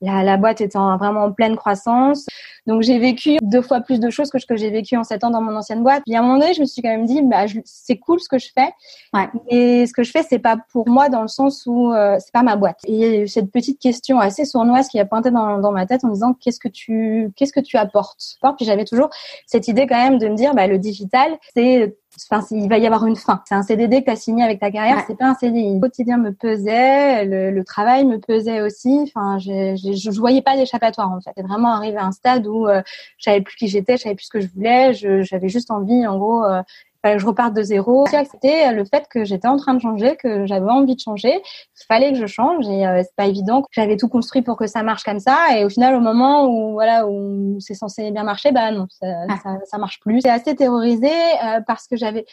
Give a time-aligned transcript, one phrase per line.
[0.00, 2.26] la, la boîte était en, vraiment en pleine croissance.
[2.66, 5.22] Donc j'ai vécu deux fois plus de choses que ce que j'ai vécu en sept
[5.24, 6.02] ans dans mon ancienne boîte.
[6.04, 8.28] Puis à un moment donné, je me suis quand même dit, bah, c'est cool ce
[8.28, 8.68] que je fais.
[9.14, 9.28] Ouais.
[9.48, 12.32] Et ce que je fais, c'est pas pour moi dans le sens où euh, c'est
[12.32, 12.80] pas ma boîte.
[12.86, 15.72] Et il y a eu cette petite question assez sournoise qui a pointé dans, dans
[15.72, 18.36] ma tête en me disant, qu'est-ce que tu, qu'est-ce que tu apportes?
[18.56, 19.10] Puis j'avais toujours
[19.46, 21.96] cette idée quand même de me dire, bah, le digital, c'est
[22.30, 23.42] Enfin, il va y avoir une fin.
[23.46, 25.74] C'est un CDD que tu as signé avec ta carrière, c'est pas un CDI.
[25.74, 29.00] Le quotidien me pesait, le, le travail me pesait aussi.
[29.02, 31.32] Enfin, je, je, je voyais pas d'échappatoire en fait.
[31.36, 32.82] C'est vraiment arrivé à un stade où euh,
[33.18, 34.94] je savais plus qui j'étais, je savais plus ce que je voulais.
[34.94, 36.62] J'avais juste envie, en gros, euh,
[37.02, 38.06] que je reparte de zéro.
[38.06, 41.34] C'était le fait que j'étais en train de changer, que j'avais envie de changer.
[41.34, 43.62] Il fallait que je change et euh, c'est pas évident.
[43.70, 46.72] J'avais tout construit pour que ça marche comme ça et au final, au moment où
[46.72, 49.36] voilà où c'est censé bien marcher, bah non, ça, ah.
[49.42, 50.20] ça, ça marche plus.
[50.22, 52.24] C'est assez terrorisé euh, parce que j'avais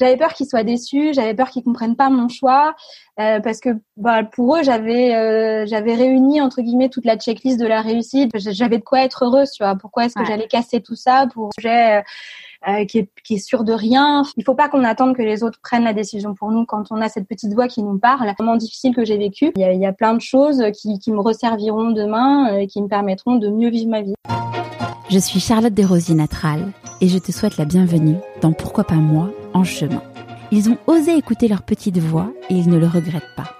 [0.00, 2.74] j'avais peur qu'ils soient déçus, j'avais peur qu'ils comprennent pas mon choix,
[3.20, 7.60] euh, parce que bah, pour eux j'avais euh, j'avais réuni entre guillemets toute la checklist
[7.60, 8.30] de la réussite.
[8.34, 9.76] J'avais de quoi être heureuse, tu vois.
[9.76, 12.02] Pourquoi est-ce que j'allais casser tout ça pour un projet
[12.68, 15.42] euh, qui, est, qui est sûr de rien Il faut pas qu'on attende que les
[15.42, 18.32] autres prennent la décision pour nous quand on a cette petite voix qui nous parle.
[18.38, 19.52] Moment difficile que j'ai vécu.
[19.56, 22.66] Il y, a, il y a plein de choses qui, qui me resserviront demain et
[22.66, 24.14] qui me permettront de mieux vivre ma vie.
[25.10, 29.30] Je suis Charlotte Desrosiers Natral et je te souhaite la bienvenue dans Pourquoi pas moi
[29.54, 30.02] en chemin.
[30.52, 33.59] Ils ont osé écouter leur petite voix et ils ne le regrettent pas.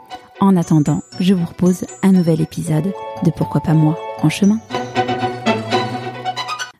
[0.41, 2.91] En attendant, je vous propose un nouvel épisode
[3.23, 4.59] de Pourquoi pas moi en chemin.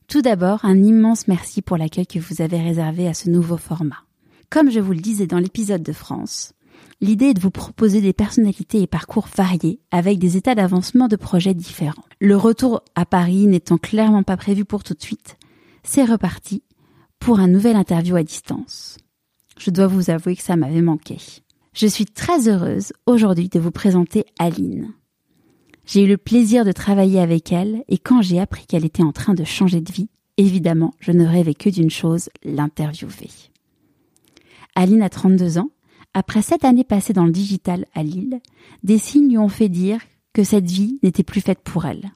[0.07, 4.03] Tout d'abord, un immense merci pour l'accueil que vous avez réservé à ce nouveau format.
[4.49, 6.53] Comme je vous le disais dans l'épisode de France,
[7.01, 11.15] l'idée est de vous proposer des personnalités et parcours variés avec des états d'avancement de
[11.15, 12.05] projets différents.
[12.19, 15.37] Le retour à Paris n'étant clairement pas prévu pour tout de suite,
[15.83, 16.63] c'est reparti
[17.19, 18.97] pour un nouvel interview à distance.
[19.59, 21.19] Je dois vous avouer que ça m'avait manqué.
[21.73, 24.93] Je suis très heureuse aujourd'hui de vous présenter Aline.
[25.85, 29.13] J'ai eu le plaisir de travailler avec elle et quand j'ai appris qu'elle était en
[29.13, 33.29] train de changer de vie, évidemment, je ne rêvais que d'une chose, l'interviewer.
[34.75, 35.69] Aline a 32 ans.
[36.13, 38.41] Après sept années passées dans le digital à Lille,
[38.83, 40.01] des signes lui ont fait dire
[40.33, 42.11] que cette vie n'était plus faite pour elle.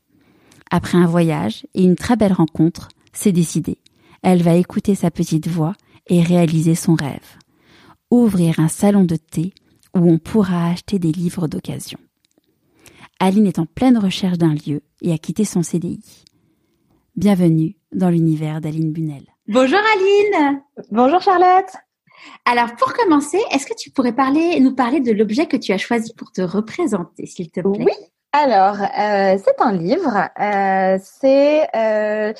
[0.70, 3.78] Après un voyage et une très belle rencontre, c'est décidé.
[4.22, 5.76] Elle va écouter sa petite voix
[6.08, 7.38] et réaliser son rêve
[8.12, 9.54] ouvrir un salon de thé
[9.94, 12.00] où on pourra acheter des livres d'occasion.
[13.20, 16.26] Aline est en pleine recherche d'un lieu et a quitté son CDI.
[17.16, 19.24] Bienvenue dans l'univers d'Aline Bunel.
[19.48, 20.62] Bonjour Aline.
[20.92, 21.70] Bonjour Charlotte.
[22.46, 25.78] Alors pour commencer, est-ce que tu pourrais parler, nous parler de l'objet que tu as
[25.78, 27.86] choisi pour te représenter, s'il te plaît?
[27.86, 27.94] Oui.
[28.34, 30.30] Alors euh, c'est un livre.
[30.42, 32.34] Euh, c'est euh,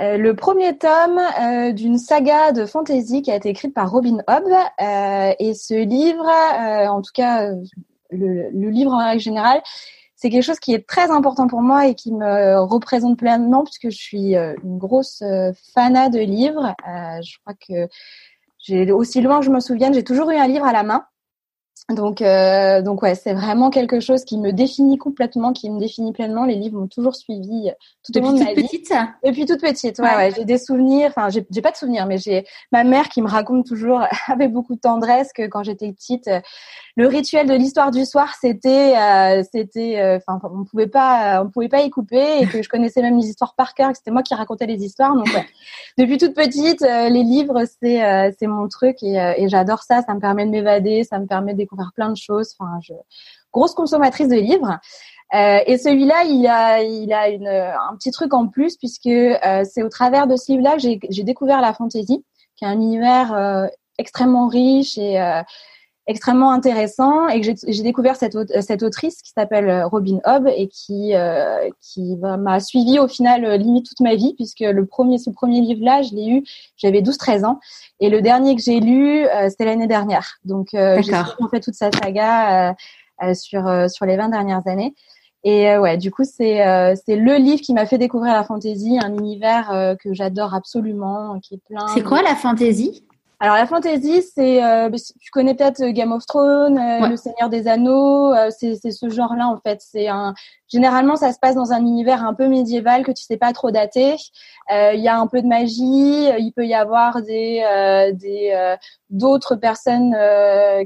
[0.00, 4.18] euh, le premier tome euh, d'une saga de fantasy qui a été écrite par Robin
[4.26, 4.48] Hobb.
[4.80, 7.50] Euh, et ce livre, en tout cas
[8.10, 9.62] le, livre en règle générale,
[10.16, 13.90] c'est quelque chose qui est très important pour moi et qui me représente pleinement puisque
[13.90, 15.22] je suis une grosse
[15.74, 16.74] fanat de livres.
[16.86, 17.88] je crois que
[18.58, 21.04] j'ai aussi loin que je me souvienne, j'ai toujours eu un livre à la main.
[21.90, 26.12] Donc, euh, donc ouais, c'est vraiment quelque chose qui me définit complètement, qui me définit
[26.12, 26.44] pleinement.
[26.44, 27.72] Les livres m'ont toujours suivi euh,
[28.04, 28.62] tout au long de ma vie.
[28.62, 28.94] Petite?
[29.24, 30.32] Depuis toute petite, ouais, ouais.
[30.34, 31.12] J'ai des souvenirs.
[31.14, 34.76] Enfin, j'ai, pas de souvenirs, mais j'ai ma mère qui me raconte toujours avec beaucoup
[34.76, 36.40] de tendresse que quand j'étais petite, euh,
[36.96, 41.50] le rituel de l'histoire du soir, c'était, euh, c'était, euh, enfin, on pouvait pas, on
[41.50, 44.10] pouvait pas y couper, et que je connaissais même les histoires par cœur, que c'était
[44.10, 45.16] moi qui racontais les histoires.
[45.16, 45.46] Donc, ouais.
[45.98, 50.02] depuis toute petite, les livres, c'est, c'est mon truc, et, et j'adore ça.
[50.02, 51.54] Ça me permet de m'évader, ça me permet
[51.94, 52.54] plein de choses.
[52.58, 52.94] Enfin, je
[53.52, 54.78] grosse consommatrice de livres.
[55.34, 59.64] Euh, et celui-là, il a, il a une, un petit truc en plus puisque euh,
[59.64, 62.24] c'est au travers de ce livre-là que j'ai découvert la fantasy,
[62.56, 63.66] qui est un univers euh,
[63.98, 65.18] extrêmement riche et
[66.06, 71.14] extrêmement intéressant et que j'ai découvert cette, cette autrice qui s'appelle Robin Hobb et qui
[71.14, 75.60] euh, qui m'a suivi au final limite toute ma vie puisque le premier ce premier
[75.60, 76.44] livre là je l'ai eu
[76.76, 77.60] j'avais 12 13 ans
[78.00, 81.60] et le dernier que j'ai lu euh, c'était l'année dernière donc euh, j'ai en fait
[81.60, 82.74] toute sa saga
[83.34, 84.94] sur sur les 20 dernières années.
[85.44, 86.58] Et ouais, du coup, c'est
[87.04, 91.54] c'est le livre qui m'a fait découvrir la fantasy, un univers que j'adore absolument, qui
[91.54, 91.86] est plein.
[91.88, 93.04] C'est quoi la fantasy
[93.42, 97.48] alors la fantasy, c'est, euh, bah, tu connais peut-être Game of Thrones, euh, Le Seigneur
[97.48, 99.80] des Anneaux, euh, c'est, c'est ce genre-là en fait.
[99.82, 100.32] C'est un,
[100.72, 103.70] généralement ça se passe dans un univers un peu médiéval que tu sais pas trop
[103.70, 104.16] dater.
[104.70, 107.62] Il y a un peu de magie, il peut y avoir des,
[108.14, 108.76] des
[109.10, 110.16] d'autres personnes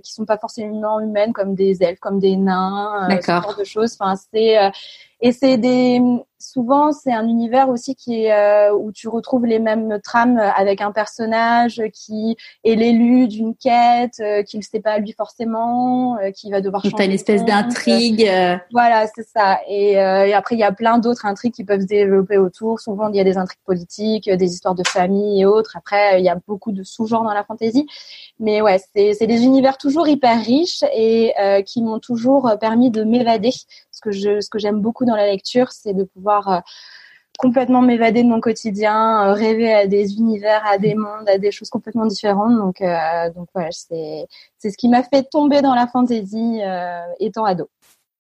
[0.03, 3.97] qui sont pas forcément humaines comme des elfes, comme des nains, ce genre de choses.
[4.01, 4.57] Enfin c'est
[5.21, 6.01] et c'est des
[6.39, 10.83] souvent c'est un univers aussi qui est euh, où tu retrouves les mêmes trames avec
[10.83, 16.31] un personnage qui est l'élu d'une quête, euh, qui ne sait pas lui forcément, euh,
[16.31, 16.95] qui va devoir changer.
[16.97, 18.31] T'as une espèce d'intrigue.
[18.73, 19.61] Voilà, c'est ça.
[19.69, 19.99] Et, et,
[20.35, 22.81] après il y a plein d'autres intrigues qui peuvent se développer autour.
[22.81, 25.77] Souvent il y a des intrigues politiques, des histoires de famille et autres.
[25.77, 27.87] Après il y a beaucoup de sous-genres dans la fantasy.
[28.39, 31.35] Mais ouais, c'est des univers toujours hyper riches et
[31.67, 33.51] qui m'ont toujours permis de m'évader.
[33.91, 36.61] Ce que je ce que j'aime beaucoup dans la lecture, c'est de pouvoir euh,
[37.39, 41.51] complètement m'évader de mon quotidien, euh, rêver à des univers, à des mondes, à des
[41.51, 42.57] choses complètement différentes.
[42.57, 44.27] Donc, euh, donc voilà, c'est
[44.59, 46.61] c'est ce qui m'a fait tomber dans la fantaisie
[47.21, 47.69] étant ado.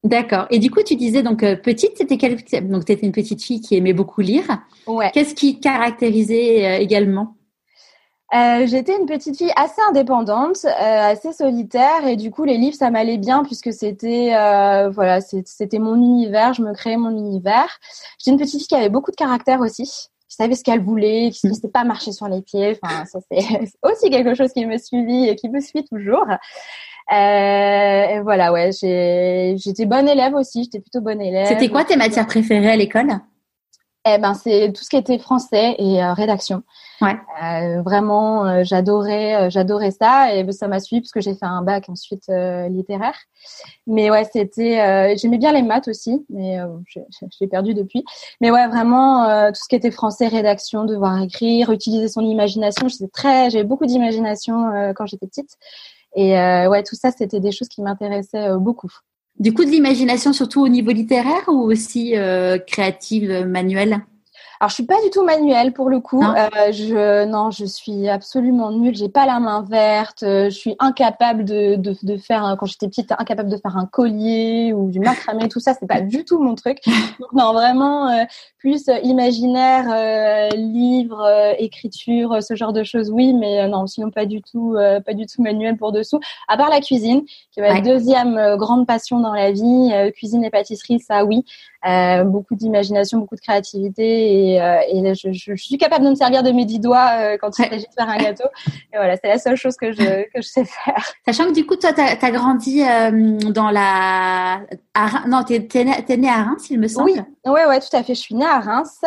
[0.05, 0.47] D'accord.
[0.51, 2.37] Et du coup, tu disais donc petite, c'était quelle
[2.69, 4.45] donc tu étais une petite fille qui aimait beaucoup lire.
[4.87, 5.11] Ouais.
[5.13, 7.37] Qu'est-ce qui caractérisait également?
[8.35, 12.77] Euh, J'étais une petite fille assez indépendante, euh, assez solitaire, et du coup les livres
[12.77, 17.79] ça m'allait bien puisque c'était euh, voilà c'était mon univers, je me créais mon univers.
[18.19, 21.31] J'étais une petite fille qui avait beaucoup de caractère aussi, qui savait ce qu'elle voulait,
[21.31, 22.77] qui ne se laissait pas marcher sur les pieds.
[22.83, 23.39] Enfin ça c'est
[23.83, 26.27] aussi quelque chose qui me suivit et qui me suit toujours.
[27.13, 31.47] Euh, voilà ouais j'étais bonne élève aussi, j'étais plutôt bonne élève.
[31.47, 33.21] C'était quoi tes matières préférées à l'école?
[34.09, 36.63] Eh ben, c'est tout ce qui était français et euh, rédaction.
[37.01, 37.17] Ouais.
[37.43, 41.63] Euh, vraiment, euh, j'adorais, j'adorais ça et ça m'a suivi parce que j'ai fait un
[41.63, 42.31] bac ensuite
[42.71, 43.17] littéraire.
[43.89, 47.01] Mais ouais, c'était, j'aimais bien les maths aussi, mais je,
[47.41, 48.05] l'ai perdu depuis.
[48.41, 52.87] Mais ouais, vraiment tout ce qui était français, rédaction, devoir écrire, utiliser son imagination.
[52.87, 55.59] J'étais très, j'avais beaucoup d'imagination quand j'étais petite.
[56.17, 58.91] Et ouais, tout ça, c'était des choses qui m'intéressaient beaucoup.
[59.39, 63.99] Du coup, de l'imagination surtout au niveau littéraire ou aussi euh, créative, manuelle?
[64.61, 66.23] Alors, je suis pas du tout manuelle pour le coup.
[66.23, 66.35] Non.
[66.35, 68.95] Euh, je non, je suis absolument nulle.
[68.95, 70.23] J'ai pas la main verte.
[70.23, 73.87] Euh, je suis incapable de, de, de faire quand j'étais petite, incapable de faire un
[73.87, 75.49] collier ou du macramé.
[75.49, 76.79] Tout ça, c'est pas du tout mon truc.
[77.21, 78.25] Donc non, vraiment euh,
[78.59, 83.11] plus imaginaire, euh, livre, euh, écriture, ce genre de choses.
[83.11, 86.21] Oui, mais non, sinon pas du tout, pas du tout manuel pour dessous.
[86.49, 89.93] À part la cuisine, qui va être deuxième grande passion dans la vie.
[90.15, 91.45] cuisine et pâtisserie, ça oui.
[92.25, 96.43] Beaucoup d'imagination, beaucoup de créativité et, euh, et je, je, suis capable de me servir
[96.43, 98.49] de mes dix doigts euh, quand il s'agit de faire un gâteau.
[98.93, 101.03] Et voilà, c'est la seule chose que je, que je sais faire.
[101.27, 102.83] Sachant que du coup, toi, tu as, grandi
[103.53, 104.61] dans la...
[104.95, 105.29] À...
[105.29, 107.11] Non, tu es, né à Reims, il me semble.
[107.11, 108.15] Oui, ouais, ouais, tout à fait.
[108.15, 109.01] Je suis née à Reims.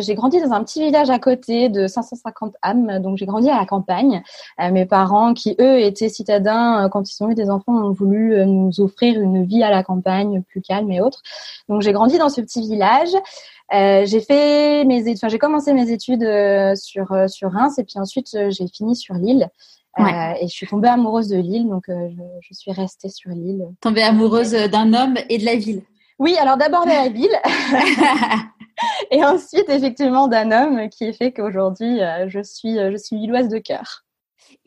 [0.00, 3.58] j'ai grandi dans un petit village à côté de 550 âmes, donc j'ai grandi à
[3.58, 4.22] la campagne.
[4.58, 8.80] mes parents, qui eux étaient citadins, quand ils ont eu des enfants, ont voulu nous
[8.80, 11.22] offrir une vie à la campagne plus calme et autre.
[11.68, 13.10] Donc j'ai grandi dans ce petit village.
[13.72, 17.78] Euh, j'ai fait mes études, enfin, j'ai commencé mes études euh, sur euh, sur Reims
[17.78, 19.48] et puis ensuite j'ai fini sur Lille.
[19.98, 23.66] et je suis tombée amoureuse de Lille, donc je, je, suis restée sur Lille.
[23.80, 25.82] Tombée amoureuse d'un homme et de la ville.
[26.18, 27.36] Oui, alors d'abord de la ville,
[29.10, 34.05] et ensuite effectivement d'un homme qui fait qu'aujourd'hui je suis je suis lilloise de cœur.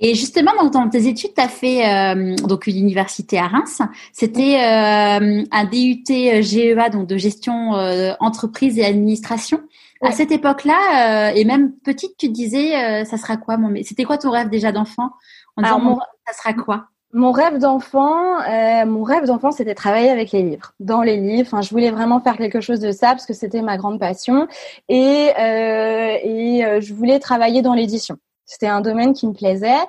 [0.02, 3.82] Et justement, dans tes études, tu as fait euh, donc une université à Reims.
[4.14, 6.04] C'était euh, un DUT
[6.42, 9.62] GEA, donc de gestion euh, entreprise et administration.
[10.02, 14.18] À cette époque-là, et même petite, tu te disais, ça sera quoi mon C'était quoi
[14.18, 15.10] ton rêve déjà d'enfant?
[15.58, 15.98] En disant, mon...
[16.26, 16.86] ça sera quoi?
[17.12, 18.38] Mon rêve d'enfant,
[18.86, 21.50] mon rêve d'enfant, c'était travailler avec les livres, dans les livres.
[21.52, 24.48] Enfin, je voulais vraiment faire quelque chose de ça parce que c'était ma grande passion,
[24.88, 28.18] et et je voulais travailler dans l'édition.
[28.50, 29.86] C'était un domaine qui me plaisait.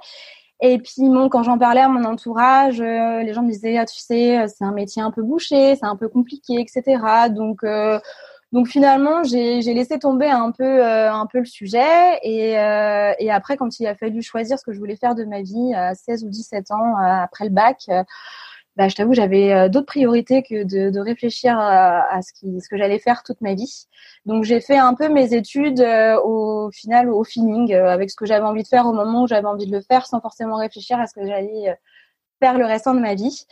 [0.60, 3.86] Et puis bon, quand j'en parlais à mon entourage, euh, les gens me disaient, ah,
[3.86, 7.00] tu sais, euh, c'est un métier un peu bouché, c'est un peu compliqué, etc.
[7.30, 7.98] Donc euh,
[8.52, 13.78] donc finalement, j'ai laissé tomber un peu un peu le sujet et, et après, quand
[13.78, 16.28] il a fallu choisir ce que je voulais faire de ma vie à 16 ou
[16.28, 17.88] 17 ans après le bac,
[18.80, 22.62] bah, je t'avoue, j'avais euh, d'autres priorités que de, de réfléchir à, à, ce, qui,
[22.62, 23.84] ce que j'allais faire toute ma vie.
[24.24, 28.16] Donc j'ai fait un peu mes études euh, au final au feeling, euh, avec ce
[28.16, 30.56] que j'avais envie de faire au moment où j'avais envie de le faire, sans forcément
[30.56, 31.76] réfléchir à ce que j'allais
[32.40, 33.44] faire le restant de ma vie.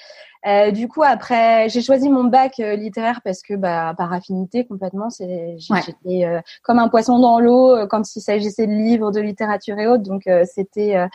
[0.47, 5.11] Euh, du coup, après, j'ai choisi mon bac littéraire parce que, bah, par affinité, complètement,
[5.11, 6.25] c'est, j'étais
[6.63, 10.05] comme un poisson dans l'eau quand il s'agissait de livres, de littérature et autres.
[10.05, 11.07] Donc, c'était,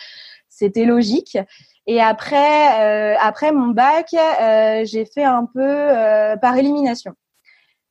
[0.50, 1.39] c'était logique.
[1.86, 4.08] Et après, après mon bac,
[4.86, 5.88] j'ai fait un peu
[6.42, 7.16] par élimination.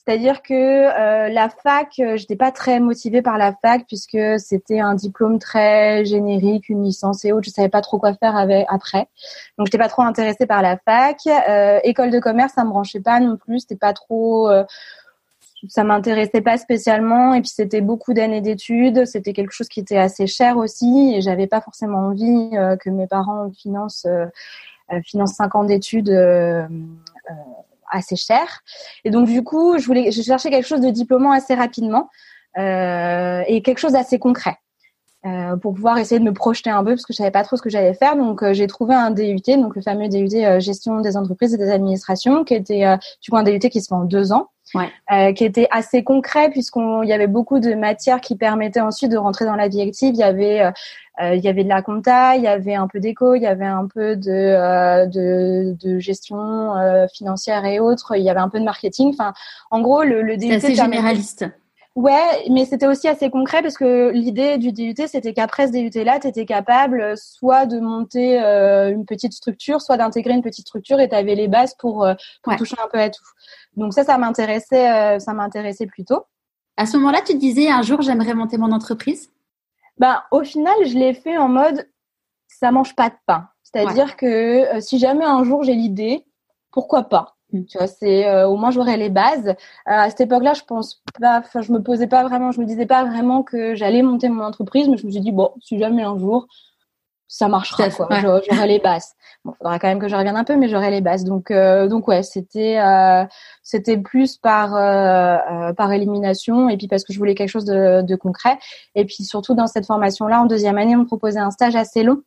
[0.05, 4.81] C'est-à-dire que euh, la fac, euh, j'étais pas très motivée par la fac puisque c'était
[4.81, 7.45] un diplôme très générique, une licence et autres.
[7.47, 9.07] Je savais pas trop quoi faire avec après,
[9.59, 11.19] donc j'étais pas trop intéressée par la fac.
[11.27, 13.61] Euh, école de commerce, ça me branchait pas non plus.
[13.61, 14.65] C'était pas trop, euh,
[15.69, 17.35] ça m'intéressait pas spécialement.
[17.35, 19.05] Et puis c'était beaucoup d'années d'études.
[19.07, 22.51] C'était quelque chose qui était assez cher aussi, et j'avais pas forcément envie
[22.81, 24.07] que mes parents financent
[25.05, 26.11] financent cinq ans d'études
[27.93, 28.63] assez cher.
[29.05, 32.09] Et donc du coup, je voulais, je cherchais quelque chose de diplômant assez rapidement
[32.59, 34.57] euh, et quelque chose d'assez concret.
[35.25, 37.57] Euh, pour pouvoir essayer de me projeter un peu parce que je savais pas trop
[37.57, 40.59] ce que j'allais faire donc euh, j'ai trouvé un DUT donc le fameux DUT euh,
[40.59, 43.87] gestion des entreprises et des administrations qui était euh, du coup un DUT qui se
[43.87, 45.33] fait en deux ans ouais.
[45.35, 49.45] qui était assez concret puisqu'il y avait beaucoup de matières qui permettaient ensuite de rentrer
[49.45, 50.73] dans la vie active il y avait
[51.21, 53.65] il y avait de la compta, il y avait un peu d'éco, il y avait
[53.65, 58.49] un peu de, euh, de, de, gestion euh, financière et autres, il y avait un
[58.49, 59.11] peu de marketing.
[59.11, 59.35] Enfin,
[59.71, 60.49] en gros, le, le DUT.
[60.49, 61.47] C'est assez généraliste.
[61.95, 66.21] Ouais, mais c'était aussi assez concret parce que l'idée du DUT, c'était qu'après ce DUT-là,
[66.21, 71.01] tu étais capable soit de monter euh, une petite structure, soit d'intégrer une petite structure
[71.01, 72.07] et tu avais les bases pour,
[72.43, 73.25] pour toucher un peu à tout.
[73.77, 76.25] Donc ça, ça m'intéressait, ça m'intéressait plutôt.
[76.79, 79.31] À ce moment-là, tu te disais un jour, j'aimerais monter mon entreprise?
[79.99, 81.87] Ben, au final, je l'ai fait en mode
[82.63, 83.49] ça mange pas de pain.
[83.63, 86.25] C'est-à-dire que si jamais un jour j'ai l'idée,
[86.71, 87.37] pourquoi pas?
[87.53, 87.65] Mm.
[87.67, 89.49] Tu vois, c'est euh, au moins j'aurais les bases.
[89.49, 89.55] Euh,
[89.85, 92.87] à cette époque-là, je pense pas, enfin, je me posais pas vraiment, je me disais
[92.87, 96.03] pas vraiment que j'allais monter mon entreprise, mais je me suis dit bon, si jamais
[96.03, 96.47] un jour
[97.29, 99.15] ça marchera, quoi, j'aurais les bases.
[99.43, 101.25] Bon, faudra quand même que je revienne un peu, mais j'aurais les bases.
[101.25, 102.79] Donc, euh, donc ouais, c'était,
[103.63, 104.73] c'était plus par
[105.75, 108.59] par élimination et puis parce que je voulais quelque chose de, de concret.
[108.95, 112.03] Et puis surtout dans cette formation-là, en deuxième année, on me proposait un stage assez
[112.03, 112.23] long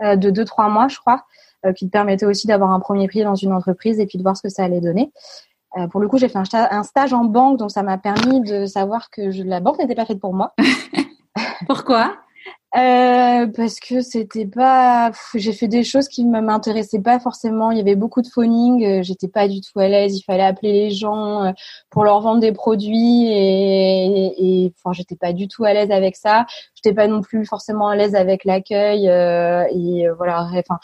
[0.00, 1.24] de deux trois mois, je crois.
[1.64, 4.22] Euh, qui te permettait aussi d'avoir un premier prix dans une entreprise et puis de
[4.22, 5.12] voir ce que ça allait donner.
[5.78, 8.66] Euh, pour le coup, j'ai fait un, stage en banque, donc ça m'a permis de
[8.66, 10.54] savoir que je, la banque n'était pas faite pour moi.
[11.66, 12.16] Pourquoi?
[12.76, 17.70] Euh, parce que c'était pas j'ai fait des choses qui ne m'intéressaient pas forcément.
[17.70, 20.16] Il y avait beaucoup de phoning euh, j'étais pas du tout à l'aise.
[20.16, 21.52] Il fallait appeler les gens euh,
[21.90, 26.46] pour leur vendre des produits et, enfin j'étais pas du tout à l'aise avec ça.
[26.74, 30.78] J'étais pas non plus forcément à l'aise avec l'accueil et voilà enfin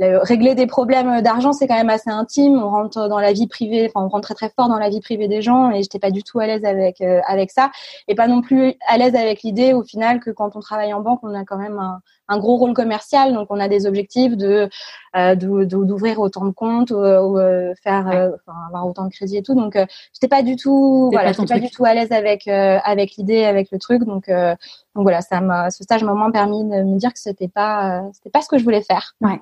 [0.00, 2.60] régler des problèmes d'argent c'est quand même assez intime.
[2.60, 5.00] On rentre dans la vie privée enfin on rentre très très fort dans la vie
[5.00, 7.70] privée des gens et j'étais pas du tout à l'aise avec avec ça.
[8.08, 11.00] Et pas non plus à l'aise avec l'idée au final que quand on travaille en
[11.00, 14.36] banque on a quand même un, un, gros rôle commercial, donc on a des objectifs
[14.36, 14.68] de
[15.14, 19.42] euh, d'ouvrir autant de comptes, euh, ou, euh, faire, enfin, avoir autant de crédits et
[19.42, 19.54] tout.
[19.54, 19.78] Donc
[20.12, 23.70] j'étais pas du tout, voilà, j'étais pas du tout à l'aise avec avec l'idée, avec
[23.70, 24.02] le truc.
[24.02, 27.48] Donc donc voilà, ça m'a, ce stage m'a moins permis de me dire que c'était
[27.48, 29.14] pas c'était pas ce que je voulais faire.
[29.20, 29.40] Ouais.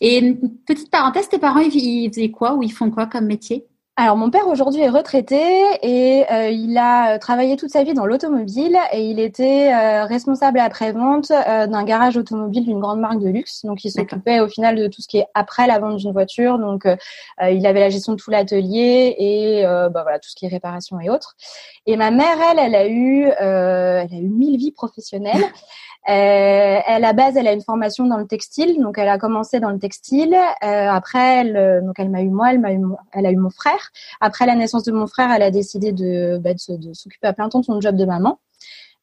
[0.00, 0.34] Et
[0.66, 3.66] petite parenthèse, tes parents ils faisaient quoi ou ils font quoi comme métier?
[3.98, 5.40] Alors mon père aujourd'hui est retraité
[5.80, 10.04] et euh, il a euh, travaillé toute sa vie dans l'automobile et il était euh,
[10.04, 13.64] responsable après-vente d'un garage automobile d'une grande marque de luxe.
[13.64, 16.58] Donc il s'occupait au final de tout ce qui est après la vente d'une voiture.
[16.58, 16.86] Donc
[17.40, 21.00] il avait la gestion de tout l'atelier et bah, voilà tout ce qui est réparation
[21.00, 21.34] et autres.
[21.86, 25.44] Et ma mère elle, elle a eu elle a eu mille vies professionnelles.
[26.08, 29.70] Euh, à base, elle a une formation dans le textile, donc elle a commencé dans
[29.70, 30.34] le textile.
[30.34, 32.80] Euh, après, elle, euh, donc elle m'a eu moi, elle m'a eu,
[33.12, 33.90] elle a eu mon frère.
[34.20, 37.48] Après la naissance de mon frère, elle a décidé de, bah, de, s'occuper à plein
[37.48, 38.38] temps de son job de maman.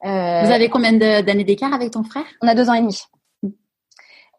[0.05, 2.25] Euh, Vous avez combien d'années d'écart avec ton frère?
[2.41, 3.01] On a deux ans et demi.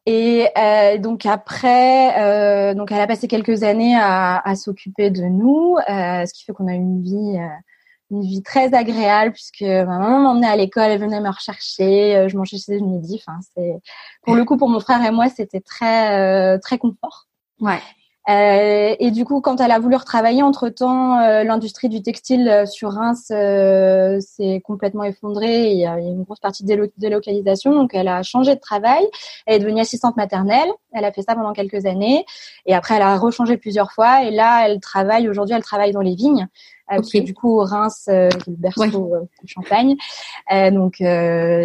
[0.07, 5.23] Et euh, donc après, euh, donc elle a passé quelques années à, à s'occuper de
[5.23, 7.39] nous, ce qui fait qu'on a une vie
[8.15, 12.29] une vie très agréable puisque ma maman m'emmenait à l'école, elle venait me rechercher, euh,
[12.29, 13.21] je mangeais chez le midi.
[13.27, 13.81] Enfin, c'est
[14.23, 17.27] pour le coup pour mon frère et moi, c'était très euh, très confort.
[17.61, 17.81] Ouais.
[18.31, 22.65] Euh, et du coup, quand elle a voulu retravailler, entre temps, euh, l'industrie du textile
[22.67, 25.73] sur Reims s'est complètement effondrée.
[25.73, 29.07] Il y, a, une grosse partie de délocalisation, donc elle a changé de travail.
[29.45, 30.71] Elle est devenue assistante maternelle.
[30.93, 32.25] Elle a fait ça pendant quelques années,
[32.65, 34.23] et après, elle a rechangé plusieurs fois.
[34.25, 35.29] Et là, elle travaille.
[35.29, 36.49] Aujourd'hui, elle travaille dans les vignes.
[36.93, 37.23] Euh, okay.
[37.23, 39.97] du coup Reims, euh, le berceau euh, de Champagne.
[40.51, 41.03] donc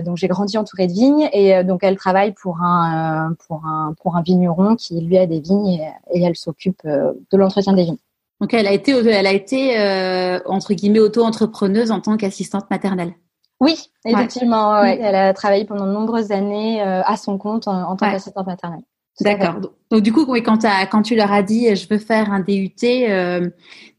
[0.06, 4.16] donc j'ai grandi entourée de vignes et donc elle travaille pour un pour un pour
[4.16, 5.82] un vigneron qui lui a des vignes
[6.14, 7.98] et, elle s'occupe de l'entretien des vignes.
[8.40, 13.14] Donc elle a été elle a été entre guillemets auto-entrepreneuse en tant qu'assistante maternelle.
[13.60, 14.80] Oui, effectivement.
[14.80, 14.98] Ouais.
[15.02, 18.84] Elle a travaillé pendant de nombreuses années à son compte en, tant qu'assistante maternelle.
[19.22, 19.56] D'accord.
[19.92, 23.50] Donc du coup, quand, tu leur as dit je veux faire un DUT, euh,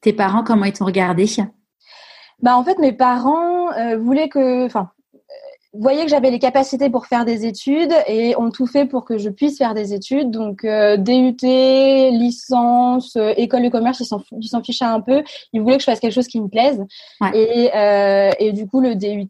[0.01, 1.27] tes parents comment ils t'ont regardé?
[2.43, 4.91] Bah en fait mes parents euh, voulaient que, enfin,
[5.73, 9.19] voyaient que j'avais les capacités pour faire des études et ont tout fait pour que
[9.19, 10.31] je puisse faire des études.
[10.31, 15.23] Donc DUT, licence, école de commerce, ils s'en ils s'en fichaient un peu.
[15.53, 16.85] Ils voulaient que je fasse quelque chose qui me plaise.
[17.35, 17.71] Et
[18.39, 19.29] et du coup le DUT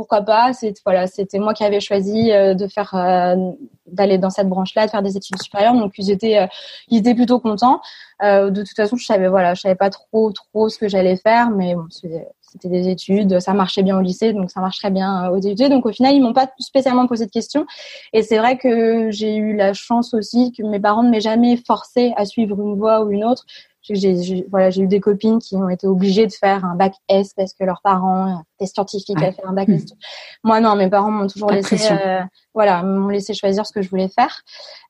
[0.00, 3.52] pourquoi pas c'était moi qui avais choisi euh, euh,
[3.86, 5.74] d'aller dans cette branche-là, de faire des études supérieures.
[5.74, 7.82] Donc ils étaient euh, plutôt contents.
[8.22, 11.50] de toute façon, je savais voilà, je savais pas trop trop ce que j'allais faire,
[11.50, 15.68] mais c'était des études, ça marchait bien au lycée, donc ça marcherait bien aux études.
[15.68, 17.66] Donc au final, ils m'ont pas spécialement posé de questions.
[18.14, 21.58] Et c'est vrai que j'ai eu la chance aussi que mes parents ne m'aient jamais
[21.58, 23.44] forcé à suivre une voie ou une autre
[23.82, 27.32] j'ai voilà j'ai eu des copines qui ont été obligées de faire un bac S
[27.34, 29.84] parce que leurs parents étaient scientifiques à faire un bac S.
[29.84, 29.96] Mmh.
[30.44, 32.20] Moi non, mes parents m'ont toujours laissé euh,
[32.54, 34.42] voilà m'ont laissé choisir ce que je voulais faire.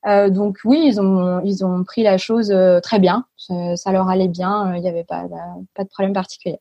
[0.07, 3.93] Euh, donc oui, ils ont ils ont pris la chose euh, très bien, ça, ça
[3.93, 5.25] leur allait bien, il n'y avait pas
[5.75, 6.59] pas de problème particulier.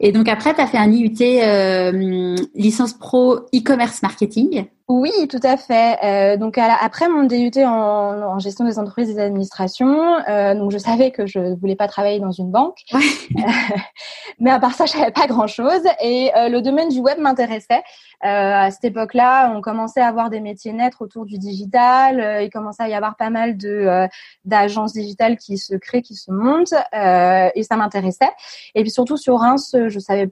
[0.00, 4.66] Et donc après, tu as fait un IUT euh, licence pro e-commerce marketing.
[4.88, 5.98] Oui, tout à fait.
[6.04, 10.70] Euh, donc après mon DUT en, en, gestion des entreprises et des administrations, euh, donc
[10.70, 12.84] je savais que je voulais pas travailler dans une banque,
[14.38, 15.82] mais à part ça, je savais pas grand chose.
[16.00, 17.82] Et euh, le domaine du web m'intéressait.
[18.24, 22.20] Euh, à cette époque-là, on commençait à avoir des métiers naître autour du digital.
[22.20, 24.06] Euh, il commençait à y avoir pas mal de
[24.44, 28.30] d'agences digitales qui se créent, qui se montent, et ça m'intéressait.
[28.76, 30.30] Et puis surtout sur Reims, je savais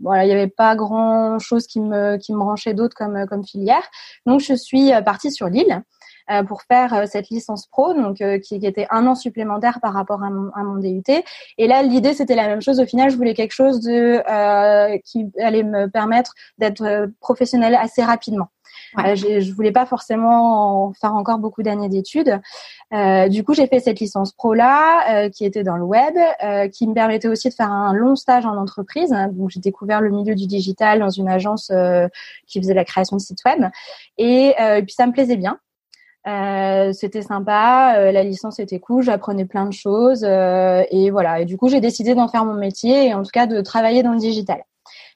[0.00, 3.44] voilà, il n'y avait pas grand chose qui me qui me branchait d'autre comme comme
[3.44, 3.82] filière.
[4.26, 5.82] Donc je suis euh, partie sur Lille
[6.30, 10.22] euh, pour faire euh, cette licence pro, donc qui, était un an supplémentaire par rapport
[10.22, 11.02] à mon, à mon DUT.
[11.58, 12.80] Et là, l'idée c'était la même chose.
[12.80, 14.22] Au final, je voulais quelque chose de
[14.98, 18.48] qui allait me permettre d'être professionnelle assez rapidement.
[18.98, 22.40] Euh, je voulais pas forcément faire encore beaucoup d'années d'études.
[22.92, 26.14] Euh, du coup, j'ai fait cette licence pro là, euh, qui était dans le web,
[26.42, 29.14] euh, qui me permettait aussi de faire un long stage en entreprise.
[29.32, 32.06] Donc, j'ai découvert le milieu du digital dans une agence euh,
[32.46, 33.70] qui faisait la création de sites web,
[34.18, 35.58] et, et puis ça me plaisait bien.
[36.26, 41.40] Euh, c'était sympa, la licence était cool, j'apprenais plein de choses euh, et voilà.
[41.40, 44.02] Et du coup, j'ai décidé d'en faire mon métier et en tout cas de travailler
[44.02, 44.64] dans le digital.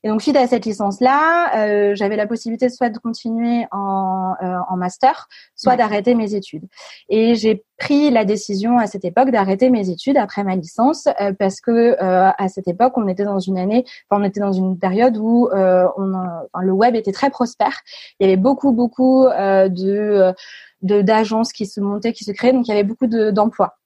[0.05, 4.59] Et donc, suite à cette licence-là, euh, j'avais la possibilité soit de continuer en, euh,
[4.69, 6.65] en master, soit d'arrêter mes études.
[7.09, 11.33] Et j'ai pris la décision à cette époque d'arrêter mes études après ma licence euh,
[11.33, 14.53] parce que euh, à cette époque, on était dans une année, enfin, on était dans
[14.53, 17.81] une période où euh, on, enfin, le web était très prospère.
[18.21, 20.35] Il y avait beaucoup, beaucoup de
[20.81, 23.78] d'agences qui se montaient, qui se créaient, donc il y avait beaucoup d'emplois.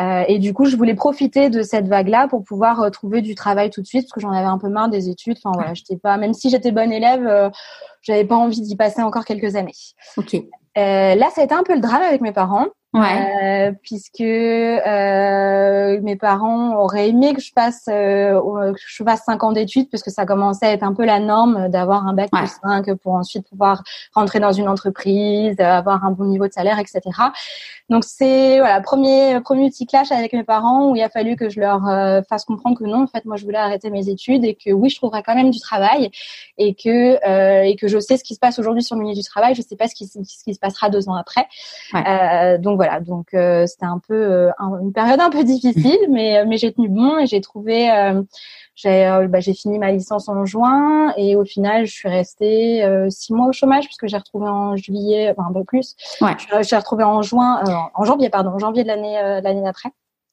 [0.00, 3.34] Euh, et du coup, je voulais profiter de cette vague-là pour pouvoir euh, trouver du
[3.34, 5.36] travail tout de suite parce que j'en avais un peu marre des études.
[5.44, 7.50] Enfin voilà, j'étais pas, même si j'étais bonne élève, euh,
[8.00, 9.74] j'avais pas envie d'y passer encore quelques années.
[10.16, 10.34] Ok.
[10.76, 12.66] là, ça a été un peu le drame avec mes parents.
[12.94, 13.42] Ouais.
[13.42, 18.38] Euh, puisque euh, mes parents auraient aimé que je fasse euh,
[18.72, 21.18] que je fasse cinq ans d'études parce que ça commençait à être un peu la
[21.18, 23.82] norme d'avoir un bac plus 5 pour ensuite pouvoir
[24.14, 27.00] rentrer dans une entreprise, avoir un bon niveau de salaire, etc.
[27.88, 31.48] Donc c'est voilà premier premier petit clash avec mes parents où il a fallu que
[31.48, 34.44] je leur euh, fasse comprendre que non en fait moi je voulais arrêter mes études
[34.44, 36.10] et que oui je trouverais quand même du travail
[36.58, 39.14] et que euh, et que je sais ce qui se passe aujourd'hui sur le milieu
[39.14, 41.46] du travail, je sais pas ce qui ce qui se passera deux ans après.
[41.92, 42.58] Ouais.
[42.58, 46.44] donc voilà, donc euh, c'était un peu euh, une période un peu difficile, mais euh,
[46.48, 47.88] mais j'ai tenu bon et j'ai trouvé
[48.74, 53.32] j'ai bah, j'ai fini ma licence en juin et au final je suis restée six
[53.32, 55.94] mois au chômage puisque j'ai retrouvé en juillet, enfin un peu plus.
[56.20, 56.32] Ouais.
[56.58, 57.62] Je, suis retrouvée en juin,
[57.94, 59.90] en janvier pardon, en janvier de l'année l'année d'après.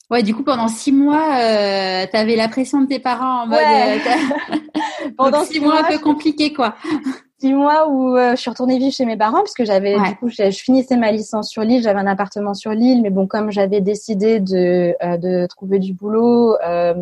[0.09, 3.47] Ouais, du coup, pendant six mois, euh, tu avais la pression de tes parents en
[3.47, 3.59] mode.
[5.17, 6.73] pendant six, mois, un peu compliqué, quoi
[7.39, 10.15] six mois où euh, je suis retournée vivre chez mes parents parce que j'avais du
[10.17, 13.51] coup je, finissais ma licence sur l'île, j'avais un appartement sur l'île, mais bon comme
[13.51, 16.93] j'avais décidé de euh, de trouver du boulot, euh,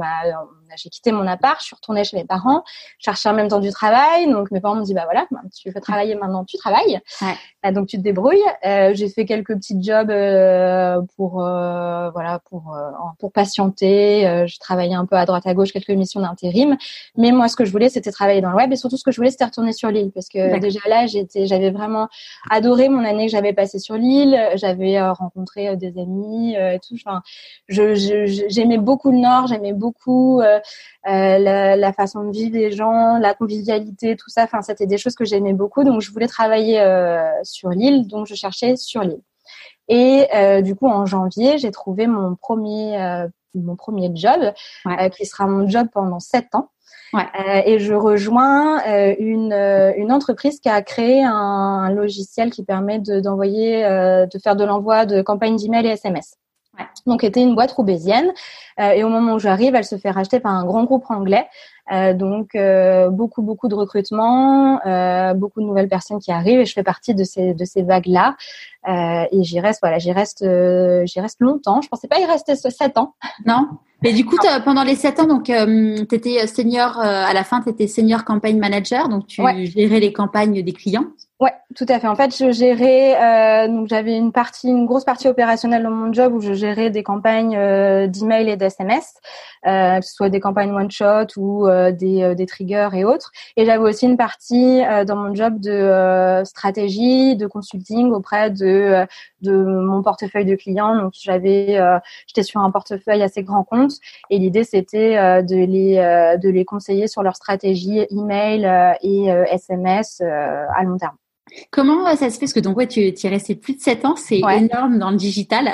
[0.76, 2.64] j'ai quitté mon appart, je suis retournée chez mes parents,
[3.00, 4.30] cherchais en même temps du travail.
[4.30, 7.00] Donc mes parents m'ont dit bah voilà, bah, tu veux travailler maintenant, tu travailles.
[7.22, 7.36] Ouais.
[7.64, 8.38] Bah, donc tu te débrouilles.
[8.66, 12.76] Euh, j'ai fait quelques petits jobs euh, pour euh, voilà pour
[13.20, 14.46] pour patienter.
[14.48, 16.78] J'ai travaillé un peu à droite à gauche quelques missions d'intérim.
[17.18, 19.12] Mais moi ce que je voulais c'était travailler dans le web et surtout ce que
[19.12, 22.08] je voulais c'était retourner sur l'île parce que déjà là j'étais j'avais vraiment
[22.50, 24.40] adoré mon année que j'avais passée sur l'île.
[24.56, 26.96] J'avais rencontré des amis et tout.
[26.96, 27.22] Enfin,
[27.68, 27.96] je,
[28.50, 30.42] j'aimais beaucoup le Nord, j'aimais beaucoup
[31.06, 34.44] la, la, façon de vivre des gens, la convivialité, tout ça.
[34.44, 35.84] Enfin, c'était des choses que j'aimais beaucoup.
[35.84, 39.22] Donc, je voulais travailler euh, sur l'île, donc je cherchais sur l'île.
[39.88, 44.54] Et euh, du coup, en janvier, j'ai trouvé mon premier mon premier job,
[45.16, 46.70] qui sera mon job pendant sept ans.
[47.14, 47.26] Ouais.
[47.40, 52.64] Euh, et je rejoins euh, une, une entreprise qui a créé un, un logiciel qui
[52.64, 56.36] permet d'envoyer, de, de, faire de l'envoi de campagnes d'email et SMS.
[57.06, 58.32] Donc, était une boîte roubaisienne.
[58.80, 61.48] et au moment où j'arrive, elle se fait racheter par un grand groupe anglais.
[61.90, 62.58] Donc,
[63.12, 64.80] beaucoup, beaucoup de recrutement,
[65.36, 68.36] beaucoup de nouvelles personnes qui arrivent et je fais partie de ces, de ces vagues-là.
[68.88, 70.46] et j'y reste, voilà, j'y reste,
[71.06, 71.82] j'y reste longtemps.
[71.82, 73.14] Je pensais pas y rester sept ans.
[73.46, 73.68] Non.
[74.04, 77.44] Mais du coup, pendant les sept ans, donc, euh, tu étais senior, euh, à la
[77.44, 81.06] fin, tu étais senior campagne manager, donc tu gérais les campagnes des clients.
[81.40, 82.08] Ouais, tout à fait.
[82.08, 86.12] En fait, je gérais, euh, donc j'avais une partie, une grosse partie opérationnelle dans mon
[86.12, 89.04] job où je gérais des campagnes euh, d'email et d'SMS,
[89.68, 93.06] euh, que ce soit des campagnes one shot ou euh, des, euh, des triggers et
[93.06, 93.32] autres.
[93.56, 99.06] Et j'avais aussi une partie dans mon job de stratégie, de consulting auprès de
[99.42, 100.96] de mon portefeuille de clients.
[100.96, 101.80] Donc j'avais,
[102.28, 103.94] j'étais sur un portefeuille assez grand compte
[104.30, 105.96] et l'idée c'était de les
[106.42, 108.66] de les conseiller sur leur stratégie email
[109.02, 111.18] et SMS à long terme.
[111.72, 112.42] Comment euh, ça se fait?
[112.42, 115.18] Parce que donc ouais, tu es resté plus de 7 ans, c'est énorme dans le
[115.18, 115.72] digital.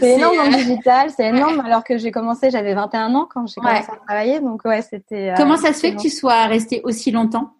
[0.00, 1.60] C'est énorme dans le euh, digital, c'est énorme.
[1.60, 5.30] Alors que j'ai commencé, j'avais 21 ans quand j'ai commencé à travailler, donc ouais, c'était.
[5.30, 7.54] Euh, Comment ça se fait que tu sois resté aussi longtemps?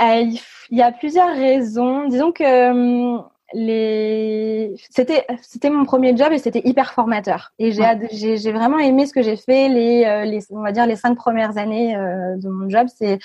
[0.00, 2.08] Il y a plusieurs raisons.
[2.08, 8.36] Disons que hum, les c'était c'était mon premier job et c'était hyper formateur et j'ai
[8.36, 11.58] j'ai vraiment aimé ce que j'ai fait les les on va dire les cinq premières
[11.58, 13.18] années de mon job c'est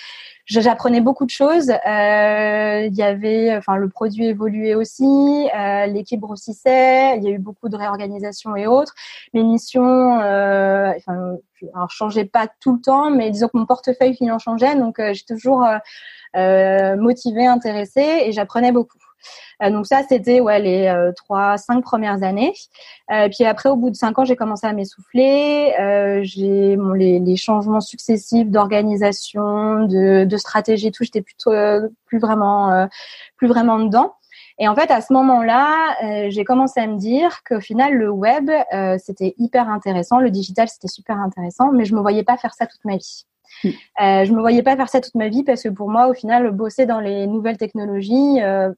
[0.48, 1.70] j'apprenais beaucoup de choses.
[1.70, 7.32] Euh, il y avait, enfin, le produit évoluait aussi, euh, l'équipe grossissait, il y a
[7.32, 8.94] eu beaucoup de réorganisation et autres.
[9.34, 11.36] Mes missions, euh, enfin,
[11.74, 15.14] alors, changeaient pas tout le temps, mais disons que mon portefeuille client changeait, donc euh,
[15.14, 15.66] j'ai toujours
[16.36, 18.98] euh, motivée, intéressée et j'apprenais beaucoup.
[19.64, 22.54] Euh, donc ça, c'était ouais les euh, trois, cinq premières années.
[23.12, 25.74] Euh, puis après, au bout de cinq ans, j'ai commencé à m'essouffler.
[26.24, 31.04] j'ai bon, les, les, changements successifs d'organisation, de, de stratégie, tout.
[31.04, 31.52] J'étais plutôt
[32.06, 32.88] plus vraiment,
[33.38, 34.14] plus vraiment dedans.
[34.60, 38.50] Et en fait, à ce moment-là, j'ai commencé à me dire qu'au final, le web,
[38.98, 42.66] c'était hyper intéressant, le digital, c'était super intéressant, mais je me voyais pas faire ça
[42.66, 43.26] toute ma vie.
[43.64, 43.68] Mm.
[43.70, 46.14] Euh, je me voyais pas faire ça toute ma vie parce que pour moi, au
[46.14, 48.72] final, bosser dans les nouvelles technologies, euh,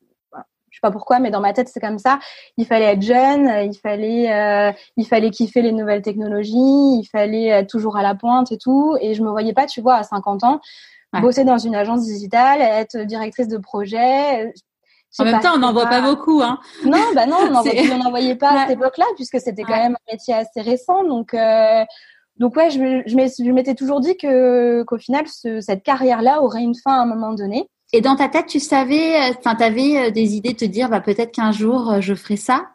[0.72, 2.20] je sais pas pourquoi, mais dans ma tête c'est comme ça.
[2.58, 7.48] Il fallait être jeune, il fallait, euh, il fallait kiffer les nouvelles technologies, il fallait
[7.48, 8.98] être toujours à la pointe et tout.
[9.02, 10.62] Et je me voyais pas, tu vois, à 50 ans,
[11.14, 14.52] bosser dans une agence digitale, être directrice de projet.
[15.18, 16.60] En même temps, on n'en voit pas beaucoup, hein.
[16.86, 17.62] Non, bah non, on n'en
[18.10, 21.04] voyait pas à cette époque-là, puisque c'était quand même un métier assez récent.
[21.04, 21.84] Donc, euh,
[22.38, 26.76] donc ouais, je, je m'étais toujours dit que qu'au final, ce, cette carrière-là aurait une
[26.76, 27.68] fin à un moment donné.
[27.92, 30.66] Et dans ta tête, tu savais, euh, enfin, tu avais euh, des idées de te
[30.66, 32.68] dire, bah, peut-être qu'un jour, euh, je ferai ça?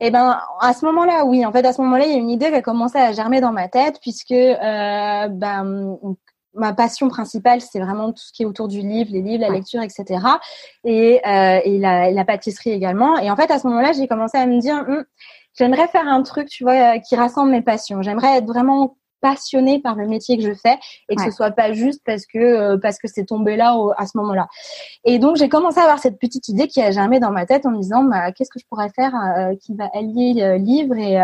[0.00, 1.44] Eh ben, à ce moment-là, oui.
[1.44, 3.40] En fait, à ce moment-là, il y a une idée qui a commencé à germer
[3.40, 5.98] dans ma tête, puisque euh, ben,
[6.54, 9.50] ma passion principale, c'est vraiment tout ce qui est autour du livre, les livres, la
[9.50, 10.04] lecture, etc.
[10.84, 13.18] Et, euh, et la, la, pâtisserie également.
[13.18, 15.04] Et en fait, à ce moment-là, j'ai commencé à me dire, hum,
[15.54, 18.02] j'aimerais faire un truc, tu vois, qui rassemble mes passions.
[18.02, 20.78] J'aimerais être vraiment passionnée par le métier que je fais
[21.08, 24.06] et que ce soit pas juste parce que euh, parce que c'est tombé là à
[24.06, 24.48] ce moment-là.
[25.04, 27.66] Et donc j'ai commencé à avoir cette petite idée qui a jamais dans ma tête
[27.66, 30.96] en me disant bah, qu'est-ce que je pourrais faire euh, qui va allier euh, livre
[30.96, 31.20] et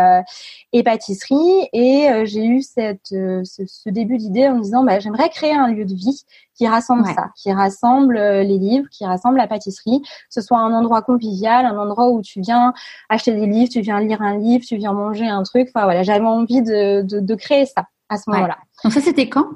[0.73, 1.69] et pâtisserie.
[1.73, 5.67] Et j'ai eu cette ce, ce, début d'idée en me disant bah j'aimerais créer un
[5.67, 6.23] lieu de vie
[6.55, 10.73] qui rassemble ça, qui rassemble les livres, qui rassemble la pâtisserie, que ce soit un
[10.73, 12.73] endroit convivial, un endroit où tu viens
[13.09, 15.69] acheter des livres, tu viens lire un livre, tu viens manger un truc.
[15.73, 18.57] Enfin voilà, j'avais envie de, de, de créer ça à ce moment-là.
[18.83, 19.47] Donc ça, c'était quand?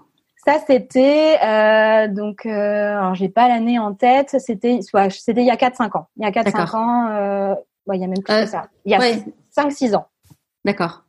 [0.45, 4.35] Ça, c'était euh, donc, euh, alors j'ai pas l'année en tête.
[4.39, 6.07] C'était, soit c'était il y a 4-5 ans.
[6.17, 7.07] Il y a 4-5 ans.
[7.09, 8.67] Euh, ouais, il y a même plus que euh, ça.
[8.85, 8.99] Il y a
[9.55, 10.07] 5-6 ans.
[10.65, 11.03] D'accord.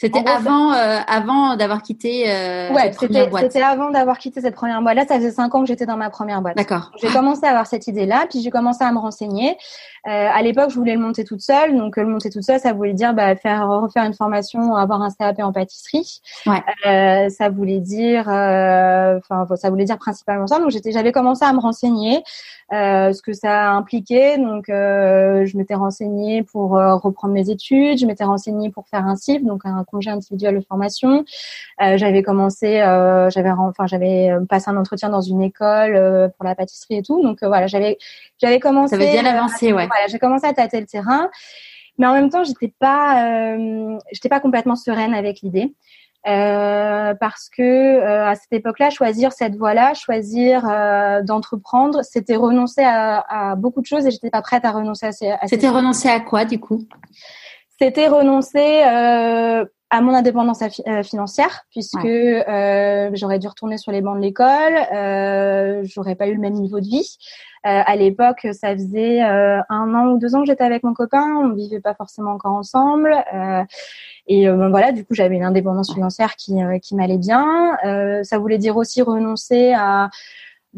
[0.00, 4.94] C'était avant, euh, avant d'avoir quitté euh, ouais, C'était avant d'avoir quitté cette première boîte.
[4.94, 6.56] Là, ça faisait cinq ans que j'étais dans ma première boîte.
[6.56, 6.92] D'accord.
[7.02, 9.56] J'ai commencé à avoir cette idée-là, puis j'ai commencé à me renseigner.
[10.06, 11.76] Euh, à l'époque, je voulais le monter toute seule.
[11.76, 15.02] Donc, euh, le monter toute seule, ça voulait dire bah, faire refaire une formation, avoir
[15.02, 16.20] un CAP en pâtisserie.
[16.46, 16.62] Ouais.
[16.86, 20.60] Euh, ça voulait dire, euh, enfin, ça voulait dire principalement ça.
[20.60, 22.22] Donc, j'étais, j'avais commencé à me renseigner
[22.70, 24.38] ce que ça impliquait.
[24.38, 27.98] Donc, je m'étais renseignée pour reprendre mes études.
[27.98, 31.24] Je m'étais renseignée pour faire un CIF, donc un congé individuel de formation.
[31.78, 32.78] j'avais commencé,
[33.30, 37.22] j'avais, enfin, j'avais passé un entretien dans une école pour la pâtisserie et tout.
[37.22, 37.98] Donc, voilà, j'avais,
[38.40, 38.96] j'avais commencé.
[38.96, 41.30] Ça veut bien avancer, ouais j'ai commencé à tâter le terrain,
[41.98, 45.74] mais en même temps, j'étais pas, euh, j'étais pas complètement sereine avec l'idée.
[46.26, 50.62] Euh, parce que euh, à cette époque-là, choisir cette voie-là, choisir
[51.24, 55.32] d'entreprendre, c'était renoncer à, beaucoup de choses et j'étais pas prête à renoncer à ces.
[55.46, 56.84] C'était renoncer à quoi du coup?
[57.80, 58.82] C'était renoncer
[59.90, 64.76] à mon indépendance euh, financière puisque euh, j'aurais dû retourner sur les bancs de l'école,
[64.92, 67.16] euh, j'aurais pas eu le même niveau de vie.
[67.66, 70.94] Euh, à l'époque, ça faisait euh, un an ou deux ans que j'étais avec mon
[70.94, 73.14] copain, on vivait pas forcément encore ensemble.
[74.26, 77.76] et ben voilà, du coup, j'avais une indépendance financière qui, qui m'allait bien.
[78.22, 80.10] ça voulait dire aussi renoncer à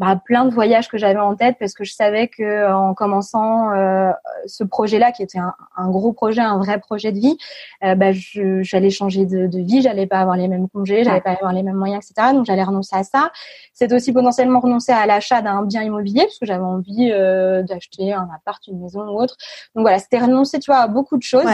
[0.01, 3.71] bah, plein de voyages que j'avais en tête parce que je savais que en commençant
[3.71, 4.09] euh,
[4.47, 7.37] ce projet-là, qui était un, un, gros projet, un vrai projet de vie,
[7.83, 11.33] euh, bah, j'allais changer de, de vie, j'allais pas avoir les mêmes congés, j'allais pas
[11.33, 12.33] avoir les mêmes moyens, etc.
[12.33, 13.31] Donc j'allais renoncer à ça.
[13.73, 18.11] C'est aussi potentiellement renoncer à l'achat d'un bien immobilier parce que j'avais envie euh, d'acheter
[18.11, 19.37] un appart, une maison ou autre.
[19.75, 21.45] Donc voilà, c'était renoncer, tu vois, à beaucoup de choses.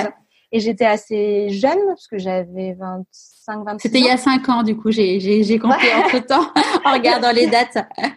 [0.52, 4.64] Et j'étais assez jeune parce que j'avais 25, 26 C'était il y a 5 ans,
[4.64, 6.52] du coup, j'ai, j'ai, j'ai compté entre temps
[6.86, 7.78] en regardant les dates.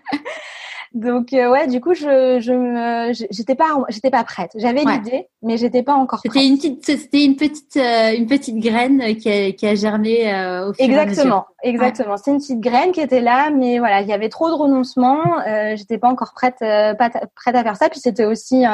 [0.93, 4.51] Donc euh, ouais, du coup, je je j'étais pas j'étais pas prête.
[4.57, 6.33] J'avais l'idée, mais j'étais pas encore prête.
[6.33, 10.33] C'était une petite c'était une petite euh, une petite graine qui a, qui a germé
[10.33, 12.17] euh, au fur Exactement, exactement.
[12.17, 15.41] C'est une petite graine qui était là, mais voilà, il y avait trop de renoncements.
[15.47, 17.89] Euh, j'étais pas encore prête pas prête à faire ça.
[17.89, 18.65] Puis c'était aussi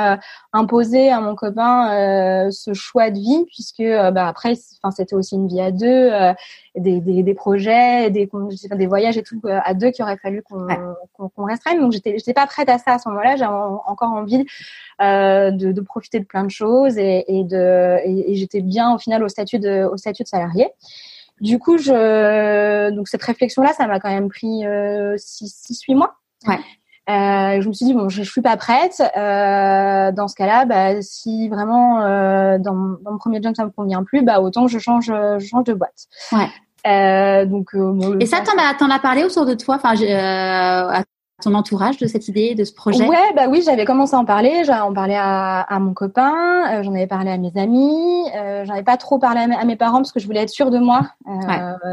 [0.52, 5.46] imposé à mon copain ce choix de vie, puisque bah après, enfin c'était aussi une
[5.46, 6.10] vie à deux
[6.76, 8.28] des, des, des, projets, des,
[8.72, 10.66] des voyages et tout euh, à deux qu'il aurait fallu qu'on
[11.16, 11.80] qu'on restreigne.
[11.80, 13.36] Donc j'étais j'étais pas prête à ça à ce moment-là.
[13.36, 14.44] J'avais encore envie
[15.00, 18.98] euh, de, de, profiter de plein de choses et, et de et, j'étais bien au
[18.98, 20.68] final au statut de au statut de salarié.
[21.40, 25.82] Du coup, je donc cette réflexion là, ça m'a quand même pris euh, six six
[25.82, 26.14] huit mois.
[26.46, 26.58] Ouais.
[27.08, 29.00] Euh, je me suis dit bon, je, je suis pas prête.
[29.16, 33.70] Euh, dans ce cas-là, bah, si vraiment euh, dans, dans, mon premier job ça me
[33.70, 36.06] convient plus, bah autant je change, je change de boîte.
[36.32, 36.48] Ouais.
[36.86, 40.88] Euh, donc, euh, et ça, t'en as, t'en as parlé autour de toi, enfin, euh,
[40.88, 41.02] à
[41.42, 43.06] ton entourage de cette idée, de ce projet?
[43.06, 44.64] Ouais, bah oui, j'avais commencé à en parler.
[44.64, 48.24] J'en parlais à, à mon copain, j'en avais parlé à mes amis.
[48.32, 50.78] j'en avais pas trop parlé à mes, parents parce que je voulais être sûre de
[50.78, 51.02] moi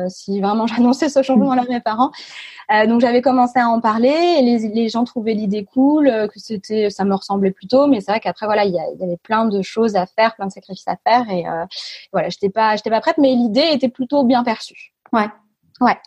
[0.08, 2.12] si vraiment j'annonçais ce changement-là à mes parents.
[2.88, 4.38] donc j'avais commencé à en parler.
[4.40, 7.88] Et les, les gens trouvaient l'idée cool, que c'était, ça me ressemblait plutôt.
[7.88, 10.48] Mais c'est vrai qu'après voilà, il y, y, avait plein de choses à faire, plein
[10.48, 11.44] de sacrifices à faire, et
[12.14, 13.18] voilà, j'étais pas, j'étais pas prête.
[13.18, 14.94] Mais l'idée était plutôt bien perçue.
[15.12, 15.28] Ouais.
[15.82, 15.98] Ouais.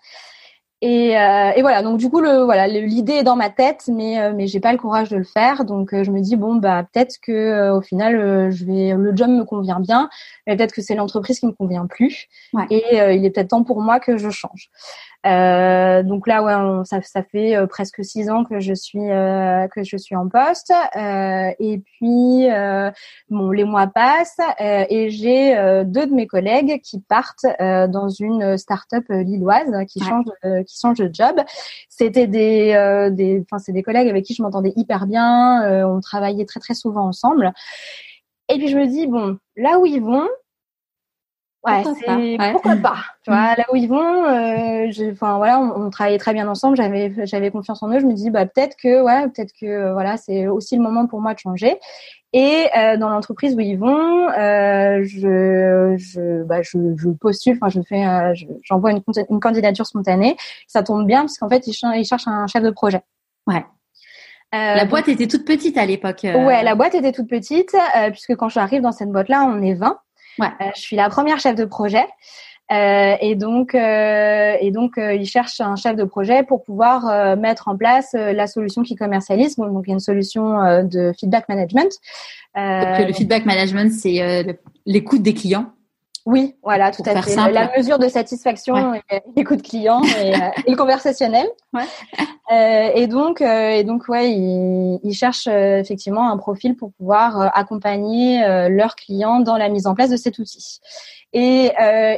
[0.83, 4.21] Et, euh, et, voilà, donc du coup, le, voilà, l'idée est dans ma tête, mais
[4.21, 5.65] euh, mais j'ai pas le courage de le faire.
[5.65, 9.17] Donc euh, je me dis bon bah peut-être que euh, au final, je vais, le
[9.17, 10.11] job me convient bien,
[10.47, 12.27] mais peut-être que c'est l'entreprise qui me convient plus.
[12.53, 12.67] Ouais.
[12.71, 14.71] Et il est peut-être temps pour moi que je change.
[15.27, 19.67] Euh, donc là, ouais, ça, ça, fait euh, presque six ans que je suis euh,
[19.69, 20.73] que je suis en poste.
[20.97, 22.91] Euh, et puis, euh,
[23.29, 29.05] bon, les mois passent et j'ai deux de mes collègues qui partent dans une start-up
[29.09, 30.27] lilloise qui change
[30.67, 31.41] qui change de job.
[31.89, 35.87] C'était des des, enfin c'est des collègues avec qui je m'entendais hyper bien.
[35.87, 37.53] on travaillait très très souvent ensemble.
[38.49, 40.29] Et puis je me dis bon, là où ils vont,
[41.67, 42.97] Ouais, c'est pourquoi pas.
[43.25, 46.77] Tu vois, là où ils vont, euh, enfin voilà, on, on, travaillait très bien ensemble.
[46.77, 47.99] J'avais j'avais confiance en eux.
[47.99, 51.09] Je me dis bah peut-être que ouais, peut-être que euh, voilà, c'est aussi le moment
[51.09, 51.77] pour moi de changer.
[52.33, 57.59] Et euh, dans l'entreprise où ils vont, euh, je je bah je, je postule.
[57.61, 60.37] Enfin, je fais, euh, j'envoie une, une candidature spontanée.
[60.69, 63.01] Ça tombe bien parce qu'en fait ils, ils cherchent un chef de projet.
[63.49, 63.65] Ouais.
[64.55, 66.21] Euh, la boîte était toute petite à l'époque.
[66.23, 69.75] Ouais, la boîte était toute petite, euh, puisque quand j'arrive dans cette boîte-là, on est
[69.75, 69.99] 20.
[70.39, 70.49] Ouais.
[70.61, 72.07] Euh, je suis la première chef de projet.
[72.73, 77.09] Euh, et donc, euh, et donc, euh, ils cherchent un chef de projet pour pouvoir
[77.09, 79.57] euh, mettre en place euh, la solution qui commercialise.
[79.57, 81.93] Donc, il y a une solution de feedback management.
[82.55, 85.67] donc, le feedback management, c'est l'écoute des clients.
[86.27, 87.37] Oui, voilà, tout à fait.
[87.53, 90.31] La mesure de satisfaction et l'écoute client et,
[90.67, 91.47] et, le conversationnel.
[91.73, 91.85] Ouais.
[92.53, 96.93] Euh, et donc, euh, et donc, ouais, ils, ils cherchent euh, effectivement un profil pour
[96.93, 100.81] pouvoir accompagner leurs clients dans la mise en place de cet outil.
[101.33, 101.71] Et,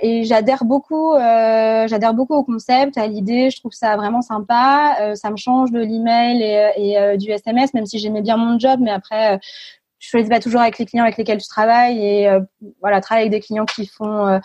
[0.02, 3.50] et j'adhère beaucoup, j'adhère beaucoup au concept, à l'idée.
[3.50, 4.96] Je trouve ça vraiment sympa.
[5.14, 8.78] ça me change de l'email et, et du SMS, même si j'aimais bien mon job,
[8.80, 9.40] mais après
[9.98, 12.40] je choisis pas toujours avec les clients avec lesquels tu travailles et euh,
[12.80, 14.38] voilà travailler avec des clients qui font euh,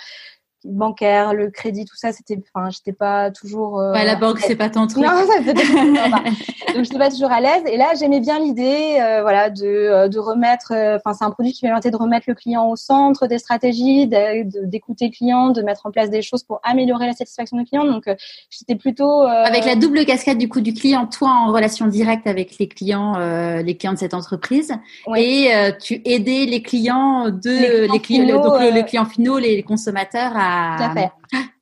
[0.66, 3.80] bancaire, le crédit, tout ça, c'était, enfin, j'étais pas toujours.
[3.80, 5.04] Euh, ouais, la banque, c'est pas ton truc.
[5.04, 5.64] Non, ça c'était
[6.74, 7.64] Donc, j'étais pas toujours à l'aise.
[7.68, 10.72] Et là, j'aimais bien l'idée, euh, voilà, de, euh, de remettre.
[10.72, 14.08] Euh, enfin, c'est un produit qui permettait de remettre le client au centre des stratégies,
[14.08, 17.86] d'écouter le client, de mettre en place des choses pour améliorer la satisfaction du client.
[17.86, 18.06] Donc,
[18.50, 19.22] j'étais plutôt.
[19.22, 23.18] Avec la double casquette du coup du client, toi en relation directe avec les clients,
[23.60, 24.74] les clients de cette entreprise,
[25.16, 25.50] et
[25.82, 30.32] tu aidais les clients de les clients, les clients, donc les clients finaux, les consommateurs
[30.36, 30.53] à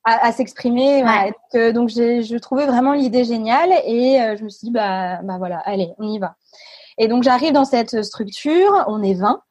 [0.04, 1.04] à, s'exprimer.
[1.54, 5.22] Donc, donc j'ai, je trouvais vraiment l'idée géniale et euh, je me suis dit bah
[5.24, 6.36] bah voilà, allez, on y va.
[6.98, 9.42] Et donc j'arrive dans cette structure, on est 20.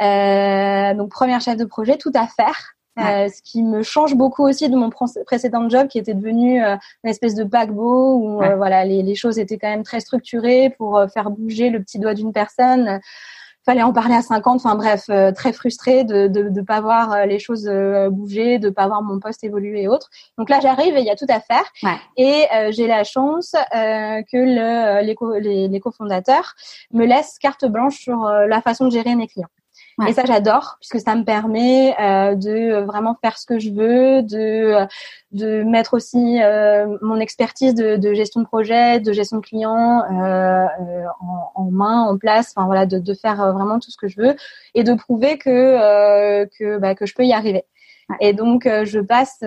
[0.00, 2.74] Euh, donc première chef de projet, tout à faire.
[2.98, 4.90] Euh, ce qui me change beaucoup aussi de mon
[5.24, 9.14] précédent job qui était devenu euh, une espèce de paquebot où euh, voilà les, les,
[9.14, 13.00] choses étaient quand même très structurées pour faire bouger le petit doigt d'une personne
[13.64, 17.38] fallait en parler à 50 enfin bref très frustrée de de de pas voir les
[17.38, 17.70] choses
[18.10, 20.10] bouger de pas voir mon poste évoluer et autres.
[20.38, 21.64] Donc là j'arrive et il y a tout à faire.
[22.16, 26.54] Et j'ai la chance que le les, les cofondateurs
[26.92, 29.48] me laissent carte blanche sur la façon de gérer mes clients
[30.06, 34.22] et ça, j'adore puisque ça me permet euh, de vraiment faire ce que je veux,
[34.22, 34.86] de
[35.32, 40.02] de mettre aussi euh, mon expertise de, de, gestion de projet, de gestion de clients
[40.02, 42.52] euh, euh en, en, main, en place.
[42.54, 44.36] Enfin voilà, de, de, faire vraiment tout ce que je veux
[44.74, 47.64] et de prouver que euh, que bah, que je peux y arriver.
[48.20, 49.42] Et donc, je passe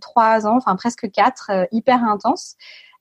[0.00, 2.56] trois ans, enfin presque quatre, hyper intenses.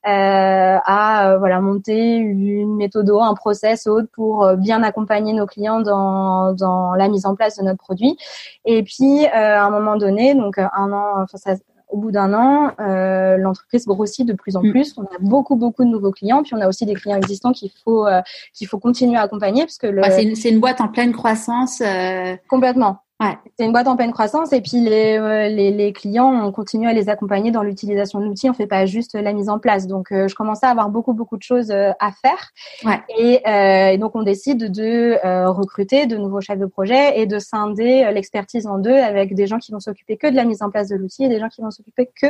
[0.07, 5.45] Euh, à euh, voilà monter une méthode, un process autre pour euh, bien accompagner nos
[5.45, 8.17] clients dans, dans la mise en place de notre produit.
[8.63, 11.55] Et puis à un moment donné, donc un an, enfin ça,
[11.89, 14.71] au bout d'un an, euh, l'entreprise grossit de plus en mm.
[14.71, 14.95] plus.
[14.97, 17.71] On a beaucoup beaucoup de nouveaux clients, puis on a aussi des clients existants qu'il
[17.83, 18.21] faut euh,
[18.53, 20.03] qu'il faut continuer à accompagner parce que le...
[20.03, 21.81] c'est une, une, boîte en pleine croissance.
[21.81, 22.35] Euh...
[22.47, 22.99] Complètement.
[23.21, 23.37] Ouais.
[23.57, 26.87] C'est une boîte en pleine croissance et puis les, euh, les, les, clients, on continue
[26.87, 28.49] à les accompagner dans l'utilisation de l'outil.
[28.49, 29.87] On fait pas juste la mise en place.
[29.87, 32.51] Donc, euh, je commençais à avoir beaucoup beaucoup de choses euh, à faire.
[32.85, 33.01] Ouais.
[33.17, 38.09] Et, et, donc, on décide de recruter de nouveaux chefs de projet et de scinder
[38.13, 40.87] l'expertise en deux avec des gens qui vont s'occuper que de la mise en place
[40.87, 42.27] de l'outil et des gens qui vont s'occuper que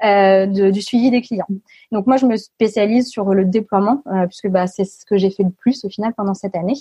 [0.00, 1.48] de, du suivi des clients.
[1.90, 5.42] Donc, moi, je me spécialise sur le déploiement puisque bah, c'est ce que j'ai fait
[5.42, 6.78] le plus au final pendant cette année.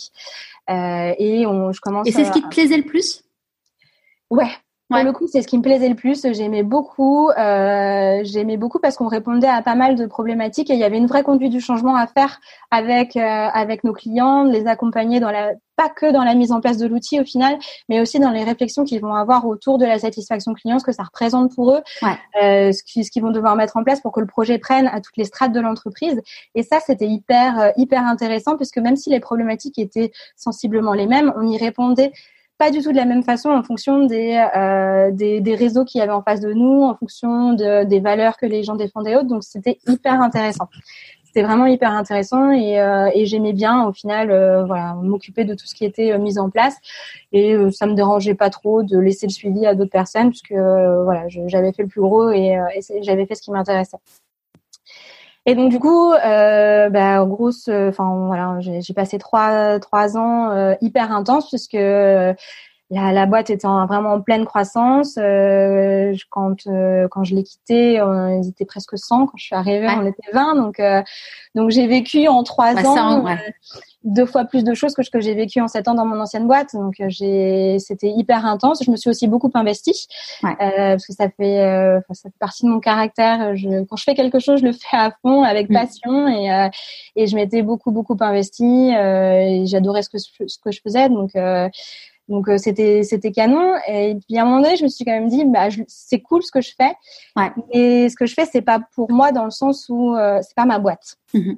[0.69, 2.07] et on, je commence.
[2.07, 3.23] Et c'est ce qui te plaisait le plus?
[4.29, 4.49] Ouais.
[4.89, 6.25] Pour le coup, c'est ce qui me plaisait le plus.
[6.33, 7.29] J'aimais beaucoup.
[7.29, 10.97] Euh, J'aimais beaucoup parce qu'on répondait à pas mal de problématiques et il y avait
[10.97, 12.39] une vraie conduite du changement à faire
[12.71, 16.59] avec euh, avec nos clients, les accompagner dans la pas que dans la mise en
[16.59, 19.85] place de l'outil au final, mais aussi dans les réflexions qu'ils vont avoir autour de
[19.85, 21.81] la satisfaction client, ce que ça représente pour eux,
[22.41, 25.17] euh, ce qu'ils vont devoir mettre en place pour que le projet prenne à toutes
[25.17, 26.19] les strates de l'entreprise.
[26.55, 31.05] Et ça, c'était hyper euh, hyper intéressant puisque même si les problématiques étaient sensiblement les
[31.05, 32.11] mêmes, on y répondait
[32.59, 35.99] pas du tout de la même façon en fonction des, euh, des, des, réseaux qu'il
[35.99, 39.15] y avait en face de nous, en fonction de, des valeurs que les gens défendaient
[39.15, 39.29] autres.
[39.29, 40.67] Donc c'était hyper intéressant.
[41.23, 45.67] C'était vraiment hyper intéressant et, euh, j'aimais bien au final euh, voilà m'occuper de tout
[45.67, 46.75] ce qui était mis en place
[47.31, 51.25] et ça me dérangeait pas trop de laisser le suivi à d'autres personnes puisque voilà
[51.27, 52.57] j'avais fait le plus gros et
[53.01, 53.97] j'avais fait ce qui m'intéressait.
[55.45, 60.52] Et donc du coup, euh, bah, en gros, enfin voilà, j'ai passé trois trois ans
[60.52, 62.34] euh, hyper intenses puisque euh,
[62.91, 65.17] la, la boîte était vraiment en pleine croissance.
[65.17, 69.28] Euh, quand euh, quand je l'ai quitté, ils étaient presque 100.
[69.28, 70.56] Quand je suis arrivée, on était 20.
[70.56, 70.82] Donc
[71.56, 73.25] donc j'ai vécu en trois ans
[74.03, 76.19] deux fois plus de choses que ce que j'ai vécu en sept ans dans mon
[76.19, 76.73] ancienne boîte.
[76.73, 78.83] Donc euh, j'ai, c'était hyper intense.
[78.83, 80.07] Je me suis aussi beaucoup investie
[80.43, 83.55] euh, parce que ça fait, euh, ça fait partie de mon caractère.
[83.55, 85.73] Je, quand je fais quelque chose, je le fais à fond avec mm.
[85.73, 86.69] passion et euh,
[87.15, 88.95] et je m'étais beaucoup beaucoup investie.
[88.95, 91.09] Euh, j'adorais ce que ce que je faisais.
[91.09, 91.31] Donc
[92.29, 95.27] donc c'était c'était canon et puis à un moment donné je me suis quand même
[95.27, 96.93] dit bah c'est cool ce que je fais
[97.35, 97.51] ouais.
[97.73, 100.55] mais ce que je fais c'est pas pour moi dans le sens où euh, c'est
[100.55, 101.57] pas ma boîte mm-hmm.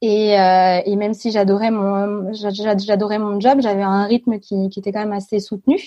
[0.00, 4.80] Et, euh, et, même si j'adorais mon j'adorais mon job, j'avais un rythme qui, qui,
[4.80, 5.78] était quand même assez soutenu.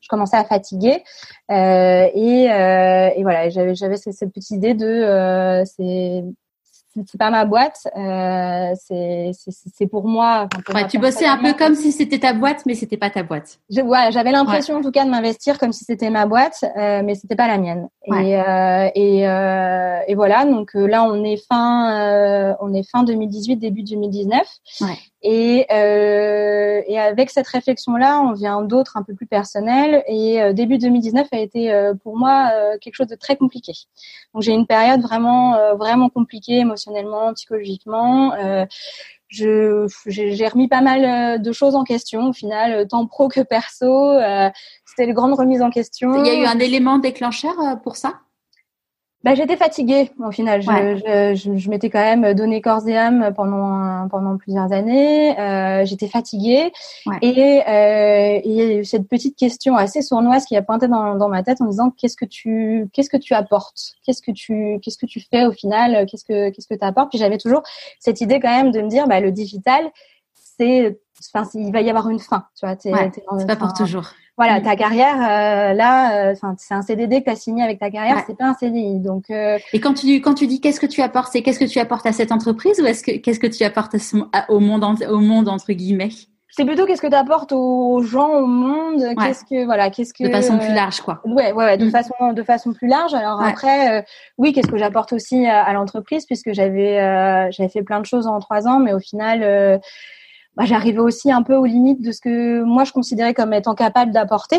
[0.00, 1.04] Je commençais à fatiguer
[1.50, 6.24] euh, et, euh, et, voilà, j'avais j'avais cette petite idée de euh, c'est
[6.94, 10.48] c'est pas ma boîte, euh, c'est pour moi.
[10.64, 13.22] Pour ouais, tu bossais un peu comme si c'était ta boîte, mais c'était pas ta
[13.22, 13.58] boîte.
[13.70, 17.02] Je, ouais, j'avais l'impression en tout cas de m'investir comme si c'était ma boîte, euh,
[17.04, 17.88] mais c'était pas la mienne.
[18.06, 22.88] Et, euh, et, euh, et, voilà, donc euh, là on est fin, euh, on est
[22.88, 24.42] fin 2018, début 2019.
[25.22, 30.02] Et, euh, et avec cette réflexion-là, on vient d'autres un peu plus personnels.
[30.06, 33.72] Et euh, début 2019 a été euh, pour moi euh, quelque chose de très compliqué.
[34.32, 38.32] Donc j'ai une période vraiment vraiment compliquée émotionnellement, psychologiquement.
[39.28, 44.18] je j'ai remis pas mal de choses en question au final, tant pro que perso.
[44.84, 46.24] C'était une grande remise en question.
[46.24, 48.20] Il y a eu un élément déclencheur pour ça?
[49.22, 50.62] Bah, j'étais fatiguée au final.
[50.62, 55.38] Je, je, je, m'étais quand même donné corps et âme pendant pendant plusieurs années.
[55.38, 56.72] Euh, j'étais fatiguée
[57.04, 57.18] ouais.
[57.20, 61.16] et euh, il y a eu cette petite question assez sournoise qui a pointé dans,
[61.16, 63.94] dans ma tête en me disant qu'est-ce que tu qu'est-ce que tu apportes?
[64.06, 66.06] Qu'est-ce que tu qu'est-ce que tu fais au final?
[66.06, 67.62] Qu'est-ce que qu'est-ce que tu apportes Puis j'avais toujours
[67.98, 69.90] cette idée quand même de me dire bah le digital
[70.32, 70.98] c'est
[71.34, 72.46] enfin il va y avoir une fin.
[72.58, 74.62] Tu vois, ouais, c'est pas pour toujours voilà, mm.
[74.62, 78.24] ta carrière, euh, là, euh, c'est un CDD que tu as signé avec ta carrière,
[78.26, 78.98] c'est pas un CDI.
[78.98, 79.58] Donc, euh...
[79.74, 82.06] Et quand tu quand tu dis qu'est-ce que tu apportes, c'est qu'est-ce que tu apportes
[82.06, 83.94] à cette entreprise ou est-ce que qu'est-ce que tu apportes
[84.48, 86.08] au monde au monde entre guillemets?
[86.52, 90.24] C'est plutôt qu'est-ce que tu apportes aux gens, au monde, qu'est-ce que voilà, qu'est-ce que
[90.24, 91.20] de façon plus large quoi.
[91.26, 91.90] Ouais, ouais, de mm.
[91.90, 93.12] façon de façon plus large.
[93.12, 94.02] Alors après, euh,
[94.38, 98.26] oui, qu'est-ce que j'apporte aussi à, l'entreprise puisque j'avais euh, j'avais fait plein de choses
[98.26, 99.78] en trois ans, mais au final, euh,
[100.56, 103.74] bah, j'arrivais aussi un peu aux limites de ce que moi je considérais comme étant
[103.74, 104.58] capable d'apporter.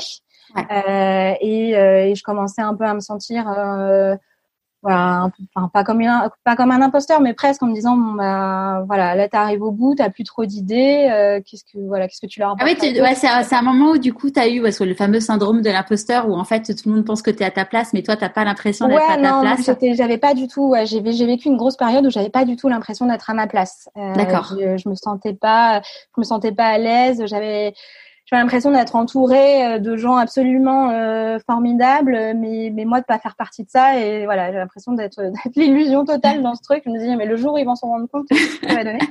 [0.58, 3.48] Et, et, je commençais un peu à me sentir
[4.84, 8.14] voilà, enfin pas comme un, pas comme un imposteur, mais presque en me disant bon,
[8.14, 12.22] bah voilà, là t'arrives au bout, t'as plus trop d'idées, euh, qu'est-ce que voilà, qu'est-ce
[12.22, 14.62] que tu leur Ah oui, ouais, c'est c'est un moment où du coup t'as eu
[14.62, 17.30] parce que le fameux syndrome de l'imposteur où en fait tout le monde pense que
[17.30, 19.68] t'es à ta place, mais toi t'as pas l'impression d'être à ta place.
[19.68, 20.70] Ouais, j'avais pas du tout.
[20.70, 23.34] Ouais, j'ai j'ai vécu une grosse période où j'avais pas du tout l'impression d'être à
[23.34, 23.90] ma place.
[23.98, 24.56] Euh, D'accord.
[24.60, 25.82] Je, je me sentais pas,
[26.16, 27.24] je me sentais pas à l'aise.
[27.26, 27.74] J'avais
[28.32, 33.20] j'ai l'impression d'être entourée euh, de gens absolument euh, formidables, mais, mais moi de pas
[33.20, 34.00] faire partie de ça.
[34.00, 35.22] Et voilà, j'ai l'impression d'être
[35.56, 36.84] l'illusion totale dans ce truc.
[36.86, 38.76] Je me disais, mais le jour où ils vont s'en rendre compte, ce que ça
[38.76, 39.00] va donner?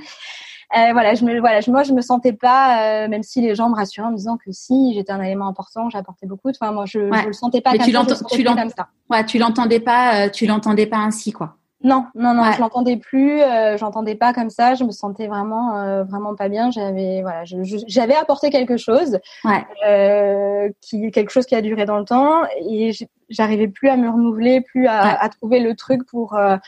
[0.79, 3.57] Euh, voilà, je me, voilà, je, moi je me sentais pas, euh, même si les
[3.57, 6.49] gens me rassuraient en me disant que si j'étais un élément important, j'apportais beaucoup.
[6.51, 7.73] Enfin, moi je, je le sentais pas.
[7.73, 8.69] Mais comme tu l'entends, tu l'entends,
[9.11, 11.57] ouais, tu l'entendais pas, tu l'entendais pas ainsi quoi.
[11.83, 15.79] Non, non, non, je l'entendais plus, euh, j'entendais pas comme ça, je me sentais vraiment,
[15.79, 16.71] euh, vraiment pas bien.
[16.71, 19.65] J'avais, voilà, j'avais apporté quelque chose, ouais.
[19.89, 22.93] euh, qui, quelque chose qui a duré dans le temps, et
[23.31, 26.59] j'arrivais plus à me renouveler, plus à, à trouver le truc pour euh,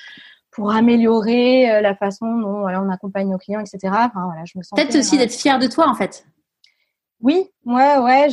[0.50, 3.78] pour améliorer euh, la façon dont voilà, on accompagne nos clients, etc.
[3.84, 4.82] Enfin voilà, je me sentais.
[4.82, 6.26] Peut-être aussi d'être fière de toi en fait.
[7.20, 8.28] Oui, ouais, ouais,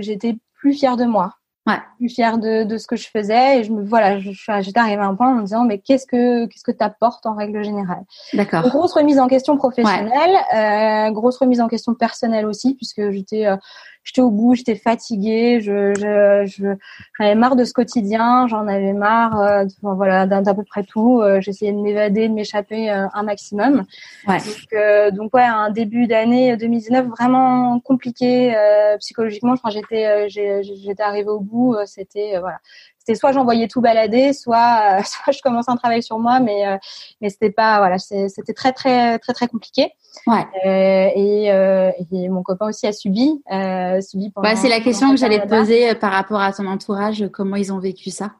[0.00, 1.34] j'étais plus fière de moi
[1.70, 1.80] ouais.
[1.96, 5.06] plus fière de, de ce que je faisais et je me voilà j'étais arrivée à
[5.06, 8.04] un point en me disant mais qu'est-ce que qu'est-ce que t'apportes en règle générale?
[8.32, 8.62] D'accord.
[8.68, 13.56] Grosse remise en question professionnelle euh, grosse remise en question personnelle aussi puisque j'étais euh,
[14.04, 16.76] j'étais au bout, j'étais fatiguée, je, je,
[17.18, 21.20] avais marre de ce quotidien, j'en avais marre, euh, voilà, d'à peu près tout.
[21.20, 23.84] Euh, j'essayais de m'évader, de m'échapper euh, un maximum.
[24.26, 24.38] Ouais.
[24.38, 28.54] Donc, euh, donc ouais, un début d'année 2019 vraiment compliqué
[28.98, 29.54] psychologiquement.
[29.54, 31.76] Je crois j'étais, j'étais arrivée au bout.
[31.86, 32.58] c'était voilà,
[33.00, 36.78] c'était soit j'envoyais tout balader, soit soit je commençais un travail sur moi, mais
[37.20, 39.92] mais c'était pas voilà, c'était très très très très compliqué.
[40.26, 40.46] Ouais.
[40.66, 43.42] Euh, et, euh, et, mon copain aussi a subi.
[43.52, 46.66] Euh, subi bah, c'est la question que j'allais te poser euh, par rapport à ton
[46.66, 47.28] entourage.
[47.32, 48.32] Comment ils ont vécu ça?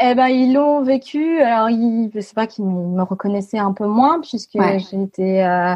[0.00, 1.40] Eh ben ils l'ont vécu.
[1.40, 4.78] Alors ils, c'est pas qu'ils me reconnaissaient un peu moins puisque ouais.
[4.78, 5.74] j'étais euh,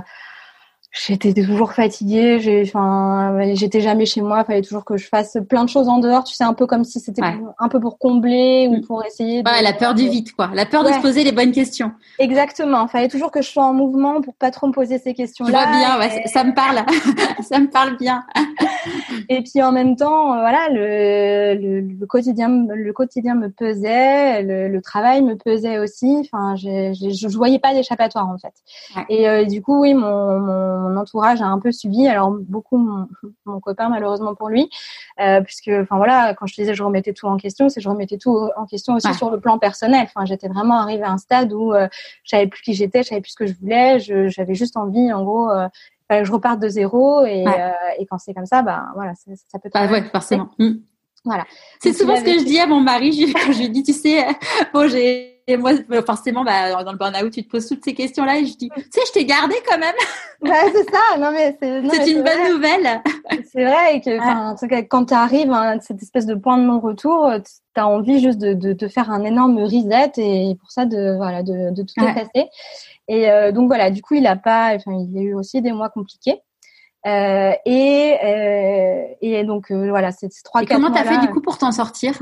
[0.97, 4.40] j'étais toujours fatiguée, j'ai, enfin, j'étais jamais chez moi.
[4.40, 6.24] Il fallait toujours que je fasse plein de choses en dehors.
[6.24, 7.22] Tu sais, un peu comme si c'était
[7.59, 8.80] un peu pour combler ou mm.
[8.82, 9.42] pour essayer.
[9.42, 10.51] De, ouais, la peur du vide, quoi.
[10.55, 11.92] La peur de se poser les bonnes questions.
[12.18, 12.86] Exactement.
[12.86, 15.51] Il fallait toujours que je sois en mouvement pour pas trop me poser ces questions-là.
[15.51, 16.26] Je vois bien.
[16.26, 16.84] Ça me parle.
[17.42, 18.24] ça me parle bien.
[19.28, 24.42] et puis en même temps, euh, voilà, le, le, le, quotidien, le quotidien me pesait,
[24.42, 26.16] le, le travail me pesait aussi.
[26.20, 28.55] Enfin, je, je, je voyais pas d'échappatoire en fait.
[29.09, 32.09] Et euh, du coup, oui, mon, mon mon entourage a un peu subi.
[32.09, 33.09] Alors beaucoup mon,
[33.45, 34.68] mon copain malheureusement pour lui,
[35.20, 38.18] euh, puisque enfin voilà, quand je disais je remettais tout en question, c'est je remettais
[38.18, 40.05] tout en question aussi sur le plan personnel.
[40.05, 41.89] Enfin j'étais vraiment arrivée à un stade où euh,
[42.24, 45.12] je savais plus qui j'étais, je savais plus ce que je voulais, j'avais juste envie
[45.12, 45.51] en gros.
[45.51, 45.68] Euh,
[46.09, 49.32] que je reparte de zéro et, euh, et quand c'est comme ça, bah voilà, ça,
[49.49, 49.68] ça peut.
[49.74, 50.51] Bah ouais, forcément.
[50.59, 50.74] Mm.
[51.24, 51.45] Voilà.
[51.80, 53.12] C'est souvent ce que je dis à mon mari.
[53.12, 54.24] Je, je lui dis, tu sais,
[54.72, 55.72] bon, j'ai et moi,
[56.05, 58.82] forcément, bah, dans le burn-out, tu te poses toutes ces questions-là et je dis, tu
[58.90, 59.94] sais, je t'ai gardé quand même.
[60.42, 61.18] C'est ça.
[61.18, 63.03] Non, mais c'est, c'est une bonne nouvelle.
[63.53, 64.86] C'est vrai que, ouais.
[64.86, 68.55] quand tu arrives à cette espèce de point de non-retour, tu as envie juste de,
[68.55, 72.11] de, de, faire un énorme reset et pour ça, de, voilà, de, de tout ouais.
[72.11, 72.49] effacer.
[73.09, 75.62] Et euh, donc, voilà, du coup, il a pas, enfin, il y a eu aussi
[75.62, 76.40] des mois compliqués.
[77.07, 81.40] Euh, et, euh, et donc, euh, voilà, c'est trois, Et comment t'as fait du coup
[81.40, 82.18] pour t'en sortir?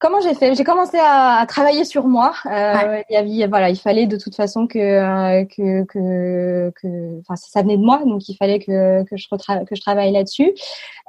[0.00, 0.54] Comment j'ai fait?
[0.54, 2.34] J'ai commencé à, à, travailler sur moi.
[2.46, 3.04] Euh, ouais.
[3.08, 7.36] il, y avait, voilà, il fallait de toute façon que euh, que que, que enfin,
[7.36, 9.28] ça venait de moi, donc il fallait que que je
[9.64, 10.52] que je travaille là-dessus.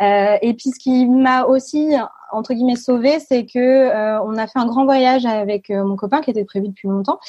[0.02, 1.96] Euh, et puis ce qui m'a aussi
[2.36, 5.96] entre guillemets sauvé, c'est que euh, on a fait un grand voyage avec euh, mon
[5.96, 7.20] copain qui était prévu depuis longtemps.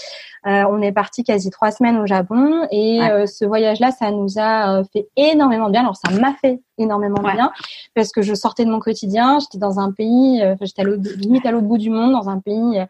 [0.47, 3.11] Euh, on est parti quasi trois semaines au Japon et ouais.
[3.11, 5.83] Euh, ce voyage-là, ça nous a euh, fait énormément bien.
[5.83, 7.33] Alors ça m'a fait énormément ouais.
[7.33, 7.53] bien
[7.95, 9.39] parce que je sortais de mon quotidien.
[9.39, 12.81] J'étais dans un pays, j'étais limite à l'autre bout du monde, dans un pays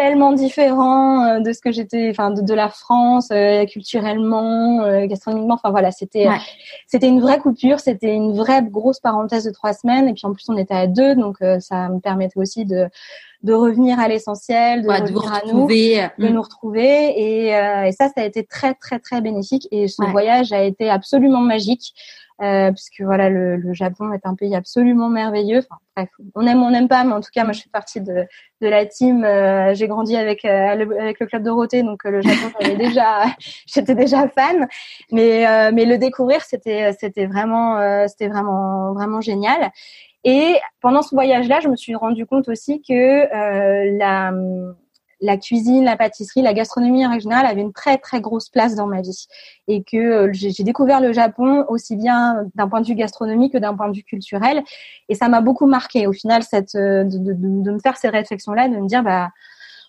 [0.00, 5.06] tellement différent euh, de ce que j'étais, enfin de, de, la France euh, culturellement, euh,
[5.06, 5.54] gastronomiquement.
[5.54, 6.38] Enfin voilà, c'était ouais.
[6.86, 10.08] c'était une vraie coupure, c'était une vraie grosse parenthèse de trois semaines.
[10.08, 12.88] Et puis en plus on était à deux, donc ça me permettait aussi de
[13.42, 16.08] de revenir à l'essentiel, de Ouais, revenir vous à nous, retrouver.
[16.18, 16.32] de Mm.
[16.32, 17.14] nous retrouver.
[17.46, 19.66] Et, euh, et ça, ça a été très très très bénéfique.
[19.70, 20.10] Et ce Ouais.
[20.10, 21.92] voyage a été absolument magique.
[22.42, 25.58] Euh, puisque voilà le, le Japon est un pays absolument merveilleux.
[25.58, 27.68] Enfin bref, on aime ou on n'aime pas, mais en tout cas moi je fais
[27.70, 28.24] partie de,
[28.62, 29.24] de la team.
[29.24, 32.76] Euh, J'ai grandi avec euh, le, avec le club Dorothée, donc euh, le Japon j'avais
[32.76, 33.24] déjà
[33.66, 34.66] j'étais déjà fan.
[35.12, 39.70] Mais euh, mais le découvrir c'était c'était vraiment euh, c'était vraiment vraiment génial.
[40.24, 44.32] Et pendant ce voyage-là, je me suis rendu compte aussi que euh, la
[45.22, 48.86] la cuisine, la pâtisserie, la gastronomie en général avait une très très grosse place dans
[48.86, 49.26] ma vie.
[49.68, 53.58] Et que euh, j'ai découvert le Japon aussi bien d'un point de vue gastronomique que
[53.58, 54.62] d'un point de vue culturel.
[55.10, 57.98] Et ça m'a beaucoup marqué au final cette euh, de, de, de- de me faire
[57.98, 59.28] ces réflexions là de me dire bah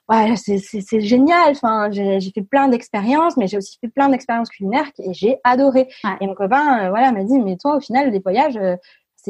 [0.09, 1.51] ouais c'est génial.
[1.51, 5.37] Enfin j'ai j'ai fait plein d'expériences mais j'ai aussi fait plein d'expériences culinaires et j'ai
[5.45, 5.87] adoré.
[6.03, 6.11] Ouais.
[6.19, 8.75] et mon copain euh, voilà m'a dit mais toi au final les voyages euh,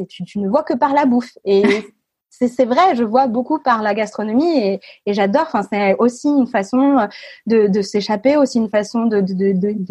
[0.09, 1.37] tu, tu ne vois que par la bouffe.
[1.45, 1.63] Et
[2.29, 5.43] c'est vrai je vois beaucoup par la gastronomie et, et j'adore.
[5.43, 7.07] Enfin c'est aussi une façon euh,
[7.45, 9.19] de, de s'échapper aussi une façon de,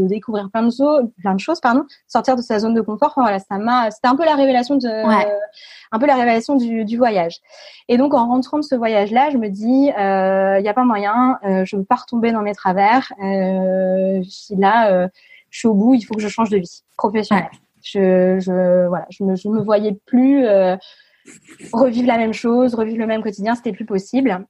[0.08, 3.10] découvrir plein de choses plein de choses pardon sortir de sa zone de confort.
[3.10, 5.26] Enfin, voilà ça m'a c'était un peu la révélation de Ouais.
[5.26, 5.36] euh,
[5.92, 7.38] un peu la révélation du, du voyage.
[7.88, 10.84] Et donc en rentrant de ce voyage là je me dis il y a pas
[10.84, 13.12] moyen euh, je veux pas retomber dans mes travers.
[13.22, 14.22] Euh,
[14.56, 15.08] là euh,
[15.50, 17.50] je suis au bout il faut que je change de vie professionnelle
[17.82, 20.76] je, je voilà je me je me voyais plus euh,
[21.72, 24.46] revivre la même chose revivre le même quotidien c'était plus possible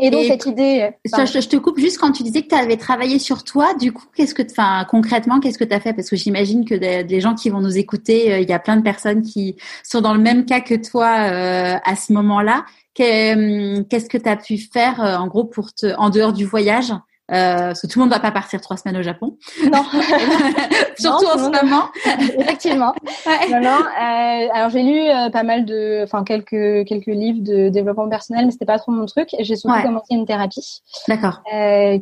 [0.00, 2.54] et donc Et cette idée je, je te coupe juste quand tu disais que tu
[2.54, 3.74] avais travaillé sur toi.
[3.74, 5.92] Du coup, qu'est-ce que, enfin, concrètement, qu'est-ce que tu as fait?
[5.92, 8.58] Parce que j'imagine que des, des gens qui vont nous écouter, euh, il y a
[8.60, 12.64] plein de personnes qui sont dans le même cas que toi euh, à ce moment-là.
[12.94, 16.44] Qu'est- Qu'est-ce que tu as pu faire, euh, en gros, pour te, en dehors du
[16.44, 16.92] voyage?
[17.30, 19.36] Euh, parce que tout le monde va pas partir trois semaines au Japon,
[19.70, 19.82] non
[20.98, 21.84] surtout tout en ce moment.
[22.38, 22.94] effectivement
[23.26, 23.50] Ouais.
[23.50, 27.68] non non euh, alors j'ai lu euh, pas mal de enfin quelques quelques livres de
[27.68, 29.82] développement personnel mais c'était pas trop mon truc j'ai surtout Ouais.
[29.82, 31.42] commencé une thérapie D'accord.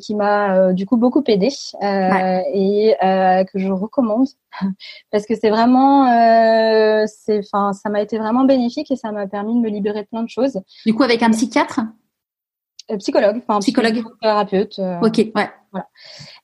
[0.01, 1.49] qui m'a du coup beaucoup aidée
[1.83, 4.29] et que je recommande
[5.12, 6.07] parce que c'est vraiment
[7.07, 10.09] c'est enfin ça m'a été vraiment bénéfique et ça m'a permis de me libérer de
[10.09, 11.81] plein de choses Du coup, avec un psychiatre?
[12.91, 14.03] Euh, psychologue enfin Psychologue.
[14.22, 15.18] thérapeute euh, Ok.
[15.34, 15.49] Ouais.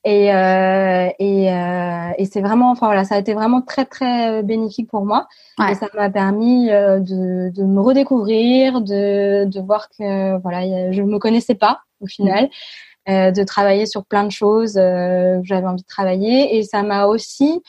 [0.04, 4.42] et euh, et, euh, et c'est vraiment enfin voilà ça a été vraiment très très
[4.42, 5.28] bénéfique pour moi
[5.58, 5.72] Ouais.
[5.72, 11.02] et ça m'a permis euh, de, de me redécouvrir de de voir que voilà je
[11.02, 12.50] me connaissais pas au final
[13.08, 16.82] euh, de travailler sur plein de choses euh, que j'avais envie de travailler et ça
[16.82, 17.62] m'a aussi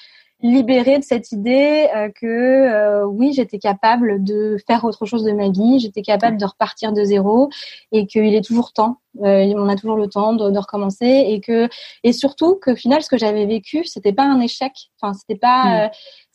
[0.44, 5.32] libérée de cette idée euh, que euh, oui j'étais capable de faire autre chose de
[5.32, 7.50] ma vie j'étais capable de repartir de zéro
[7.94, 11.40] et qu'il est toujours temps euh, on a toujours le temps de, de recommencer et
[11.40, 11.70] que
[12.04, 15.40] et surtout que au final ce que j'avais vécu c'était pas un échec enfin c'était
[15.40, 15.90] pas Mm.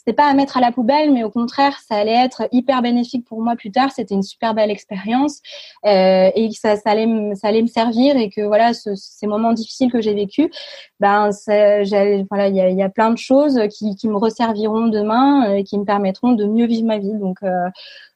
[0.09, 3.27] C'était pas à mettre à la poubelle mais au contraire ça allait être hyper bénéfique
[3.27, 3.91] pour moi plus tard.
[3.95, 5.41] C'était une super belle expérience
[5.85, 9.53] euh, et ça, allait me, ça allait me servir et que voilà ce- ces moments
[9.53, 10.51] difficiles que j'ai vécu
[10.99, 11.29] ben
[12.31, 16.33] voilà il y a, plein de choses qui, me resserviront demain et qui me permettront
[16.33, 17.13] de mieux vivre ma vie.
[17.21, 17.69] Donc euh,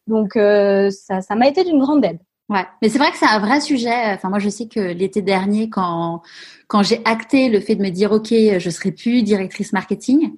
[0.07, 2.21] donc euh, ça ça m'a été d'une grande aide.
[2.49, 4.13] Ouais, mais c'est vrai que c'est un vrai sujet.
[4.13, 6.23] Enfin, moi, je sais que l'été dernier, quand
[6.69, 10.33] quand j'ai acté le fait de me dire, ok, je serai plus directrice marketing,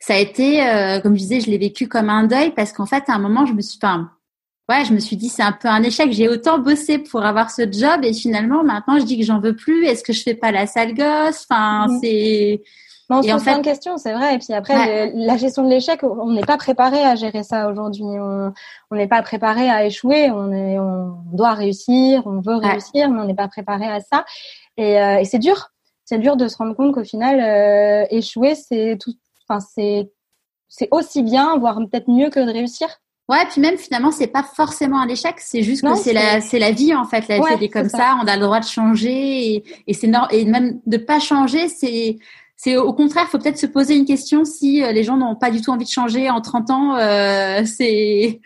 [0.00, 2.86] ça a été, euh, comme je disais, je l'ai vécu comme un deuil parce qu'en
[2.86, 4.10] fait, à un moment, je me suis, enfin,
[4.68, 6.10] ouais, je me suis dit, c'est un peu un échec.
[6.12, 9.54] J'ai autant bossé pour avoir ce job et finalement, maintenant, je dis que j'en veux
[9.54, 9.84] plus.
[9.86, 11.46] Est-ce que je fais pas la sale gosse?
[11.50, 11.98] Enfin, Mhm.
[12.02, 12.62] c'est
[13.10, 14.36] Mais on se pose plein fait- de questions, c'est vrai.
[14.36, 15.12] Et puis après, Ouais.
[15.12, 18.04] le- la gestion de l'échec, on n'est pas préparé à gérer ça aujourd'hui.
[18.04, 18.52] On
[18.92, 20.30] n'est pas préparé à échouer.
[20.30, 22.70] On est, on doit réussir, on veut Ouais.
[22.70, 24.24] réussir, mais on n'est pas préparé à ça.
[24.76, 25.70] Et, euh, et c'est dur.
[26.04, 29.12] C'est dur de se rendre compte qu'au final, euh, échouer, c'est tout.
[29.50, 30.10] Enfin, c'est
[30.68, 32.88] c'est aussi bien, voire peut-être mieux que de réussir.
[33.28, 36.40] Ouais, puis même finalement, c'est pas forcément un échec, c'est juste Non, que c'est la,
[36.40, 37.26] c'est la vie en fait.
[37.28, 37.98] La vie elle est comme ça.
[37.98, 38.18] ça.
[38.22, 41.68] on a le droit de changer et, et c'est nor- et même de pas changer,
[41.68, 42.18] c'est
[42.56, 45.50] c'est au contraire, faut peut-être se poser une question si euh, les gens n'ont pas
[45.50, 46.96] du tout envie de changer en 30 ans.
[46.96, 48.40] Euh, c'est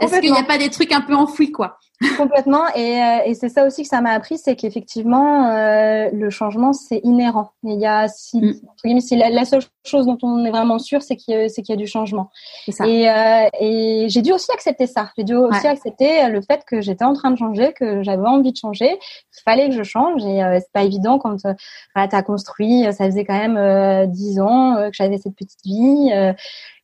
[0.00, 1.78] est-ce qu'il n'y a pas des trucs un peu enfouis quoi?
[2.16, 2.62] Complètement.
[2.76, 6.72] Et, euh, et c'est ça aussi que ça m'a appris, c'est qu'effectivement, euh, le changement,
[6.72, 7.50] c'est inhérent.
[7.64, 8.50] Il y a, si, Mm.
[8.70, 11.52] entre guillemets, si la, la seule chose dont on est vraiment sûr, c'est qu'il y,
[11.52, 12.30] qu'il y a du changement.
[12.70, 12.86] Ça.
[12.86, 15.10] Et, euh, et j'ai dû aussi accepter ça.
[15.18, 15.70] J'ai dû aussi Ouais.
[15.70, 18.90] accepter le fait que j'étais en train de changer, que j'avais envie de changer,
[19.32, 20.24] qu'il fallait que je change.
[20.24, 21.54] Et euh, c'est pas évident quand euh,
[21.94, 25.64] voilà, tu as construit, ça faisait quand même euh, dix ans que j'avais cette petite
[25.64, 26.32] vie, euh,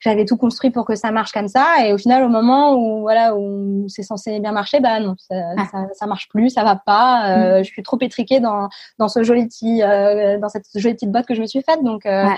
[0.05, 1.65] j'avais tout construit pour que ça marche comme ça.
[1.87, 5.35] Et au final, au moment où voilà où c'est censé bien marcher, bah non, ça,
[5.57, 5.65] Ah.
[5.73, 7.39] ça, ça marche plus, ça va pas.
[7.39, 11.11] Euh, Je suis trop étriquée dans dans ce joli petit, euh, dans cette jolie petite
[11.11, 11.83] botte que je me suis faite.
[11.83, 12.37] Donc euh, Ouais.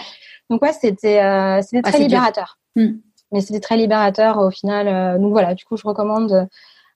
[0.49, 2.99] donc ouais, c'était euh, c'était très libérateur Mm.
[3.33, 5.19] mais c'était très libérateur au final.
[5.21, 6.47] donc voilà, du coup, je recommande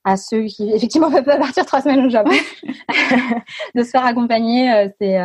[0.05, 2.31] à ceux qui effectivement peuvent pas partir trois semaines au Japon,
[3.75, 5.17] de se faire accompagner, c'est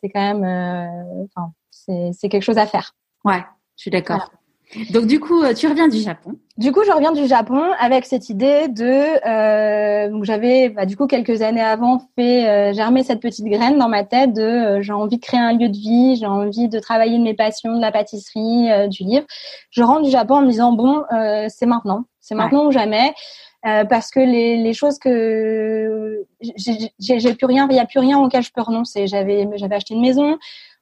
[0.00, 0.44] c'est quand même,
[1.36, 2.92] enfin c'est quelque chose à faire.
[3.24, 3.42] Ouais,
[3.76, 4.30] je suis d'accord.
[4.90, 6.36] Donc du coup, tu reviens du Japon.
[6.56, 8.84] Du coup, je reviens du Japon avec cette idée de.
[9.26, 13.76] Euh, donc j'avais, bah, du coup, quelques années avant, fait euh, germer cette petite graine
[13.76, 16.68] dans ma tête de euh, j'ai envie de créer un lieu de vie, j'ai envie
[16.68, 19.26] de travailler de mes passions, de la pâtisserie, euh, du livre.
[19.70, 23.12] Je rentre du Japon en me disant bon, euh, c'est maintenant, c'est maintenant ou jamais.
[23.62, 28.42] parce que les, les choses que j'ai plus rien, il y a plus rien auquel
[28.42, 29.06] je peux renoncer.
[29.08, 30.38] J'avais j'avais acheté une maison,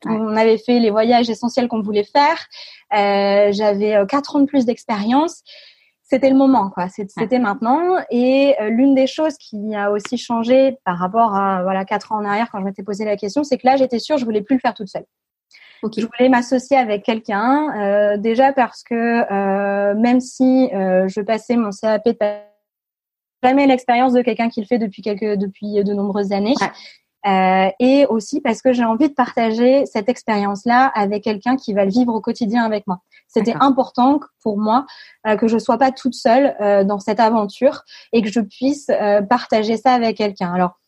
[0.07, 2.47] on avait fait les voyages essentiels qu'on voulait faire.
[2.95, 5.43] Euh, J'avais euh, quatre ans de plus d'expérience.
[6.13, 6.89] C'était le moment, quoi.
[6.91, 7.97] C'était maintenant.
[8.11, 12.17] Et euh, l'une des choses qui a aussi changé par rapport à voilà quatre ans
[12.17, 14.43] en arrière quand je m'étais posé la question, c'est que là, j'étais sûre, je voulais
[14.43, 15.07] plus le faire toute seule.
[15.97, 21.71] Je voulais m'associer avec quelqu'un, euh, déjà parce que euh, même si je passais mon
[21.71, 22.17] CAP de
[23.43, 26.55] jamais l'expérience de quelqu'un qui le fait depuis quelques depuis de nombreuses années.
[27.25, 31.85] Euh, et aussi parce que j'ai envie de partager cette expérience-là avec quelqu'un qui va
[31.85, 32.99] le vivre au quotidien avec moi.
[33.29, 34.87] C'était important pour moi
[35.27, 38.91] euh, que je sois pas toute seule euh, dans cette aventure et que je puisse
[39.29, 40.53] partager ça avec quelqu'un.
[40.53, 40.79] Alors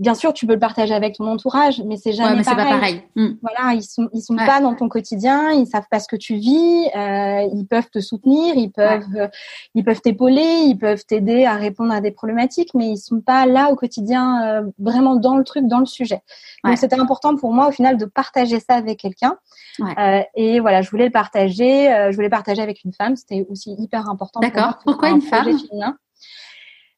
[0.00, 2.64] bien sûr, tu peux le partager avec ton entourage, mais c'est jamais pareil.
[2.64, 3.02] Pas pareil.
[3.16, 3.28] Hmm.
[3.42, 6.36] Voilà, ils sont ils sont pas dans ton quotidien, ils savent pas ce que tu
[6.36, 9.28] vis, euh, ils peuvent te soutenir, ils peuvent euh,
[9.74, 13.44] ils peuvent t'épauler, ils peuvent t'aider à répondre à des problématiques, mais ils sont pas
[13.44, 16.22] là au quotidien euh, vraiment dans le truc, dans le sujet.
[16.64, 19.36] Donc c'était important pour moi au final de partager ça avec quelqu'un.
[19.80, 23.74] Euh, et voilà, je voulais le partager, je voulais partager avec une femme, c'était aussi
[23.78, 24.40] hyper important.
[24.40, 24.78] D'accord.
[24.84, 25.58] Pourquoi une femme?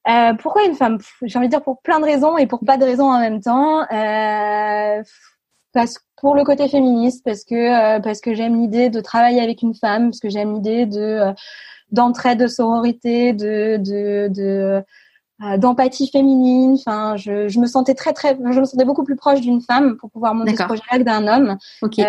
[0.09, 0.99] Euh, pourquoi une femme?
[1.23, 3.41] J'ai envie de dire pour plein de raisons et pour pas de raisons en même
[3.41, 3.83] temps.
[3.93, 5.03] Euh,
[5.73, 9.63] parce pour le côté féministe, parce que euh, parce que j'aime l'idée de travailler avec
[9.63, 11.33] une femme, parce que j'aime l'idée de euh,
[11.91, 14.83] d'entraide, de sororité, de de, de
[15.43, 16.75] euh, d'empathie féminine.
[16.75, 19.97] Enfin, je, je me sentais très très, je me sentais beaucoup plus proche d'une femme
[19.97, 21.57] pour pouvoir monter ce projet-là que d'un homme.
[21.81, 22.05] Okay.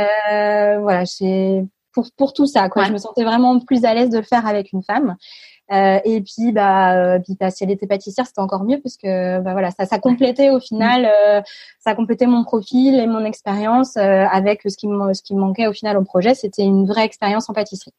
[0.79, 2.83] voilà, c'est pour pour tout ça quoi.
[2.85, 5.15] Je me sentais vraiment plus à l'aise de le faire avec une femme.
[5.71, 8.97] Euh, et puis, bah, euh, puis bah, si elle était pâtissière, c'était encore mieux parce
[8.97, 11.41] que bah, voilà, ça, ça complétait au final, euh,
[11.79, 15.67] ça complétait mon profil et mon expérience avec ce qui, me, ce qui me manquait
[15.67, 16.35] au final au projet.
[16.35, 17.93] C'était une vraie expérience en pâtisserie.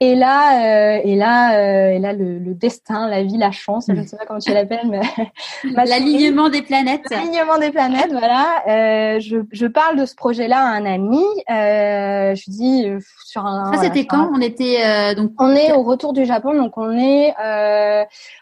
[0.00, 3.86] Et là, euh, et là, euh, et là, le, le, destin, la vie, la chance,
[3.88, 5.00] je ne sais pas comment tu l'appelles, mais
[5.86, 7.02] l'alignement des planètes.
[7.10, 8.62] L'alignement des planètes, voilà.
[8.68, 11.24] Euh, je, je, parle de ce projet-là à un ami.
[11.48, 13.72] Je dis euh, sur un.
[13.74, 14.30] Ça, c'était quand?
[14.32, 15.32] On était donc.
[15.40, 17.34] On est au retour du Japon, donc on est,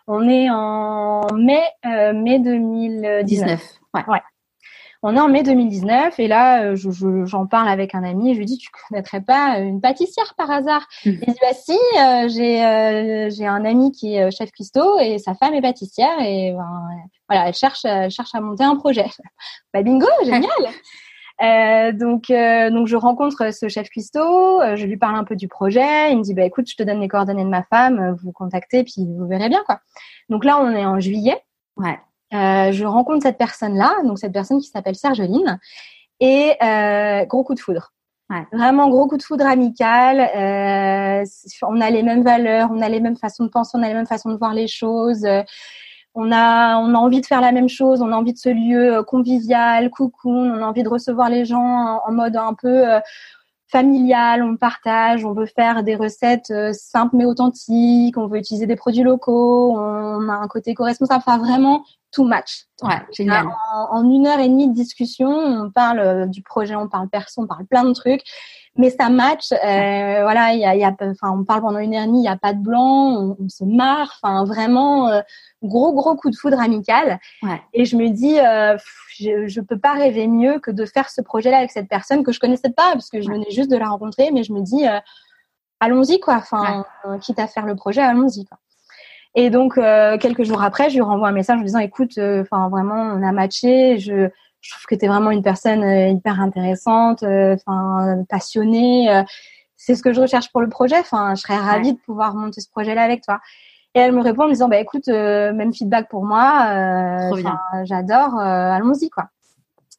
[0.07, 1.63] on est en mai,
[2.13, 3.63] mai 2019.
[3.95, 4.05] Ouais.
[4.09, 4.21] ouais.
[5.09, 8.35] On est en mai 2019 et là, euh, j'en parle avec un ami.
[8.35, 10.85] Je lui dis, tu connaîtrais pas une pâtissière par hasard?
[11.05, 11.11] Mmh.
[11.11, 15.19] Il dit, bah si, euh, j'ai euh, j'ai un ami qui est chef cuistot et
[15.19, 16.89] sa femme est pâtissière et ben,
[17.29, 19.07] voilà, elle cherche elle cherche à monter un projet.
[19.73, 20.51] bah bingo, génial.
[21.43, 26.11] Euh, donc, donc je rencontre ce chef cuistot, je lui parle un peu du projet.
[26.11, 28.85] Il me dit bah écoute, je te donne les coordonnées de ma femme, vous contactez
[28.85, 29.81] puis vous verrez bien quoi.
[30.31, 31.39] Donc là, on est en juillet.
[31.77, 31.99] Ouais.
[32.35, 35.59] Euh, je rencontre cette personne-là, donc cette personne qui s'appelle Sergeline,
[36.21, 37.93] et euh, gros coup de foudre.
[38.31, 38.45] Ouais.
[38.53, 40.19] Vraiment gros coup de foudre amical.
[40.21, 41.25] Euh,
[41.63, 43.95] on a les mêmes valeurs, on a les mêmes façons de penser, on a les
[43.95, 45.25] mêmes façons de voir les choses.
[46.15, 48.49] on a, on a envie de faire la même chose, on a envie de ce
[48.49, 52.85] lieu convivial, coucou, on a envie de recevoir les gens en, en mode un peu
[53.69, 58.77] familial, on partage, on veut faire des recettes simples mais authentiques, on veut utiliser des
[58.77, 62.65] produits locaux, on a un côté co-responsable, enfin vraiment tout match.
[62.83, 63.49] Ouais, génial.
[63.91, 67.43] En, une heure et demie de discussion, on parle euh, du projet, on parle perso,
[67.43, 68.23] on parle plein de trucs,
[68.77, 69.53] mais ça match.
[69.53, 72.21] Euh, voilà, il y a, y a, enfin, on parle pendant une heure et demie,
[72.21, 75.21] il y a pas de blanc, on, se marre, enfin vraiment euh,
[75.63, 77.19] gros gros coup de foudre amical.
[77.43, 77.61] Ouais.
[77.73, 78.77] Et je me dis, euh,
[79.19, 82.33] je, je peux pas rêver mieux que de faire ce projet-là avec cette personne que
[82.33, 84.85] je connaissais pas parce que je venais juste de la rencontrer, mais je me dis,
[85.81, 86.37] allons-y quoi.
[86.37, 86.85] Enfin,
[87.21, 88.59] quitte à faire le projet, allons-y quoi.
[89.37, 92.41] Et donc euh, quelques jours après, je lui renvoie un message en disant écoute, euh,
[92.41, 93.99] enfin vraiment, on a matché.
[93.99, 94.31] Je,
[94.67, 99.25] je trouve que tu es vraiment une personne euh, hyper intéressante, enfin passionnée.
[99.77, 100.99] c'est ce que je recherche pour le projet.
[100.99, 103.41] Enfin, je serais ravie de pouvoir monter ce projet-là avec toi.
[103.95, 107.31] Et elle me répond en me disant bah écoute, même feedback pour moi.
[107.85, 108.39] J'adore.
[108.39, 109.31] Allons-y quoi.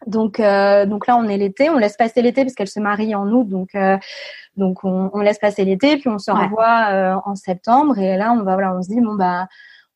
[0.05, 3.15] Donc, euh, donc là, on est l'été, on laisse passer l'été parce qu'elle se marie
[3.15, 3.97] en août, donc euh,
[4.55, 7.97] donc on, on, laisse passer l'été, puis on se revoit euh, en septembre.
[7.97, 9.47] Et là, on va voilà, on se dit bon bah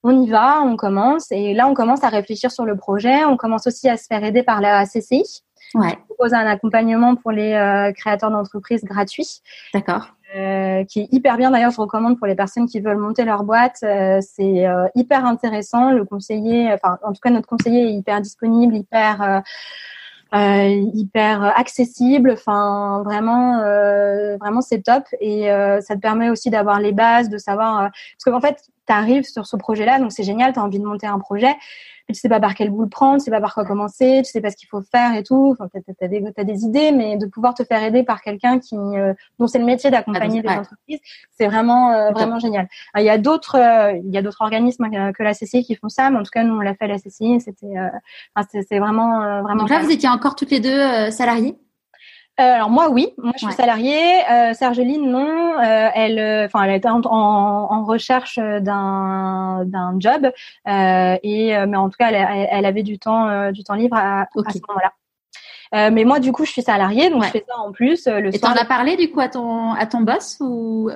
[0.04, 1.32] on y va, on commence.
[1.32, 3.26] Et là, on commence à réfléchir sur le projet.
[3.26, 5.44] On commence aussi à se faire aider par la CCI.
[5.76, 5.98] Ouais.
[6.10, 9.42] On propose un accompagnement pour les créateurs d'entreprises gratuits.
[9.74, 10.08] D'accord.
[10.34, 11.52] qui est hyper bien.
[11.52, 13.78] D'ailleurs, je recommande pour les personnes qui veulent monter leur boîte.
[13.80, 15.92] c'est hyper intéressant.
[15.92, 19.44] Le conseiller, enfin, en tout cas, notre conseiller est hyper disponible, hyper
[20.34, 22.32] euh, hyper accessible.
[22.32, 27.28] Enfin, vraiment, euh, vraiment c'est top et euh, ça te permet aussi d'avoir les bases,
[27.28, 30.64] de savoir parce qu'en fait, tu arrives sur ce projet-là, donc c'est génial, tu as
[30.64, 31.56] envie de monter un projet,
[32.08, 34.32] tu sais pas par quel bout le prendre, tu sais pas par quoi commencer, tu
[34.32, 35.56] sais pas ce qu'il faut faire et tout.
[35.58, 38.76] Enfin, tu as, des, des idées, mais de pouvoir te faire aider par quelqu'un qui
[38.76, 41.00] euh, dont c'est le métier d'accompagner ah, des entreprises,
[41.32, 42.68] c'est vraiment euh, vraiment génial.
[42.98, 45.90] il y a d'autres euh, il y a d'autres organismes que la CCI qui font
[45.90, 47.74] ça, mais en tout cas nous on l'a fait à la CCI, c'était
[48.68, 49.62] c'est vraiment vraiment.
[49.62, 51.56] Donc là vous étiez encore toutes les deux salariées?
[51.56, 51.71] euh,
[52.42, 54.30] alors moi oui, moi je suis salariée.
[54.32, 60.32] Euh, Sergeline non, euh, elle, euh, enfin elle était en, en, recherche d'un d'un job.
[60.66, 64.52] Et mais en tout cas elle, elle, avait du temps du temps libre à, à
[64.52, 65.90] ce moment-là.
[65.92, 68.40] mais moi du coup je suis salariée donc je fais ça en plus le et
[68.40, 70.90] t'en as parlé du coup à ton à ton boss ou?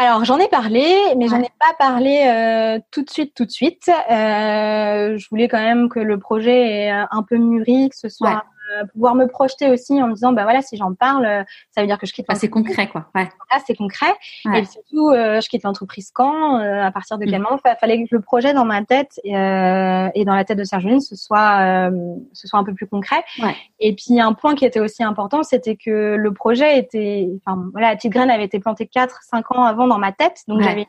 [0.00, 0.86] Alors j'en ai parlé,
[1.18, 3.86] mais j'en ai pas parlé euh, tout de suite, tout de suite.
[3.88, 8.44] Euh, je voulais quand même que le projet ait un peu mûri, que ce soit
[8.70, 11.80] euh, pouvoir me projeter aussi en me disant bah voilà si j'en parle euh, ça
[11.80, 13.06] veut dire que je quitte ah, c'est concret quoi.
[13.14, 13.28] Ouais.
[13.66, 14.12] C'est concret.
[14.54, 17.42] Et surtout euh, je quitte l'entreprise quand à partir de quel mm.
[17.42, 17.58] moment?
[17.64, 20.86] Il fallait que le projet dans ma tête et, et dans la tête de Serge
[21.00, 21.90] ce soit
[22.32, 23.24] ce soit un peu plus concret.
[23.80, 27.90] Et puis un point qui était aussi important c'était que le projet était enfin voilà
[27.90, 30.42] la petite graine avait été plantée 4 5 ans avant dans ma tête.
[30.48, 30.86] Donc j'avais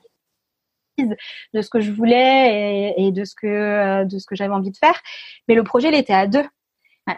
[1.00, 4.72] de ce que je voulais et, et, de ce que de ce que j'avais envie
[4.72, 5.00] de faire.
[5.48, 6.46] Mais le projet il était à deux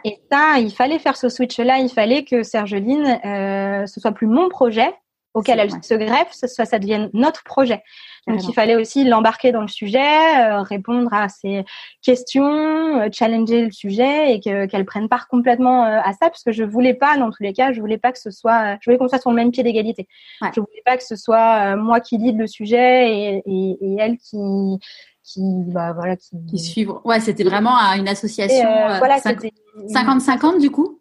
[0.05, 1.79] et ça, il fallait faire ce switch-là.
[1.79, 4.93] Il fallait que Sergeline, euh, ce soit plus mon projet
[5.33, 7.81] auquel elle se greffe, ce soit ça devienne notre projet.
[8.27, 11.65] Donc il fallait aussi l'embarquer dans le sujet, euh, répondre à ses
[12.01, 16.51] questions, euh, challenger le sujet et qu'elle prenne part complètement euh, à ça, parce que
[16.51, 18.97] je voulais pas, dans tous les cas, je voulais pas que ce soit, je voulais
[18.97, 20.07] qu'on soit sur le même pied d'égalité.
[20.41, 24.17] Je voulais pas que ce soit moi qui lead le sujet et, et, et elle
[24.17, 24.79] qui
[25.23, 26.93] qui bah, voilà qui, qui suivent.
[27.05, 28.67] Ouais, c'était vraiment une association.
[28.67, 30.99] Euh, voilà, 50-50 du coup?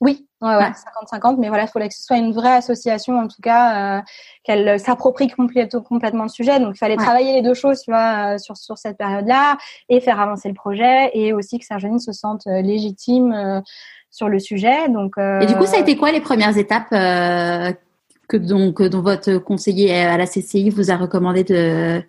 [0.00, 0.72] Oui, ouais, ouais,
[1.12, 4.02] 50-50, mais voilà, il fallait que ce soit une vraie association, en tout cas, euh,
[4.44, 6.58] qu'elle s'approprie complètement le sujet.
[6.58, 9.58] Donc, il fallait travailler les deux choses, tu vois, euh, sur, sur cette période-là,
[9.90, 13.62] et faire avancer le projet, et aussi que Sergine se sente légitime
[14.10, 14.88] sur le sujet.
[14.88, 19.36] Donc, et du coup, ça a été quoi les premières étapes que donc dont votre
[19.36, 22.02] conseiller à la CCI vous a recommandé de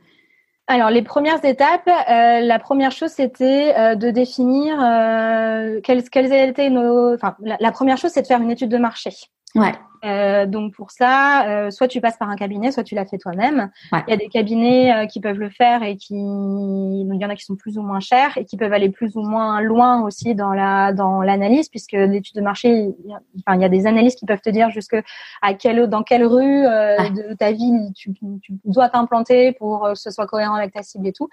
[0.68, 6.70] alors, les premières étapes, euh, la première chose, c'était euh, de définir euh, quelles, étaient
[6.70, 7.14] nos.
[7.14, 9.12] Enfin, la première chose, c'est de faire une étude de marché.
[9.56, 9.74] Ouais.
[10.04, 13.18] Euh, donc pour ça, euh, soit tu passes par un cabinet, soit tu l'as fait
[13.18, 13.70] toi-même.
[13.92, 17.30] Il y a des cabinets euh, qui peuvent le faire et qui, il y en
[17.30, 20.02] a qui sont plus ou moins chers et qui peuvent aller plus ou moins loin
[20.02, 23.66] aussi dans la dans l'analyse, puisque l'étude de marché, il y, a, enfin il y
[23.66, 24.98] a des analystes qui peuvent te dire jusque
[25.42, 30.10] à quelle dans quelle rue de ta ville tu, tu dois t'implanter pour que ce
[30.10, 31.30] soit cohérent avec ta cible et tout.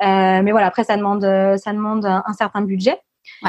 [0.00, 2.98] mais voilà, après ça demande ça demande un certain budget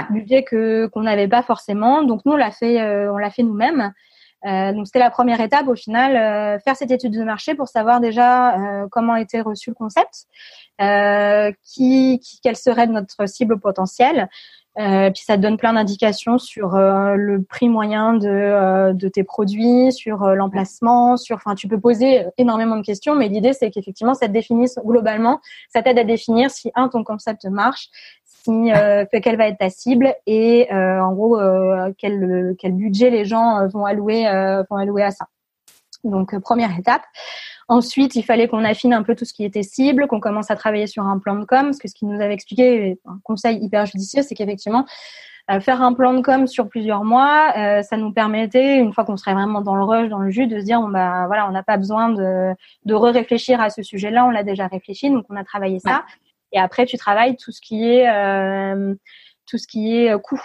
[0.10, 2.04] budget que qu'on n'avait pas forcément.
[2.04, 3.94] Donc nous on l'a fait, euh, on l'a fait nous-mêmes.
[4.46, 7.70] Euh, donc c'était la première étape au final, euh, faire cette étude de marché pour
[7.70, 10.26] savoir déjà euh, comment était reçu le concept,
[11.64, 14.28] qui, qui, quelle serait notre cible potentielle,
[14.80, 19.08] euh, puis ça te donne plein d'indications sur euh, le prix moyen de, euh, de
[19.08, 21.36] tes produits, sur l'emplacement, sur.
[21.36, 25.39] Enfin, tu peux poser énormément de questions, mais l'idée c'est qu'effectivement ça te définisse globalement,
[25.70, 27.89] ça t'aide à définir si un ton concept marche,
[28.44, 28.72] si
[29.22, 31.39] quelle va être ta cible et en gros
[31.98, 34.26] quel quel budget les gens vont allouer
[34.70, 35.28] vont allouer à ça.
[36.04, 37.04] Donc première étape.
[37.70, 40.56] Ensuite, il fallait qu'on affine un peu tout ce qui était cible, qu'on commence à
[40.56, 43.58] travailler sur un plan de com, parce que ce qu'il nous avait expliqué, un conseil
[43.64, 44.86] hyper judicieux, c'est qu'effectivement,
[45.50, 49.06] euh, faire un plan de com sur plusieurs mois, euh, ça nous permettait, une fois
[49.06, 51.48] qu'on serait vraiment dans le rush, dans le jus, de se dire, bon, bah voilà,
[51.48, 52.54] on n'a pas besoin de,
[52.86, 56.04] de re-réfléchir à ce sujet-là, on l'a déjà réfléchi, donc on a travaillé ça.
[56.54, 58.95] Et après, tu travailles tout ce qui est euh,
[59.45, 60.41] tout ce qui est coût.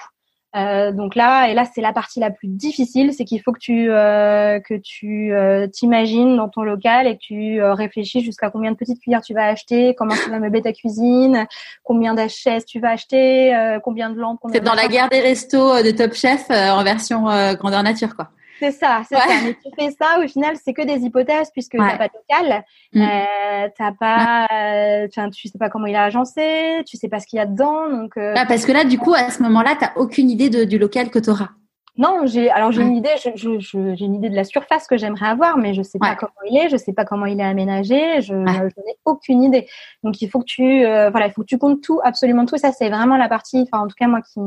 [0.57, 3.59] Euh, donc là, et là c'est la partie la plus difficile, c'est qu'il faut que
[3.59, 8.73] tu euh, que tu euh, t'imagines dans ton local et que tu réfléchis jusqu'à combien
[8.73, 11.47] de petites cuillères tu vas acheter, comment tu vas meubler ta cuisine,
[11.85, 13.55] combien d'achaises tu vas acheter,
[13.85, 14.41] combien de lampes.
[14.51, 18.31] C'est dans la guerre des restos de Top Chef en version grandeur nature, quoi.
[18.59, 19.25] C'est ça, c'est ça.
[19.45, 22.15] Mais tu fais ça, au final, c'est que des hypothèses puisque tu n'as pas de
[22.15, 23.03] local, mm.
[23.03, 27.27] euh, t'as pas, euh, tu sais pas comment il a agencé, tu sais pas ce
[27.27, 28.17] qu'il y a dedans, donc.
[28.17, 30.65] Euh, ah, parce que là, du coup, à ce moment-là, tu n'as aucune idée de,
[30.65, 31.51] du local que tu auras.
[31.99, 34.97] Non, j'ai alors j'ai une idée, je, je, j'ai une idée de la surface que
[34.97, 37.45] j'aimerais avoir, mais je sais pas comment il est, je sais pas comment il est
[37.45, 39.67] aménagé, je, n'ai aucune idée.
[40.05, 42.57] Donc il faut que tu euh, voilà, il faut que tu comptes tout, absolument tout.
[42.57, 44.41] Ça c'est vraiment la partie, enfin en tout cas moi qui,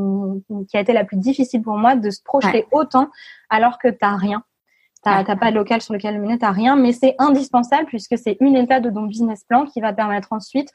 [0.70, 3.10] qui a été la plus difficile pour moi de se projeter autant
[3.50, 4.44] alors que t'as rien.
[5.04, 8.38] T'as n'as pas de local sur lequel mener, t'as rien, mais c'est indispensable puisque c'est
[8.40, 10.70] une étape de ton business plan qui va permettre ensuite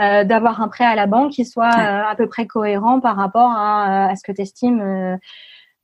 [0.00, 3.16] euh, d'avoir un prêt à la banque qui soit euh, à peu près cohérent par
[3.16, 5.16] rapport à, ce que tu estimes euh,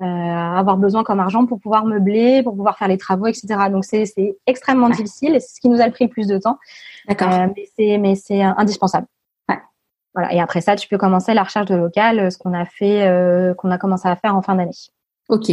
[0.01, 3.47] avoir besoin comme argent pour pouvoir meubler, pour pouvoir faire les travaux, etc.
[3.71, 4.05] Donc c'est
[4.47, 6.59] extrêmement difficile et c'est ce qui nous a pris le plus de temps.
[7.09, 7.31] D'accord.
[7.57, 9.07] mais c'est mais c'est indispensable.
[10.15, 10.33] Voilà.
[10.33, 13.71] Et après ça, tu peux commencer la recherche de local, ce qu'on a fait, qu'on
[13.71, 14.71] a commencé à faire en fin d'année.
[15.29, 15.53] Ok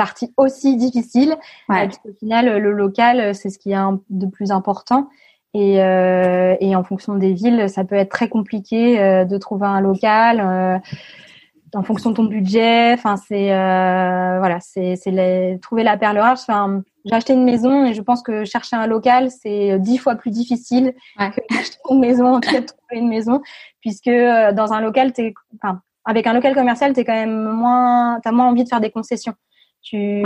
[0.00, 1.36] partie aussi difficile.
[1.68, 1.86] Ouais.
[2.08, 3.76] Au final, le local, c'est ce qui est
[4.08, 5.10] de plus important.
[5.52, 9.66] Et, euh, et, en fonction des villes, ça peut être très compliqué euh, de trouver
[9.66, 10.78] un local euh,
[11.74, 12.92] en fonction de ton budget.
[12.92, 16.38] Enfin, c'est euh, voilà, c'est c'est trouver la perle rare.
[16.40, 20.14] Enfin, j'ai acheté une maison et je pense que chercher un local c'est dix fois
[20.16, 23.40] plus difficile que d'acheter une maison, en tout cas de trouver une maison,
[23.80, 28.20] puisque euh, dans un local, t'es, enfin, avec un local commercial, t'es quand même moins,
[28.22, 29.34] t'as moins envie de faire des concessions.
[29.82, 30.22] Tu,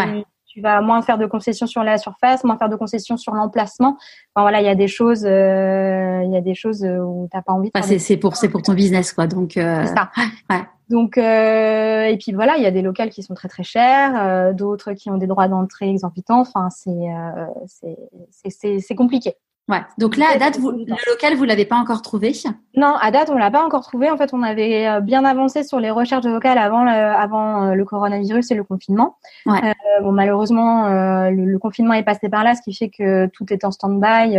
[0.54, 3.96] tu vas moins faire de concessions sur la surface, moins faire de concessions sur l'emplacement.
[4.34, 7.42] Enfin, voilà, il y a des choses, euh, il y a des choses où t'as
[7.42, 7.70] pas envie.
[7.74, 9.26] De c'est c'est pour c'est pour ton business quoi.
[9.26, 10.10] Donc euh, ça.
[10.50, 10.60] Ouais.
[10.90, 14.22] Donc euh, et puis voilà, il y a des locales qui sont très très chers,
[14.22, 16.40] euh, d'autres qui ont des droits d'entrée exorbitants.
[16.40, 17.90] Enfin, c'est euh,
[18.30, 19.34] c'est c'est compliqué.
[19.66, 19.80] Ouais.
[19.96, 22.32] Donc là, à date, vous, le local, vous l'avez pas encore trouvé
[22.76, 24.10] Non, à date, on l'a pas encore trouvé.
[24.10, 27.70] En fait, on avait euh, bien avancé sur les recherches de local avant le, avant
[27.70, 29.16] euh, le coronavirus et le confinement.
[29.46, 29.60] Ouais.
[29.64, 33.26] Euh, bon, malheureusement, euh, le, le, confinement est passé par là, ce qui fait que
[33.28, 34.36] tout est en stand-by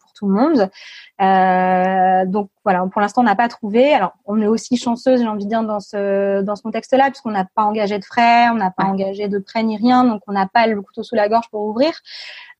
[0.00, 0.70] pour tout le monde.
[1.20, 3.92] Euh, donc voilà, pour l'instant on n'a pas trouvé.
[3.92, 7.30] Alors on est aussi chanceuse, j'ai envie de dire dans ce dans ce contexte-là, puisqu'on
[7.30, 10.32] n'a pas engagé de frais, on n'a pas engagé de prêt ni rien, donc on
[10.32, 11.92] n'a pas le couteau sous la gorge pour ouvrir.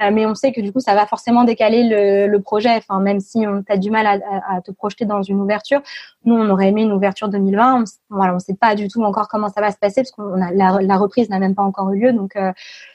[0.03, 2.75] Euh, mais on sait que du coup ça va forcément décaler le, le projet.
[2.77, 5.81] Enfin même si on a du mal à, à, te projeter dans une ouverture,
[6.25, 7.83] nous on aurait aimé une ouverture 2020.
[7.83, 10.41] On, voilà, on sait pas du tout encore comment ça va se passer parce qu'on
[10.41, 12.13] a la, la reprise n'a même pas encore eu lieu.
[12.13, 12.53] Donc euh,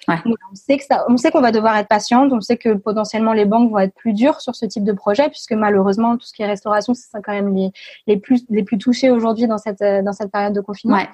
[0.10, 0.16] ouais.
[0.26, 2.34] on sait que ça, on sait qu'on va devoir être patiente.
[2.34, 5.30] On sait que potentiellement les banques vont être plus dures sur ce type de projet
[5.30, 7.72] puisque malheureusement, tout ce qui est restauration, c'est quand même les,
[8.08, 10.98] les plus les plus touchés aujourd'hui dans cette dans cette période de confinement.
[10.98, 11.10] Ouais.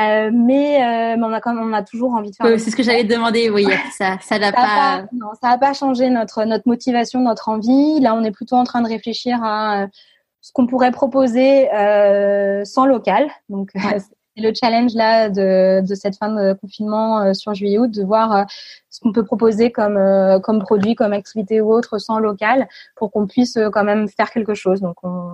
[0.00, 2.46] Euh, mais, euh, mais on a quand même, on a toujours envie de faire.
[2.58, 3.48] c'est ce que j'allais te demander.
[3.48, 3.66] Oui,
[3.96, 4.62] ça, ça n'a pas...
[4.62, 5.04] pas...
[5.12, 8.00] Non, ça n'a pas changé notre notre motivation, notre envie.
[8.00, 9.86] Là, on est plutôt en train de réfléchir à euh,
[10.40, 13.30] ce qu'on pourrait proposer euh, sans local.
[13.48, 13.98] Donc, ouais.
[14.36, 18.46] c'est le challenge là de de cette fin de confinement euh, sur juillet-août, de voir
[18.90, 19.98] ce qu'on peut proposer comme
[20.42, 24.54] comme produit, comme activité ou autre sans local, pour qu'on puisse quand même faire quelque
[24.54, 24.80] chose.
[24.80, 25.32] Donc, on,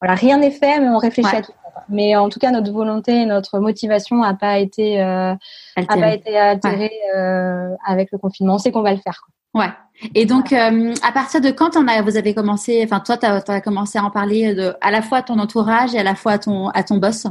[0.00, 1.38] voilà, rien n'est fait, mais on réfléchit ouais.
[1.38, 1.52] à tout.
[1.88, 5.34] Mais en tout cas, notre volonté, notre motivation n'a pas été, euh,
[5.76, 7.16] a pas été altérée ouais.
[7.16, 8.54] euh, avec le confinement.
[8.54, 9.20] On sait qu'on va le faire.
[9.24, 9.32] Quoi.
[9.56, 9.70] Ouais.
[10.14, 13.24] Et donc, euh, à partir de quand on a, vous avez commencé, enfin toi, tu
[13.24, 16.02] as, as, commencé à en parler de, à la fois à ton entourage et à
[16.02, 17.26] la fois à ton, à ton boss?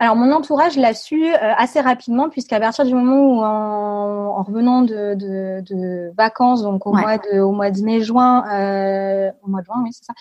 [0.00, 4.42] Alors mon entourage l'a su euh, assez rapidement puisqu'à partir du moment où en, en
[4.42, 7.02] revenant de, de, de, vacances donc au ouais.
[7.02, 10.12] mois de au mois de mai juin euh, au mois de juin oui c'est ça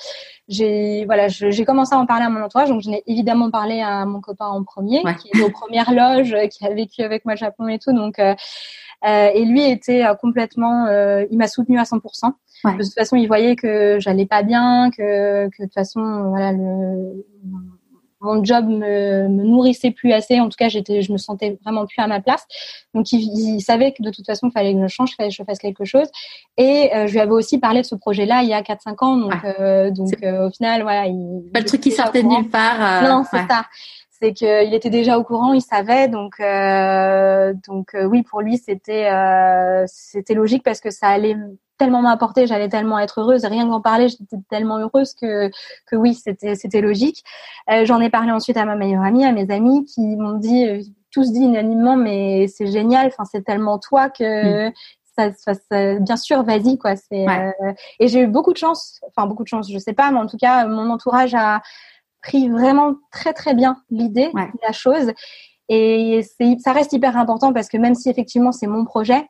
[0.47, 3.81] j'ai voilà j'ai commencé à en parler à mon entourage donc je n'ai évidemment parlé
[3.81, 5.15] à mon copain en premier ouais.
[5.15, 8.19] qui est aux premières loges qui a vécu avec moi au Japon et tout donc
[8.19, 8.35] euh,
[9.03, 12.33] et lui était euh, complètement, euh, il m'a soutenu à 100%.
[12.63, 12.73] Ouais.
[12.75, 16.51] De toute façon, il voyait que j'allais pas bien, que, que de toute façon, voilà,
[16.51, 17.25] le,
[18.21, 20.41] mon job me, me, nourrissait plus assez.
[20.41, 22.45] En tout cas, j'étais, je me sentais vraiment plus à ma place.
[22.93, 25.35] Donc, il, il savait que de toute façon, il fallait que je change, fallait que
[25.35, 26.07] je fasse quelque chose.
[26.57, 29.15] Et euh, je lui avais aussi parlé de ce projet-là il y a 4-5 ans.
[29.15, 29.55] Donc, ouais.
[29.61, 31.07] euh, donc au final, voilà.
[31.07, 33.03] Il, pas le truc qui sortait de nulle part.
[33.03, 33.45] non, c'est ouais.
[33.49, 33.65] ça
[34.21, 38.57] c'est qu'il était déjà au courant, il savait, donc euh, donc euh, oui pour lui
[38.57, 41.37] c'était euh, c'était logique parce que ça allait
[41.77, 45.49] tellement m'apporter, j'allais tellement être heureuse, rien qu'en parler, j'étais tellement heureuse que
[45.87, 47.23] que oui c'était c'était logique.
[47.83, 50.65] J'en ai parlé ensuite à ma meilleure amie, à mes amis qui m'ont dit
[51.11, 54.73] tous dit unanimement mais c'est génial, enfin c'est tellement toi que mmh.
[55.17, 56.95] Ça, ça, ça, bien sûr, vas-y quoi.
[56.95, 57.53] C'est ouais.
[57.99, 60.27] et j'ai eu beaucoup de chance, enfin beaucoup de chance, je sais pas, mais en
[60.27, 61.61] tout cas, mon entourage a
[62.21, 64.49] pris vraiment très très bien l'idée, ouais.
[64.63, 65.11] la chose.
[65.69, 66.21] Et
[66.59, 69.27] ça reste hyper important parce que même si effectivement c'est mon projet,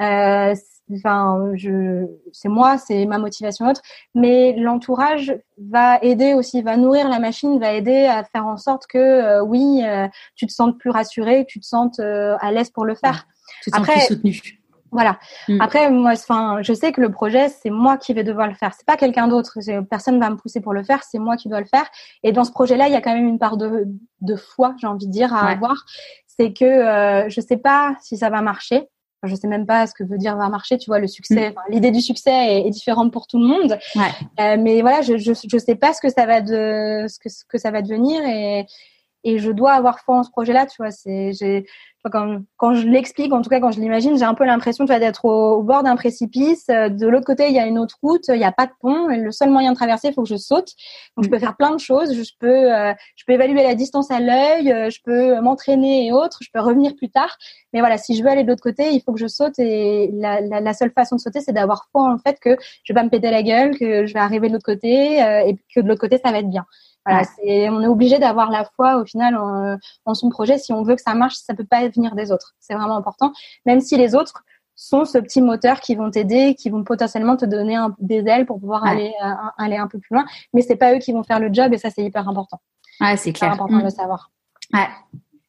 [0.00, 0.54] euh,
[0.96, 3.82] enfin, je, c'est moi, c'est ma motivation autre,
[4.14, 8.86] mais l'entourage va aider aussi, va nourrir la machine, va aider à faire en sorte
[8.86, 12.70] que euh, oui, euh, tu te sentes plus rassuré, tu te sentes euh, à l'aise
[12.70, 13.26] pour le faire.
[13.26, 13.52] Ouais.
[13.62, 14.61] Tu te Après, sens plus soutenu.
[14.92, 15.18] Voilà.
[15.48, 15.60] Mm.
[15.60, 18.72] Après, moi, enfin, je sais que le projet, c'est moi qui vais devoir le faire.
[18.76, 19.58] C'est pas quelqu'un d'autre.
[19.90, 21.02] Personne va me pousser pour le faire.
[21.02, 21.86] C'est moi qui dois le faire.
[22.22, 23.86] Et dans ce projet-là, il y a quand même une part de,
[24.20, 25.52] de foi, j'ai envie de dire, à ouais.
[25.52, 25.84] avoir.
[26.26, 28.88] C'est que euh, je sais pas si ça va marcher.
[29.22, 30.76] Enfin, je sais même pas ce que veut dire va marcher.
[30.76, 31.54] Tu vois, le succès, mm.
[31.70, 33.78] l'idée du succès est, est, différente pour tout le monde.
[33.96, 34.02] Ouais.
[34.40, 37.30] Euh, mais voilà, je, je, je sais pas ce que ça va de, ce que,
[37.30, 38.66] ce que ça va devenir et
[39.24, 40.90] et je dois avoir foi en ce projet-là, tu vois.
[40.90, 41.64] C'est, j'ai,
[42.10, 44.90] quand, quand je l'explique, en tout cas quand je l'imagine, j'ai un peu l'impression, tu
[44.90, 46.66] vois, d'être au, bord d'un précipice.
[46.68, 48.72] Euh, de l'autre côté, il y a une autre route, il n'y a pas de
[48.80, 49.08] pont.
[49.10, 50.68] Et le seul moyen de traverser, il faut que je saute.
[51.16, 52.12] Donc je peux faire plein de choses.
[52.12, 56.12] Je peux, euh, je peux évaluer la distance à l'œil, euh, je peux m'entraîner et
[56.12, 56.38] autres.
[56.40, 57.36] Je peux revenir plus tard.
[57.72, 59.58] Mais voilà, si je veux aller de l'autre côté, il faut que je saute.
[59.58, 62.92] Et la, la, la seule façon de sauter, c'est d'avoir foi en fait que je
[62.92, 65.80] vais pas me péter la gueule, que je vais arriver de l'autre côté et que
[65.80, 66.66] de l'autre côté, ça va être bien.
[67.04, 70.58] Voilà, c'est, on est obligé d'avoir la foi au final en, son projet.
[70.58, 72.54] Si on veut que ça marche, ça peut pas venir des autres.
[72.60, 73.32] C'est vraiment important.
[73.66, 74.44] Même si les autres
[74.74, 78.46] sont ce petit moteur qui vont t'aider, qui vont potentiellement te donner un, des ailes
[78.46, 80.24] pour pouvoir aller euh, aller un peu plus loin.
[80.54, 82.60] Mais c'est pas eux qui vont faire le job et ça c'est hyper important.
[83.00, 83.52] Ouais, c'est clair.
[83.52, 84.30] important de le savoir.
[84.72, 84.88] Ouais.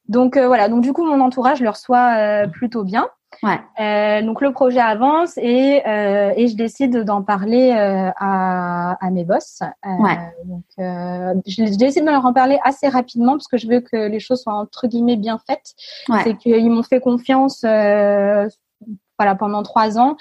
[0.07, 0.69] Donc euh, voilà.
[0.69, 3.07] Donc du coup mon entourage le reçoit euh, plutôt bien.
[3.41, 3.59] Ouais.
[3.79, 9.09] Euh, donc le projet avance et, euh, et je décide d'en parler euh, à, à
[9.09, 9.61] mes boss.
[9.61, 10.17] Euh, ouais.
[10.45, 13.79] Donc euh, je, je, décide de leur en parler assez rapidement parce que je veux
[13.79, 15.73] que les choses soient entre guillemets bien faites.
[16.09, 16.19] Ouais.
[16.23, 17.61] C'est qu'ils m'ont fait confiance.
[17.63, 20.15] voilà pendant trois ans,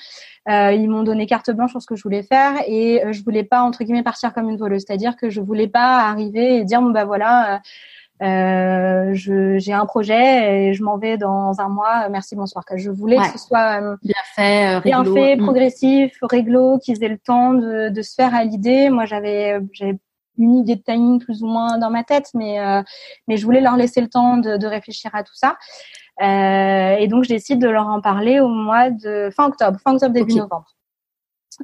[0.46, 3.62] ils m'ont donné carte blanche sur ce que je voulais faire et je voulais pas
[3.62, 6.90] entre guillemets partir comme une voleuse, c'est-à-dire que je voulais pas arriver et dire bon
[6.90, 7.58] bah voilà euh,
[8.22, 12.08] j'ai un projet et je m'en vais dans un mois.
[12.08, 12.64] Merci, bonsoir.
[12.74, 13.26] Je voulais ouais.
[13.26, 15.42] que ce soit euh, bien fait, euh, bien fait, mmh.
[15.42, 18.90] progressif, réglo, qu'ils aient le temps de, de se faire à l'idée.
[18.90, 19.98] Moi, j'avais j'avais
[20.38, 22.82] une idée de timing plus ou moins dans ma tête, mais euh,
[23.28, 25.56] mais je voulais leur laisser le temps de, de réfléchir à tout ça.
[26.22, 29.94] Euh, et donc, je décide de leur en parler au mois de fin octobre, fin
[29.94, 30.40] octobre début okay.
[30.40, 30.66] novembre.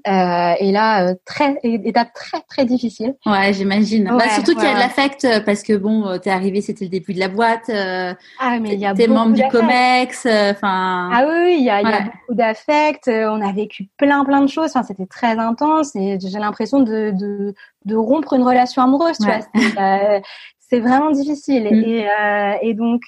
[0.06, 3.14] Euh, et là, euh, très étape très très difficile.
[3.24, 4.10] Ouais, j'imagine.
[4.10, 6.60] Ouais, bah, surtout ouais, qu'il y a de l'affect euh, parce que bon, t'es arrivé,
[6.60, 7.68] c'était le début de la boîte.
[7.68, 9.42] Euh, ah mais il y a t'es membre du.
[9.48, 10.26] Comex.
[10.26, 11.10] Enfin.
[11.12, 13.08] Ah oui, il y a, y beaucoup d'affect.
[13.08, 14.70] On a vécu plein plein de choses.
[14.74, 19.16] Enfin, c'était très intense et j'ai l'impression de, de de rompre une relation amoureuse.
[19.18, 20.20] Tu vois,
[20.58, 21.64] c'est, vraiment difficile.
[21.64, 21.74] Mm.
[21.74, 23.02] Et, euh, et donc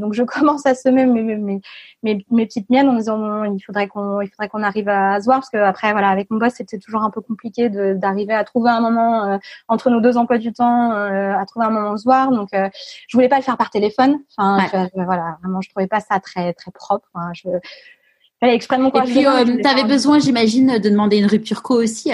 [0.00, 1.60] donc je commence à semer mes mes,
[2.02, 5.20] mes, mes petites miennes en disant bon, il faudrait qu'on il faudrait qu'on arrive à
[5.20, 7.94] se voir parce que après voilà avec mon boss c'était toujours un peu compliqué de
[7.94, 9.38] d'arriver à trouver un moment euh,
[9.68, 12.30] entre nos deux emplois du temps euh, à trouver un moment de se voir.
[12.30, 12.68] Donc euh,
[13.08, 14.18] je voulais pas le faire par téléphone.
[14.36, 14.68] Enfin Ouais.
[14.88, 17.08] tu je- voilà vraiment je trouvais pas ça très très propre.
[17.14, 17.48] Enfin, je
[18.40, 22.12] fallait extrêmement Et puis, euh, t'avais besoin, j'imagine, de demander une rupture co aussi.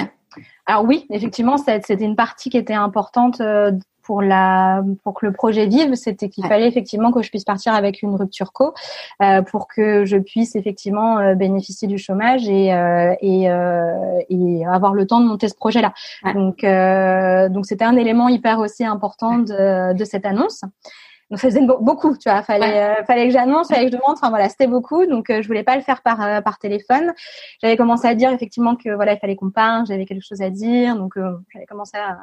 [0.66, 3.72] Alors oui, effectivement, c'était une partie qui était importante euh,
[4.08, 6.50] pour la pour que le projet vive, c'était qu'il Ouais.
[6.52, 8.66] fallait effectivement que je puisse partir avec une rupture co
[9.22, 14.64] euh, pour que je puisse effectivement euh, bénéficier du chômage et euh, et, euh, et
[14.78, 15.92] avoir le temps de monter ce projet-là.
[16.24, 16.32] Ouais.
[16.32, 20.62] Donc euh, donc c'était un élément hyper aussi important de de cette annonce.
[21.30, 23.98] Donc ça faisait be- beaucoup, tu vois, fallait euh, fallait que j'annonce, fallait que je
[23.98, 26.56] demande, enfin voilà, c'était beaucoup, donc euh, je voulais pas le faire par euh, par
[26.58, 27.12] téléphone.
[27.60, 30.48] J'avais commencé à dire effectivement que voilà, il fallait qu'on parle, j'avais quelque chose à
[30.48, 32.16] dire, donc euh, j'avais commencé à,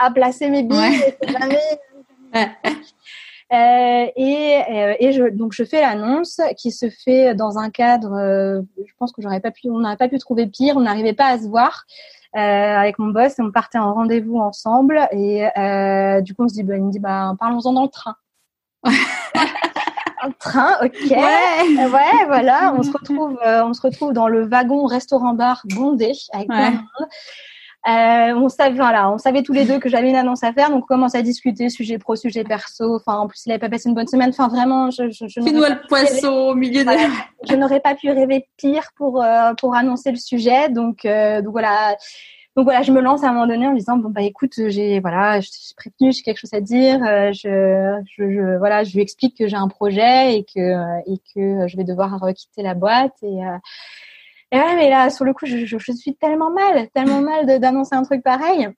[0.00, 1.18] à placer mes billes, Ouais.
[1.22, 1.80] et jamais-
[2.34, 2.48] Ouais.
[3.52, 8.12] Euh, et, euh, et je, donc je fais l'annonce qui se fait dans un cadre,
[8.12, 11.14] euh, je pense que j'aurais pas pu, on n'aurait pas pu trouver pire, on n'arrivait
[11.14, 11.82] pas à se voir
[12.36, 15.48] euh, avec mon boss et on partait en rendez-vous ensemble et
[16.22, 18.14] du coup on se dit, bah, il me dit, bah parlons-en dans le train.
[20.22, 20.94] un train, ok.
[21.10, 21.86] Ouais.
[21.86, 26.56] Ouais, voilà, on se retrouve, on se retrouve dans le wagon restaurant-bar bondé avec plein
[26.66, 26.70] Ouais.
[26.70, 27.08] de monde.
[27.88, 30.68] Euh, on savait, voilà, on savait tous les deux que j'avais une annonce à faire,
[30.68, 32.96] donc on commence à discuter sujet pro, sujet perso.
[32.96, 34.28] Enfin, en plus, il avait pas passé une bonne semaine.
[34.30, 36.90] Enfin, vraiment, je, je, je le poisson au milieu de.
[37.48, 40.68] Je n'aurais pas pu rêver pire pour euh, pour annoncer le sujet.
[40.68, 41.96] Donc, euh, donc voilà.
[42.56, 44.98] Donc voilà, je me lance à un moment donné en disant bon bah écoute, j'ai
[45.00, 47.00] voilà, je t'ai prévenu, j'ai quelque chose à dire.
[47.02, 50.58] euh, je, je, je voilà, je lui explique que j'ai un projet et que
[51.10, 53.56] et que je vais devoir quitter la boîte et euh,
[54.52, 57.60] et ouais, mais là sur le coup, je, je, je suis tellement mal, tellement mal
[57.60, 58.68] d'annoncer un truc pareil.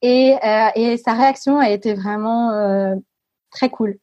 [0.00, 2.94] Et euh, et sa réaction a été vraiment euh,
[3.50, 3.98] très cool,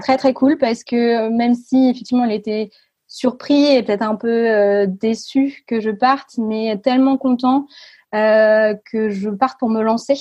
[0.00, 2.70] très très cool parce que même si effectivement elle était
[3.14, 7.66] surpris et peut-être un peu euh, déçu que je parte, mais tellement content
[8.14, 10.16] euh, que je parte pour me lancer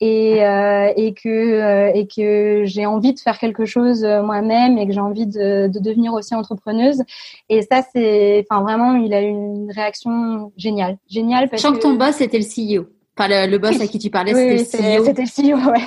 [0.00, 4.78] et euh, et que euh, et que j'ai envie de faire quelque chose euh, moi-même
[4.78, 7.02] et que j'ai envie de, de devenir aussi entrepreneuse
[7.50, 11.80] et ça c'est enfin vraiment il a eu une réaction géniale géniale parce Sachant que
[11.82, 12.86] ton boss était le CEO.
[13.18, 15.04] Enfin, le, le boss à qui tu parlais, oui, c'était le CEO.
[15.04, 15.80] c'était le CEO, ouais.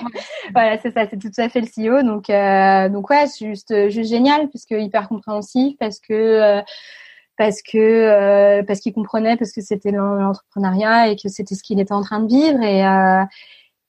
[0.53, 2.03] voilà, c'est ça, c'est tout à fait le CEO.
[2.03, 6.61] Donc, euh, donc ouais, c'est juste, juste génial, parce que hyper compréhensif, parce que, euh,
[7.35, 11.63] parce que, euh, parce qu'il comprenait, parce que c'était l'en- l'entrepreneuriat et que c'était ce
[11.63, 13.23] qu'il était en train de vivre et, euh,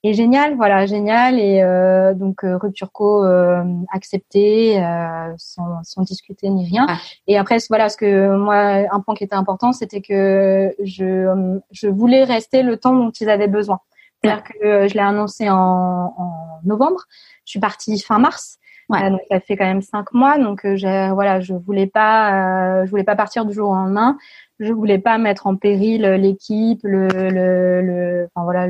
[0.07, 1.41] et génial, voilà, génial.
[1.41, 6.85] Et euh, donc euh, rupture co euh, acceptée, euh, sans, sans discuter ni rien.
[6.89, 6.99] Ah.
[7.27, 11.89] Et après, voilà, ce que moi, un point qui était important, c'était que je, je
[11.89, 13.81] voulais rester le temps dont ils avaient besoin.
[14.23, 16.33] C'est-à-dire que euh, je l'ai annoncé en, en
[16.65, 17.05] novembre.
[17.47, 18.59] Je suis partie fin mars.
[18.91, 19.09] Ouais.
[19.09, 23.17] donc ça fait quand même cinq mois, donc voilà, je voulais pas, je voulais pas
[23.17, 24.19] partir du jour au lendemain.
[24.61, 28.69] Je voulais pas mettre en péril l'équipe, le, le, le, enfin voilà,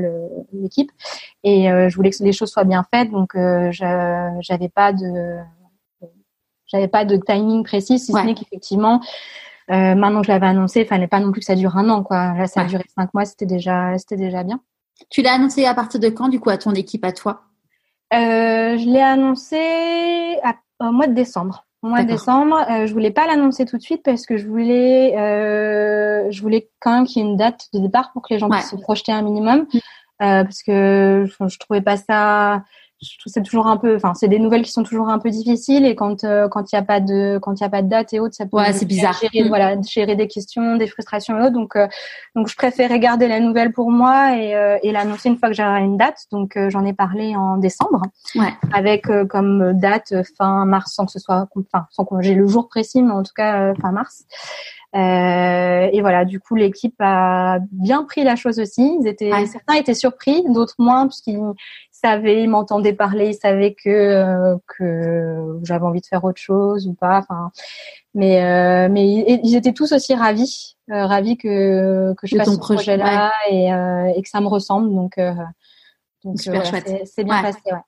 [0.53, 0.91] l'équipe,
[1.43, 3.11] et je voulais que les choses soient bien faites.
[3.11, 3.35] Donc
[3.71, 5.37] j'avais pas de,
[6.65, 9.01] j'avais pas de timing précis, si ce n'est qu'effectivement
[9.71, 11.89] euh, maintenant que je l'avais annoncé, il fallait pas non plus que ça dure un
[11.89, 12.33] an, quoi.
[12.33, 14.59] Là, ça a duré cinq mois, c'était déjà, c'était déjà bien.
[15.09, 17.41] Tu l'as annoncé à partir de quand, du coup, à ton équipe, à toi?
[18.13, 19.57] Euh, Je l'ai annoncé
[20.79, 21.64] au mois de décembre.
[21.85, 25.15] Mois de décembre, euh, je voulais pas l'annoncer tout de suite parce que je voulais,
[25.17, 28.39] euh, je voulais quand même qu'il y ait une date de départ pour que les
[28.39, 29.77] gens puissent se projeter un minimum, mm.
[29.77, 32.63] euh, parce que je, je trouvais pas ça
[33.01, 35.95] c'est toujours un peu enfin c'est des nouvelles qui sont toujours un peu difficiles et
[35.95, 38.13] quand euh, quand il y a pas de quand il y a pas de date
[38.13, 39.47] et autres ça peut ouais, c'est bizarre gérer, mm.
[39.49, 41.87] voilà gérer des questions des frustrations et autres donc euh,
[42.35, 45.55] donc je préférais garder la nouvelle pour moi et, euh, et l'annoncer une fois que
[45.55, 48.01] j'aurai une date donc j'en ai parlé en décembre
[48.35, 48.53] ouais.
[48.73, 53.01] avec comme date fin mars sans que ce soit enfin sans j'ai le jour précis
[53.01, 54.25] mais en tout cas fin mars
[54.95, 58.97] euh, et voilà, du coup, l'équipe a bien pris la chose aussi.
[59.01, 61.53] Ils étaient, certains étaient surpris, d'autres moins, puisqu'ils
[62.05, 66.87] savaient, ils m'entendaient parler, ils savaient que euh, que j'avais envie de faire autre chose
[66.87, 67.17] ou pas.
[67.19, 67.51] Enfin,
[68.13, 72.57] mais euh, mais ils étaient tous aussi ravis, euh, ravis que que je fasse ce
[72.57, 73.67] projet-là et,
[74.17, 74.93] et que ça me ressemble.
[74.93, 75.19] Donc
[76.23, 77.03] donc super chouette.
[77.05, 77.59] C'est bien passé.
[77.65, 77.79] Ouais.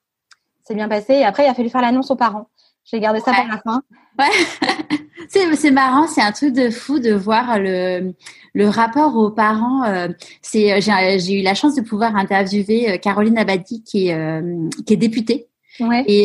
[0.63, 1.13] C'est bien passé.
[1.13, 2.49] Et après, il a fallu faire l'annonce aux parents.
[2.83, 3.81] J'ai gardé ça pour la fin.
[4.19, 4.97] Ouais.
[5.29, 8.13] c'est marrant, c'est un truc de fou de voir le,
[8.53, 9.83] le rapport aux parents.
[9.83, 10.09] Euh,
[10.41, 14.41] c'est euh, j'ai eu la chance de pouvoir interviewer euh, Caroline Abadi qui est
[14.85, 15.47] qui est députée.
[15.79, 16.03] Ouais.
[16.07, 16.23] Et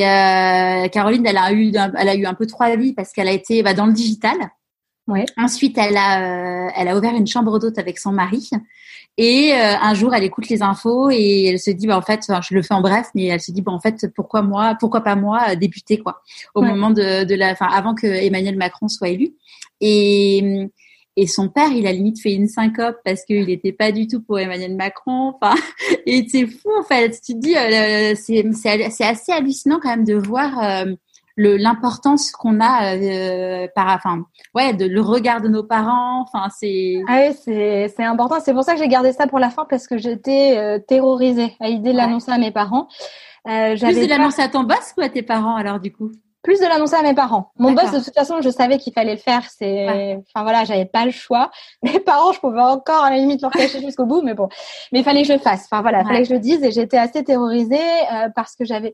[0.90, 3.62] Caroline, elle a eu elle a eu un peu trois vies parce qu'elle a été
[3.62, 4.36] bah, dans le digital.
[5.08, 5.26] Ouais.
[5.36, 8.50] Ensuite, elle a elle a ouvert une chambre d'hôte avec son mari.
[9.18, 12.24] Et euh, un jour, elle écoute les infos et elle se dit, bah, en fait,
[12.28, 15.02] je le fais en bref, mais elle se dit, bah, en fait, pourquoi moi, pourquoi
[15.02, 16.22] pas moi euh, débuter quoi,
[16.54, 19.34] au moment de, de la, enfin, avant que Emmanuel Macron soit élu.
[19.80, 20.68] Et
[21.14, 24.22] et son père, il a limite fait une syncope parce qu'il n'était pas du tout
[24.22, 25.34] pour Emmanuel Macron.
[25.38, 25.54] Enfin,
[26.06, 27.20] et c'est fou en fait.
[27.22, 30.96] Tu te dis, euh, c'est c'est assez hallucinant quand même de voir le
[31.48, 34.24] l'importance qu'on a euh, par enfin
[34.54, 38.52] ouais de le regard de nos parents enfin c'est ah oui c'est c'est important c'est
[38.52, 41.68] pour ça que j'ai gardé ça pour la fin parce que j'étais euh, terrorisée à
[41.68, 42.88] l'idée de l'annoncer à mes parents
[43.48, 46.10] euh, plus de l'annoncer à ton boss ou à tes parents alors du coup?
[46.42, 47.52] Plus de l'annoncer à mes parents.
[47.56, 49.44] Mon boss, de toute façon, je savais qu'il fallait le faire.
[49.48, 51.52] C'est, enfin voilà, j'avais pas le choix.
[51.84, 54.48] Mes parents, je pouvais encore à la limite leur cacher jusqu'au bout, mais bon,
[54.90, 55.68] mais il fallait que je le fasse.
[55.70, 58.64] Enfin voilà, il fallait que je le dise et j'étais assez terrorisée euh, parce que
[58.64, 58.92] j'avais,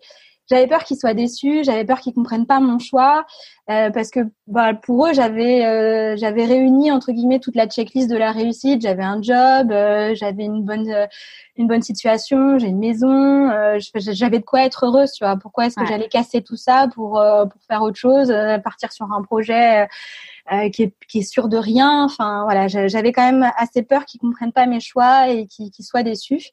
[0.48, 3.26] j'avais peur qu'ils soient déçus, j'avais peur qu'ils comprennent pas mon choix,
[3.70, 8.08] euh, parce que bah, pour eux, j'avais euh, j'avais réuni entre guillemets toute la checklist
[8.10, 8.80] de la réussite.
[8.82, 11.08] J'avais un job, euh, j'avais une bonne
[11.56, 13.50] une bonne situation, j'ai une maison,
[13.94, 15.36] j'avais de quoi être heureuse, tu vois.
[15.36, 17.20] Pourquoi est-ce que j'allais casser tout ça pour
[17.50, 18.32] pour faire autre chose,
[18.62, 19.88] partir sur un projet
[20.52, 22.04] euh, qui, est, qui est sûr de rien.
[22.04, 26.02] Enfin voilà, j'avais quand même assez peur qu'ils comprennent pas mes choix et qu'ils soient
[26.02, 26.50] déçus.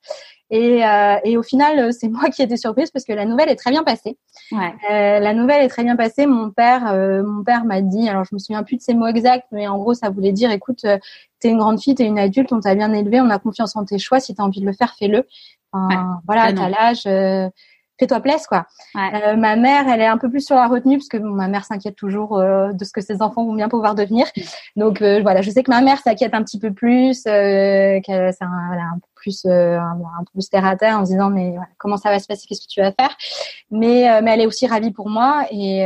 [0.51, 3.55] Et, euh, et au final, c'est moi qui étais surprise parce que la nouvelle est
[3.55, 4.17] très bien passée.
[4.51, 4.73] Ouais.
[4.91, 6.25] Euh, la nouvelle est très bien passée.
[6.25, 9.07] Mon père, euh, mon père m'a dit, alors je me souviens plus de ses mots
[9.07, 10.97] exacts, mais en gros, ça voulait dire, écoute, euh,
[11.39, 13.85] t'es une grande fille, t'es une adulte, on t'a bien élevée, on a confiance en
[13.85, 14.19] tes choix.
[14.19, 15.25] Si t'as envie de le faire, fais-le.
[15.71, 17.03] Enfin, voilà, t'as l'âge
[17.97, 18.65] fais-toi plaisir quoi.
[18.95, 21.65] Euh, ma mère, elle est un peu plus sur la retenue parce que ma mère
[21.65, 24.27] s'inquiète toujours euh, de ce que ses enfants vont bien pouvoir devenir.
[24.75, 28.43] Donc euh, voilà, je sais que ma mère s'inquiète un petit peu plus, qu'elle c'est
[28.43, 31.97] un, un, peu plus un, peu plus terre à terre en se disant mais comment
[31.97, 33.15] ça va se passer, qu'est-ce que tu vas faire?
[33.71, 35.79] Mais mais elle est aussi ravie pour moi et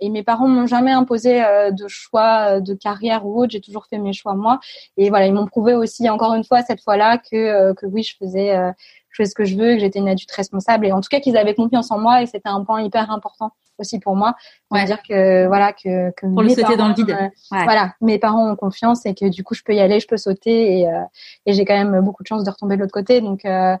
[0.00, 3.52] et mes parents m'ont jamais imposé de choix de carrière ou autre.
[3.52, 4.60] J'ai toujours fait mes choix moi
[4.96, 8.16] et voilà, ils m'ont prouvé aussi encore une fois cette fois-là que que oui, je
[8.16, 8.56] faisais
[9.14, 10.86] je fais ce que je veux, que j'étais une adulte responsable.
[10.86, 13.52] Et en tout cas qu'ils avaient confiance en moi et c'était un point hyper important
[13.78, 14.34] aussi pour moi.
[14.68, 17.10] Pour dire que voilà que, que pour le sauter dans le vide.
[17.10, 20.06] euh, voilà mes parents ont confiance et que du coup je peux y aller je
[20.06, 21.02] peux sauter et, euh,
[21.46, 23.20] et j'ai quand même beaucoup de chance de retomber de l'autre côté.
[23.20, 23.76] Donc euh,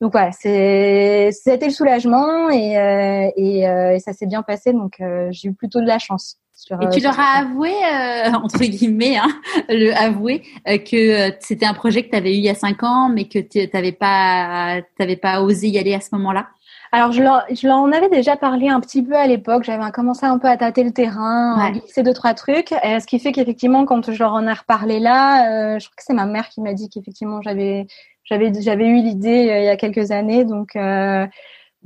[0.00, 4.72] donc voilà c'est c'était le soulagement et euh, et, euh, et, ça s'est bien passé.
[4.72, 6.38] Donc j'ai eu plutôt de la chance
[6.70, 9.28] et tu leur as avoué, euh, entre guillemets, hein,
[9.68, 12.82] le avoué, euh, que c'était un projet que tu avais eu il y a cinq
[12.82, 16.48] ans, mais que tu n'avais pas, t'avais pas osé y aller à ce moment-là?
[16.92, 19.64] Alors, je leur, je leur en avais déjà parlé un petit peu à l'époque.
[19.64, 22.72] J'avais commencé un peu à tâter le terrain, à glisser deux, trois trucs.
[22.84, 25.96] Et ce qui fait qu'effectivement, quand je leur en ai reparlé là, euh, je crois
[25.96, 27.86] que c'est ma mère qui m'a dit qu'effectivement, j'avais,
[28.24, 30.44] j'avais, j'avais eu l'idée il y a quelques années.
[30.44, 30.76] Donc,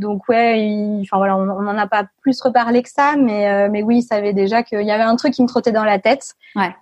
[0.01, 3.83] donc ouais, enfin voilà, on n'en a pas plus reparlé que ça, mais euh, mais
[3.83, 6.35] oui, il savait déjà qu'il y avait un truc qui me trottait dans la tête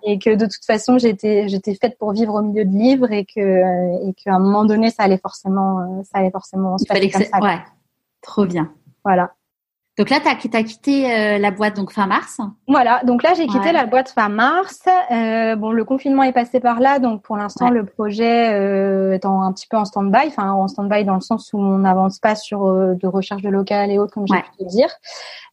[0.03, 3.25] et que de toute façon j'étais j'étais faite pour vivre au milieu de livres et
[3.25, 6.85] que euh, et qu'à un moment donné ça allait forcément euh, ça allait forcément se
[6.85, 7.39] passer comme ça.
[7.39, 7.59] Ouais,
[8.21, 8.71] trop bien.
[9.03, 9.33] Voilà.
[9.99, 12.39] Donc là, tu as, quitté euh, la boîte donc fin mars.
[12.69, 14.85] Voilà, donc là j'ai quitté la boîte fin mars.
[15.11, 19.25] Euh, bon, le confinement est passé par là, donc pour l'instant le projet euh, est
[19.25, 22.17] en, un petit peu en stand-by, enfin en stand-by dans le sens où on n'avance
[22.19, 24.87] pas sur euh, de recherche de local et autres, comme j'ai pu te dire.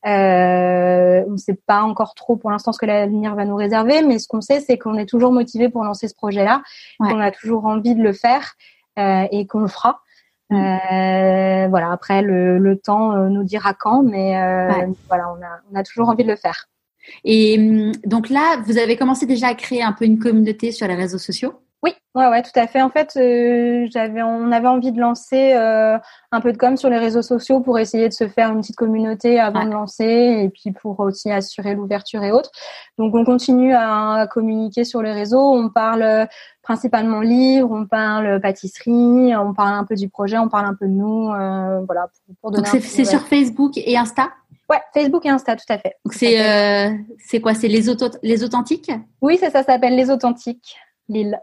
[0.06, 4.02] Euh, on ne sait pas encore trop pour l'instant ce que l'avenir va nous réserver,
[4.02, 6.62] mais ce qu'on sait, c'est qu'on est toujours motivé pour lancer ce projet-là,
[7.00, 8.54] qu'on a toujours envie de le faire
[8.96, 10.02] et qu'on le fera.
[10.50, 10.56] Mm.
[10.56, 11.92] Euh, voilà.
[11.92, 15.82] Après, le, le temps euh, nous dira quand, mais euh, voilà, on a, on a
[15.82, 16.68] toujours envie de le faire.
[17.24, 20.86] Et hum, donc là, vous avez commencé déjà à créer un peu une communauté sur
[20.88, 21.54] les réseaux sociaux?
[21.82, 22.80] Oui, ouais, ouais, tout à fait.
[22.80, 25.98] En fait, euh, j'avais, on avait envie de lancer euh,
[26.32, 28.76] un peu de com sur les réseaux sociaux pour essayer de se faire une petite
[28.76, 30.04] communauté avant de lancer
[30.42, 32.50] et puis pour aussi assurer l'ouverture et autres.
[32.98, 35.52] Donc, on continue à, communiquer sur les réseaux.
[35.52, 36.26] On parle
[36.62, 40.86] principalement livres, on parle pâtisserie, on parle un peu du projet, on parle un peu
[40.86, 42.08] de nous, euh, voilà.
[42.40, 44.30] Pour, donner Donc, c'est, sur Facebook et Insta?
[44.68, 45.94] Ouais, Facebook et Insta, tout à fait.
[46.04, 47.54] Donc c'est c'est quoi?
[47.54, 47.84] C'est les
[48.22, 48.90] les authentiques?
[49.20, 50.76] Oui, ça, ça s'appelle les authentiques.
[51.08, 51.40] Lille.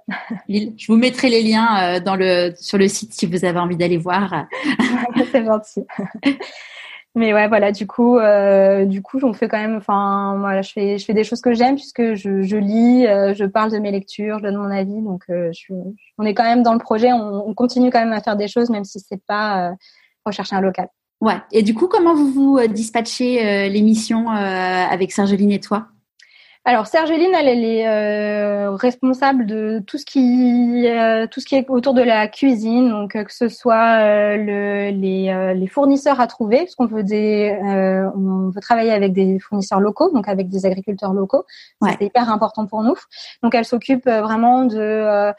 [0.48, 0.73] Lille.
[0.77, 3.77] Je vous mettrai les liens euh, dans le sur le site si vous avez envie
[3.77, 4.45] d'aller voir.
[5.31, 5.85] C'est gentil.
[7.15, 10.72] Mais ouais, voilà, du coup, euh, du coup, on fait quand même, enfin, voilà, je
[10.72, 13.77] fais, je fais des choses que j'aime puisque je, je lis, euh, je parle de
[13.77, 15.73] mes lectures, je donne mon avis, donc je
[16.18, 18.48] on est quand même dans le projet, on, on, continue quand même à faire des
[18.48, 19.76] choses même si c'est pas
[20.26, 20.88] rechercher un local.
[21.22, 21.38] Ouais.
[21.52, 25.90] Et du coup, comment vous vous dispatchez l'émission avec Sergeline et toi?
[26.65, 31.56] Alors Sergeline, elle, elle est euh, responsable de tout ce qui euh, tout ce qui
[31.56, 36.27] est autour de la cuisine, donc euh, que ce soit le, les, les, fournisseurs à
[36.27, 40.65] trouver, parce qu'on veut des on veut travailler avec des fournisseurs locaux, donc avec des
[40.65, 41.44] agriculteurs locaux.
[41.81, 42.95] C'est hyper important pour nous.
[43.41, 45.34] Donc elle s'occupe vraiment de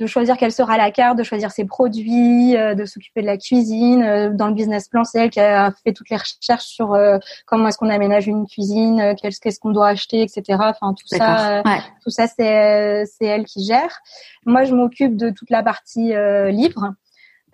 [0.00, 3.36] de choisir quelle sera la carte, de choisir ses produits, euh, de s'occuper de la
[3.36, 4.02] cuisine.
[4.02, 7.18] Euh, dans le business plan, c'est elle qui a fait toutes les recherches sur euh,
[7.46, 10.42] comment est-ce qu'on aménage une cuisine, qu'est-ce qu'on doit acheter, etc.
[10.58, 11.62] Enfin tout ça,
[12.02, 14.00] tout ça c'est c'est elle qui gère.
[14.46, 16.12] Moi, je m'occupe de toute la partie
[16.48, 16.94] livre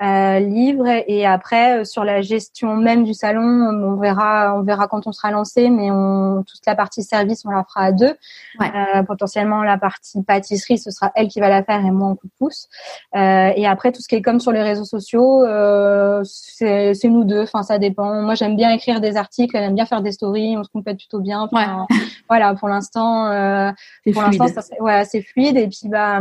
[0.02, 4.88] euh, livre et après euh, sur la gestion même du salon on verra on verra
[4.88, 8.14] quand on sera lancé mais on toute la partie service on la fera à deux.
[8.60, 12.14] Euh, potentiellement la partie pâtisserie ce sera elle qui va la faire et moi en
[12.14, 12.68] coup de pouce.
[13.14, 17.24] Euh, et après tout ce qui est comme sur les réseaux sociaux euh, c'est nous
[17.24, 17.42] deux.
[17.42, 18.20] Enfin ça dépend.
[18.20, 20.98] Moi j'aime bien écrire des articles elle aime bien faire des stories on se complète
[20.98, 21.48] plutôt bien.
[22.28, 23.70] Voilà pour l'instant euh,
[24.12, 24.46] pour l'instant
[24.80, 25.56] ouais c'est fluide.
[25.56, 26.20] Et puis bah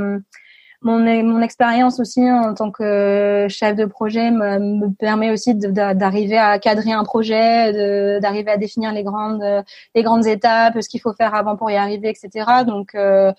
[0.81, 6.37] mon, mon expérience aussi en tant que chef de projet me, me permet aussi d'arriver
[6.37, 9.43] à cadrer un projet, d'arriver à définir les grandes
[9.95, 12.63] les grandes étapes, ce qu'il faut faire avant pour y arriver, etc.
[12.65, 13.31] Donc euh,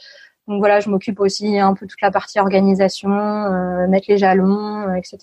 [0.48, 4.88] donc voilà, je m'occupe aussi un peu toute la partie organisation, euh, mettre les jalons,
[4.88, 5.18] euh, etc.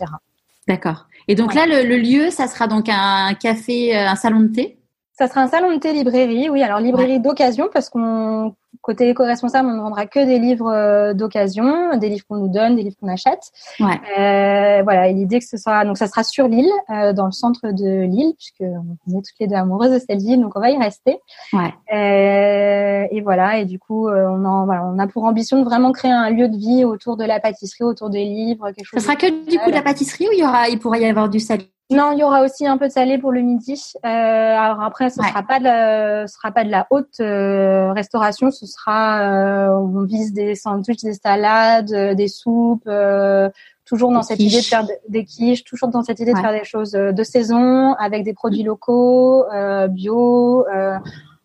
[0.68, 1.08] D'accord.
[1.28, 4.78] Et donc là, le, le, lieu, ça sera donc un café, un salon de thé?
[5.14, 6.62] Ça sera un salon de thé librairie, oui.
[6.62, 11.98] Alors librairie d'occasion parce qu'on côté éco-responsable, on ne vendra que des livres euh, d'occasion,
[11.98, 13.52] des livres qu'on nous donne, des livres qu'on achète.
[13.80, 14.00] Ouais.
[14.20, 17.72] Euh, voilà, l'idée que ce soit donc ça sera sur l'île, euh, dans le centre
[17.72, 20.70] de l'île, puisque on est toutes les deux amoureuses de cette ville, donc on va
[20.70, 21.18] y rester.
[21.54, 21.74] Ouais.
[21.94, 25.94] Euh, et voilà, et du coup, on en voilà, on a pour ambition de vraiment
[25.94, 29.00] créer un lieu de vie autour de la pâtisserie, autour des livres, quelque chose.
[29.00, 31.06] Ça sera que du coup de la pâtisserie ou il y aura, il pourrait y
[31.06, 33.94] avoir du salé non, il y aura aussi un peu de salé pour le midi.
[34.06, 37.92] Euh, alors après, ce sera pas de la, ce sera pas de la haute euh,
[37.92, 38.52] restauration.
[38.52, 42.90] Ce sera, euh, on vise des sandwichs, des salades, euh, des soupes.
[43.86, 46.64] toujours dans cette idée de faire des quiches, toujours dans cette idée de faire des
[46.64, 49.46] choses de saison avec des produits locaux,
[49.90, 50.66] bio.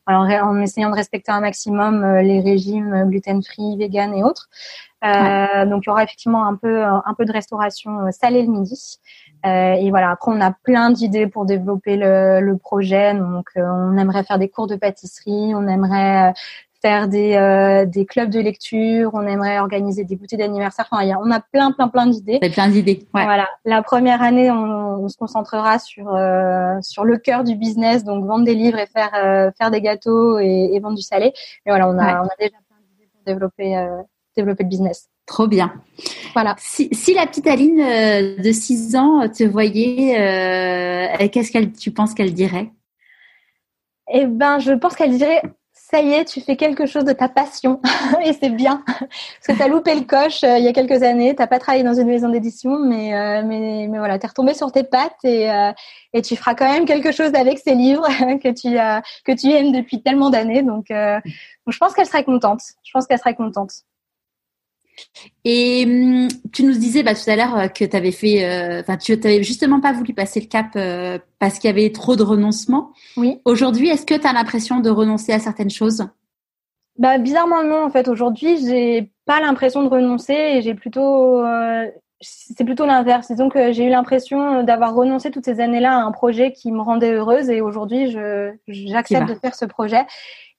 [0.06, 4.48] alors en essayant de respecter un maximum les régimes gluten-free, vegan et autres.
[5.02, 9.00] Donc il y aura effectivement un peu un peu de restauration salée le midi.
[9.46, 13.14] Euh, et voilà, après on a plein d'idées pour développer le, le projet.
[13.14, 16.32] Donc euh, on aimerait faire des cours de pâtisserie, on aimerait euh,
[16.82, 20.88] faire des, euh, des clubs de lecture, on aimerait organiser des goûters d'anniversaire.
[20.90, 22.38] Enfin, y a, on a plein, plein, plein d'idées.
[22.52, 23.06] plein d'idées.
[23.14, 23.24] Ouais.
[23.24, 23.48] Voilà.
[23.64, 26.06] La première année, on, on se concentrera sur
[26.82, 30.70] sur le cœur du business, donc vendre des livres et faire faire des gâteaux et,
[30.72, 31.32] et, vendre du salé.
[31.64, 33.88] Mais voilà, on a on a déjà plein d'idées pour développer
[34.36, 35.08] développer le business.
[35.28, 35.74] Trop bien.
[36.32, 36.56] Voilà.
[36.58, 41.90] Si, si la petite Aline euh, de 6 ans te voyait, euh, qu'est-ce qu'elle, tu
[41.90, 42.72] penses qu'elle dirait?
[44.10, 45.42] Eh ben, je pense qu'elle dirait
[45.74, 47.80] ça y est, tu fais quelque chose de ta passion
[48.24, 51.02] et c'est bien parce que tu as loupé le coche euh, il y a quelques
[51.02, 54.52] années, tu pas travaillé dans une maison d'édition mais mais mais voilà, tu es retombé
[54.52, 55.48] sur tes pattes et
[56.12, 58.06] et tu feras quand même quelque chose avec ces livres
[58.42, 58.76] que tu
[59.24, 61.22] que tu aimes depuis tellement d'années donc, donc
[61.68, 62.60] je pense qu'elle serait contente.
[62.82, 63.72] Je pense qu'elle serait contente.
[65.44, 68.80] Et hum, tu nous disais bah, tout à l'heure euh, que tu avais fait, euh,
[68.80, 72.16] enfin, tu n'avais justement pas voulu passer le cap euh, parce qu'il y avait trop
[72.16, 72.92] de renoncements.
[73.16, 73.40] Oui.
[73.44, 76.06] Aujourd'hui, est-ce que tu as l'impression de renoncer à certaines choses?
[76.98, 77.84] Bah, bizarrement non.
[77.84, 81.44] En fait, aujourd'hui, j'ai pas l'impression de renoncer et j'ai plutôt,
[82.20, 83.30] c'est plutôt l'inverse.
[83.30, 86.80] Disons que j'ai eu l'impression d'avoir renoncé toutes ces années-là à un projet qui me
[86.80, 88.16] rendait heureuse et aujourd'hui,
[88.66, 90.04] j'accepte de faire ce projet.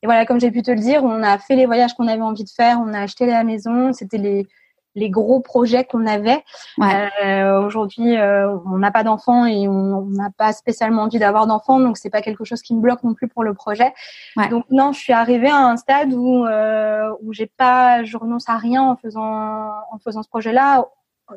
[0.01, 2.21] Et voilà, comme j'ai pu te le dire, on a fait les voyages qu'on avait
[2.21, 4.47] envie de faire, on a acheté la maison, c'était les
[4.95, 6.43] les gros projets qu'on avait.
[6.81, 11.79] Euh, Aujourd'hui, euh, on n'a pas d'enfants et on n'a pas spécialement envie d'avoir d'enfants,
[11.79, 13.93] donc c'est pas quelque chose qui me bloque non plus pour le projet.
[14.35, 14.49] Ouais.
[14.49, 18.49] Donc non, je suis arrivée à un stade où euh, où j'ai pas, je renonce
[18.49, 20.85] à rien en faisant en faisant ce projet-là.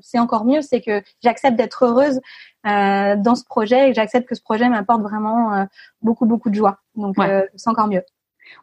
[0.01, 2.20] C'est encore mieux, c'est que j'accepte d'être heureuse
[2.64, 5.66] dans ce projet et j'accepte que ce projet m'apporte vraiment
[6.01, 6.78] beaucoup beaucoup de joie.
[6.94, 7.16] Donc
[7.56, 8.02] c'est encore mieux.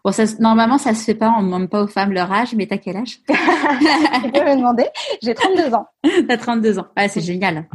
[0.04, 2.54] Bon, ça, normalement, ça se fait pas, on ne demande pas aux femmes leur âge,
[2.56, 3.20] mais t'as quel âge?
[3.28, 4.86] Tu peux me demander.
[5.22, 5.88] J'ai 32 ans.
[6.28, 6.88] t'as 32 ans.
[6.96, 7.68] Ah, c'est génial.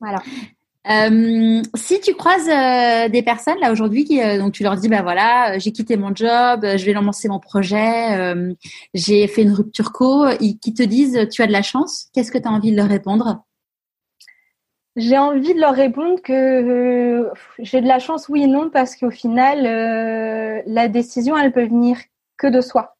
[0.00, 0.22] Voilà.
[0.90, 5.02] Euh, si tu croises euh, des personnes là aujourd'hui, euh, donc tu leur dis, ben
[5.02, 8.34] voilà, j'ai quitté mon job, je vais lancer mon projet,
[8.94, 12.38] j'ai fait une rupture co, qui te disent, tu as de la chance, qu'est-ce que
[12.38, 13.42] tu as envie de leur répondre?
[14.98, 18.96] J'ai envie de leur répondre que euh, j'ai de la chance, oui et non, parce
[18.96, 21.96] qu'au final, euh, la décision, elle peut venir
[22.36, 22.96] que de soi.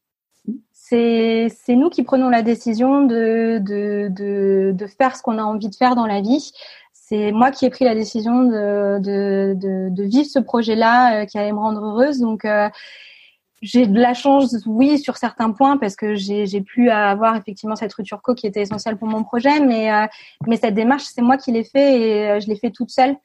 [0.72, 5.68] C'est nous qui prenons la décision de, de, de, de faire ce qu'on a envie
[5.68, 6.52] de faire dans la vie.
[6.94, 11.24] C'est moi qui ai pris la décision de, de, de, de vivre ce projet-là euh,
[11.26, 12.20] qui allait me rendre heureuse.
[12.20, 12.46] Donc,
[13.62, 17.92] j'ai de la chance, oui, sur certains points, parce que j'ai pu avoir effectivement cette
[17.92, 20.06] rupture co qui était essentielle pour mon projet, mais, euh,
[20.46, 23.16] mais cette démarche, c'est moi qui l'ai fait et euh, je l'ai fait toute seule.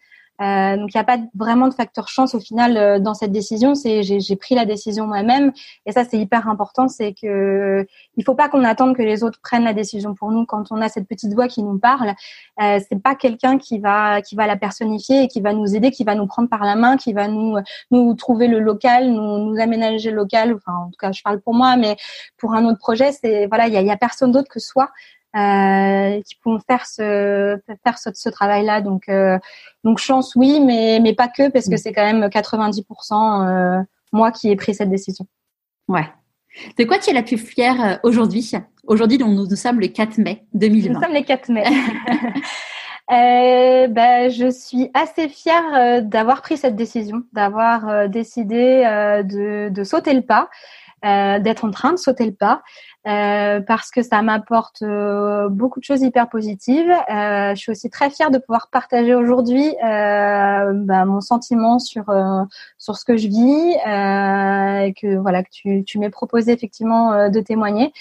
[0.42, 3.32] Euh, donc il n'y a pas vraiment de facteur chance au final euh, dans cette
[3.32, 3.76] décision.
[3.76, 5.52] C'est j'ai pris la décision moi-même
[5.86, 6.88] et ça c'est hyper important.
[6.88, 7.86] C'est que
[8.18, 10.46] il faut pas qu'on attende que les autres prennent la décision pour nous.
[10.46, 12.14] Quand on a cette petite voix qui nous parle,
[12.62, 15.92] euh, c'est pas quelqu'un qui va qui va la personnifier et qui va nous aider,
[15.92, 17.58] qui va nous prendre par la main, qui va nous
[17.92, 20.56] nous trouver le local, nous, nous aménager le local.
[20.56, 21.96] Enfin en tout cas je parle pour moi, mais
[22.38, 24.90] pour un autre projet c'est voilà il y a, y a personne d'autre que soi
[25.36, 29.40] euh, qui pourront faire ce faire ce, ce travail là donc euh,
[29.84, 31.78] donc chance oui mais mais pas que parce que mm.
[31.78, 33.84] c'est quand même 90% euh,
[34.14, 35.26] moi qui ai pris cette décision.
[35.90, 36.08] Ouais.
[36.78, 38.52] De quoi tu es la plus fière euh, aujourd'hui?
[38.86, 41.64] Aujourd'hui nous, nous sommes le 4 mai 2020 nous sommes le 4 mai.
[43.12, 48.82] Euh, ben, je suis assez fière euh, d'avoir pris cette décision, d'avoir décidé
[49.26, 50.50] de, de, sauter le pas,
[51.04, 52.62] d'être en train de sauter le pas.
[53.06, 56.90] Euh, parce que ça m'apporte euh, beaucoup de choses hyper positives.
[56.90, 62.06] Euh, je suis aussi très fière de pouvoir partager aujourd'hui bah, mon sentiment sur
[62.78, 63.74] sur ce que je vis
[64.86, 67.92] et que voilà que tu, tu m'aies proposé effectivement de témoigner.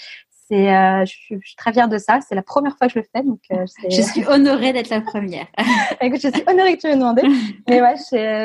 [0.47, 0.67] C'est,
[1.05, 2.19] je, suis, je, suis très fière de ça.
[2.21, 3.39] C'est la première fois que je le fais, donc
[3.89, 5.47] je suis honorée d'être la première.
[6.01, 7.23] Écoute, je suis honorée que tu m'aies demandé.
[7.67, 7.95] Mais ouais,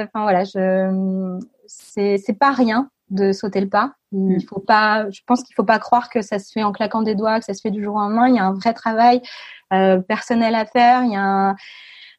[0.05, 3.93] enfin voilà, je c'est c'est pas rien de sauter le pas.
[4.13, 4.41] Il mm.
[4.43, 7.15] faut pas, je pense qu'il faut pas croire que ça se fait en claquant des
[7.15, 8.29] doigts, que ça se fait du jour au lendemain.
[8.29, 9.21] Il y a un vrai travail
[9.73, 11.03] euh, personnel à faire.
[11.05, 11.57] Il y a un,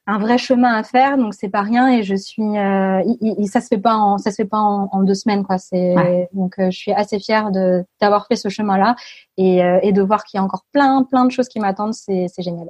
[0.07, 1.17] un, vrai chemin à faire.
[1.17, 1.89] Donc c'est pas rien.
[1.89, 3.01] Et je suis, euh,
[3.47, 5.57] ça se fait pas en, ça se fait pas en, deux semaines quoi.
[5.57, 5.95] C'est
[6.33, 8.95] donc euh, je suis assez fière de d'avoir fait ce chemin-là
[9.37, 11.93] et, et de voir qu'il y a encore plein plein de choses qui m'attendent.
[11.93, 12.69] C'est génial.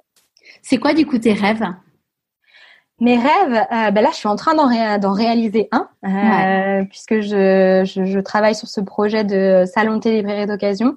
[0.61, 1.63] C'est quoi du coup tes rêves?
[2.99, 7.84] Mes rêves, euh, ben là, je suis en train d'en, réaliser un, euh, puisque je,
[7.85, 10.95] je, je, travaille sur ce projet de salon de librairie d'occasion.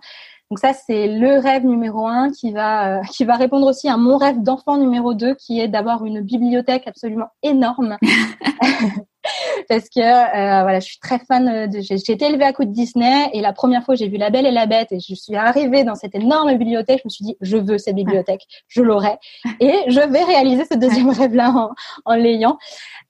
[0.50, 3.96] Donc ça, c'est le rêve numéro un qui va euh, qui va répondre aussi à
[3.96, 7.96] mon rêve d'enfant numéro deux, qui est d'avoir une bibliothèque absolument énorme.
[9.68, 11.80] parce que euh, voilà, je suis très fan de.
[11.80, 14.46] J'ai été élevée à coup de Disney et la première fois j'ai vu La Belle
[14.46, 17.36] et la Bête et je suis arrivée dans cette énorme bibliothèque, je me suis dit
[17.40, 19.16] je veux cette bibliothèque, je l'aurai
[19.60, 21.70] et je vais réaliser ce deuxième rêve-là en,
[22.04, 22.58] en l'ayant.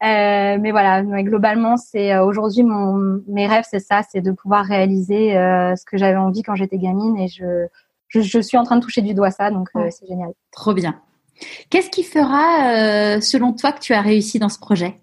[0.03, 4.33] Euh, mais voilà, mais globalement, c'est euh, aujourd'hui mon mes rêves, c'est ça, c'est de
[4.33, 7.67] pouvoir réaliser euh, ce que j'avais envie quand j'étais gamine et je,
[8.09, 10.31] je, je suis en train de toucher du doigt ça, donc euh, c'est génial.
[10.51, 11.01] Trop bien.
[11.71, 15.02] Qu'est-ce qui fera, selon toi, que tu as réussi dans ce projet?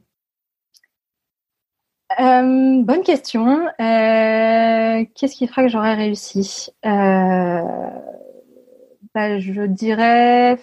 [2.19, 3.67] Euh, bonne question.
[3.79, 6.69] Euh, Qu'est-ce qui fera que j'aurais réussi?
[6.85, 7.61] Euh,
[9.13, 10.57] bah, Je dirais.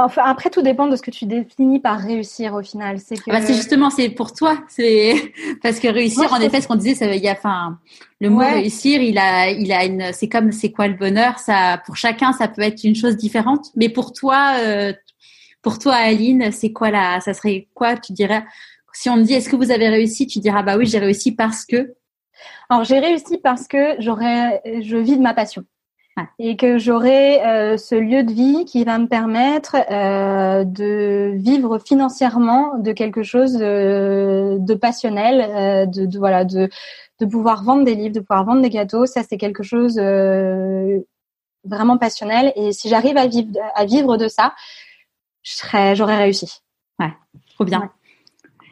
[0.00, 3.00] Enfin, après, tout dépend de ce que tu définis par réussir au final.
[3.00, 3.30] C'est que...
[3.30, 4.56] Ah bah, justement, c'est pour toi.
[4.68, 5.32] C'est
[5.62, 7.78] parce que réussir, en effet, ce qu'on disait, ça, il y a, enfin,
[8.20, 11.38] le mot réussir, il a, il a une, c'est comme, c'est quoi le bonheur?
[11.40, 13.66] Ça, pour chacun, ça peut être une chose différente.
[13.74, 14.54] Mais pour toi,
[15.62, 18.44] pour toi, Aline, c'est quoi là Ça serait quoi Tu dirais?
[18.92, 21.32] Si on te dit est-ce que vous avez réussi, tu diras bah oui, j'ai réussi
[21.32, 21.94] parce que.
[22.70, 25.64] Alors j'ai réussi parce que j'aurais, je vis de ma passion.
[26.38, 31.78] et que j'aurai euh, ce lieu de vie qui va me permettre euh, de vivre
[31.78, 36.68] financièrement de quelque chose de, de passionnel, euh, de, de, voilà, de,
[37.20, 39.06] de pouvoir vendre des livres, de pouvoir vendre des gâteaux.
[39.06, 40.98] Ça, c'est quelque chose euh,
[41.64, 42.52] vraiment passionnel.
[42.56, 44.54] Et si j'arrive à vivre, à vivre de ça,
[45.42, 46.60] je serais, j'aurais réussi.
[46.98, 47.12] Ouais,
[47.54, 47.90] trop bien.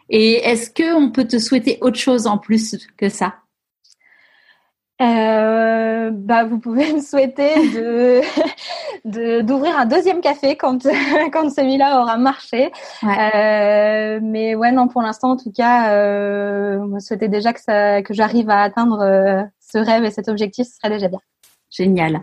[0.09, 3.35] Et est-ce que on peut te souhaiter autre chose en plus que ça?
[5.03, 7.55] Euh, bah, vous pouvez me souhaiter
[9.05, 10.87] de d'ouvrir un deuxième café quand
[11.33, 12.73] quand celui-là aura marché.
[13.05, 18.03] Euh, mais ouais, non, pour l'instant, en tout cas, euh, me souhaiter déjà que ça
[18.03, 21.21] que j'arrive à atteindre euh, ce rêve et cet objectif, ce serait déjà bien.
[21.71, 22.23] Génial.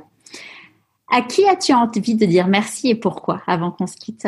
[1.11, 4.27] À qui as-tu envie de dire merci et pourquoi avant qu'on se quitte?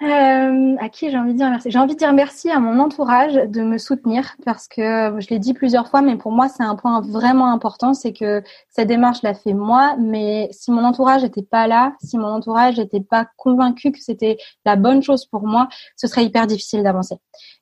[0.00, 1.70] Euh, à qui j'ai envie de dire merci?
[1.70, 5.40] J'ai envie de dire merci à mon entourage de me soutenir parce que je l'ai
[5.40, 9.22] dit plusieurs fois, mais pour moi c'est un point vraiment important, c'est que cette démarche
[9.22, 13.26] l'a fait moi, mais si mon entourage n'était pas là, si mon entourage n'était pas
[13.36, 17.16] convaincu que c'était la bonne chose pour moi, ce serait hyper difficile d'avancer.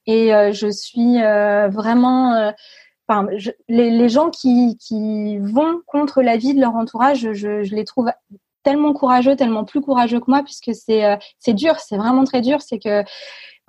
[0.07, 2.53] Et euh, je suis euh, vraiment euh,
[3.09, 3.29] Enfin,
[3.69, 7.85] les, les, gens qui, qui vont contre la vie de leur entourage, je, je les
[7.85, 8.11] trouve
[8.67, 12.41] tellement courageux, tellement plus courageux que moi, puisque c'est euh, c'est dur, c'est vraiment très
[12.41, 12.61] dur.
[12.61, 13.05] C'est que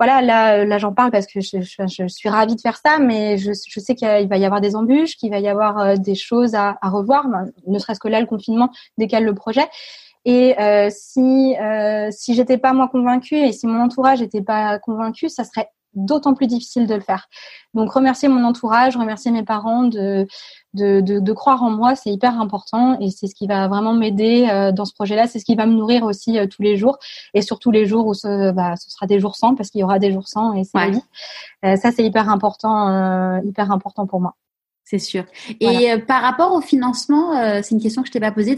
[0.00, 0.22] voilà,
[0.64, 4.28] là, j'en parle parce que je, suis ravie de faire ça, mais je, sais qu'il
[4.28, 7.50] va y avoir des embûches, qu'il va y avoir euh, des choses à, revoir, ben,
[7.66, 9.68] ne serait-ce que là, le confinement décale le projet.
[10.24, 11.54] Et euh, si
[12.10, 15.68] si j'étais pas moi convaincue et si mon entourage n'était pas convaincu, ça serait
[15.98, 17.28] d'autant plus difficile de le faire.
[17.74, 20.26] Donc remercier mon entourage, remercier mes parents de
[20.74, 23.94] de, de, de croire en moi, c'est hyper important et c'est ce qui va vraiment
[23.94, 25.26] m'aider euh, dans ce projet-là.
[25.26, 26.98] C'est ce qui va me nourrir aussi euh, tous les jours
[27.34, 29.84] et surtout les jours où ce, bah, ce sera des jours sans parce qu'il y
[29.84, 31.02] aura des jours sans et c'est la vie.
[31.64, 34.34] Euh, ça c'est hyper important, hyper important pour moi.
[34.84, 35.24] C'est sûr.
[35.60, 38.56] Et par rapport au financement, c'est une question que je t'ai pas posée.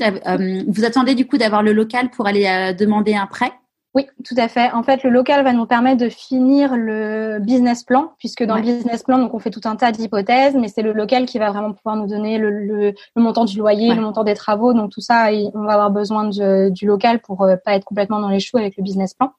[0.68, 3.52] vous attendez du coup d'avoir le local pour aller demander un prêt?
[3.92, 4.70] Oui, tout à fait.
[4.70, 8.62] En fait, le local va nous permettre de finir le business plan, puisque dans le
[8.62, 11.50] business plan, donc on fait tout un tas d'hypothèses, mais c'est le local qui va
[11.50, 14.74] vraiment pouvoir nous donner le, le, le montant du loyer, le montant des travaux.
[14.74, 18.28] Donc tout ça, on va avoir besoin du local pour euh, pas être complètement dans
[18.28, 19.32] les choux avec le business plan.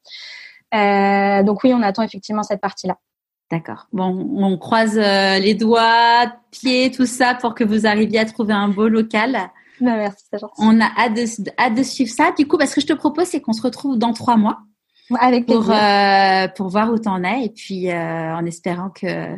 [0.74, 2.98] Euh, donc oui, on attend effectivement cette partie-là.
[3.52, 3.88] D'accord.
[3.94, 8.54] Bon, on croise euh, les doigts, pieds, tout ça pour que vous arriviez à trouver
[8.54, 9.38] un beau local.
[9.82, 10.54] Bah, merci, c'est gentil.
[10.60, 12.32] On a hâte de, de, suivre ça.
[12.38, 14.60] Du coup, bah, ce que je te propose, c'est qu'on se retrouve dans trois mois.
[15.20, 19.38] Avec pour, euh, pour voir où t'en es et puis euh, en espérant que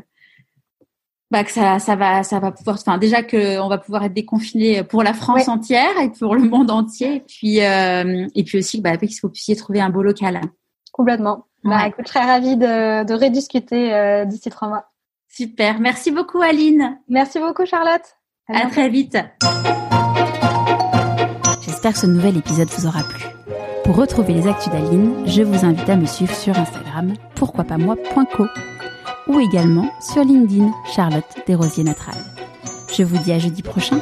[1.31, 4.13] bah, que ça, ça va ça va pouvoir enfin déjà que on va pouvoir être
[4.13, 8.59] déconfiné pour la France entière et pour le monde entier et puis euh, et puis
[8.59, 10.41] aussi bah, qu'il vous puissiez trouver un beau local.
[10.91, 11.47] Complètement.
[11.63, 14.85] Bah, écoute, très ravie de, de rediscuter d'ici trois mois.
[15.27, 15.79] Super.
[15.79, 16.99] Merci beaucoup Aline.
[17.07, 18.15] Merci beaucoup Charlotte.
[18.47, 19.17] à très vite.
[21.83, 23.25] J'espère que ce nouvel épisode vous aura plu.
[23.83, 27.77] Pour retrouver les actus d'Aline, je vous invite à me suivre sur Instagram, pourquoi pas
[27.77, 28.45] moi.co,
[29.27, 32.15] ou également sur LinkedIn, Charlotte Desrosiers Natral.
[32.97, 33.99] Je vous dis à jeudi prochain.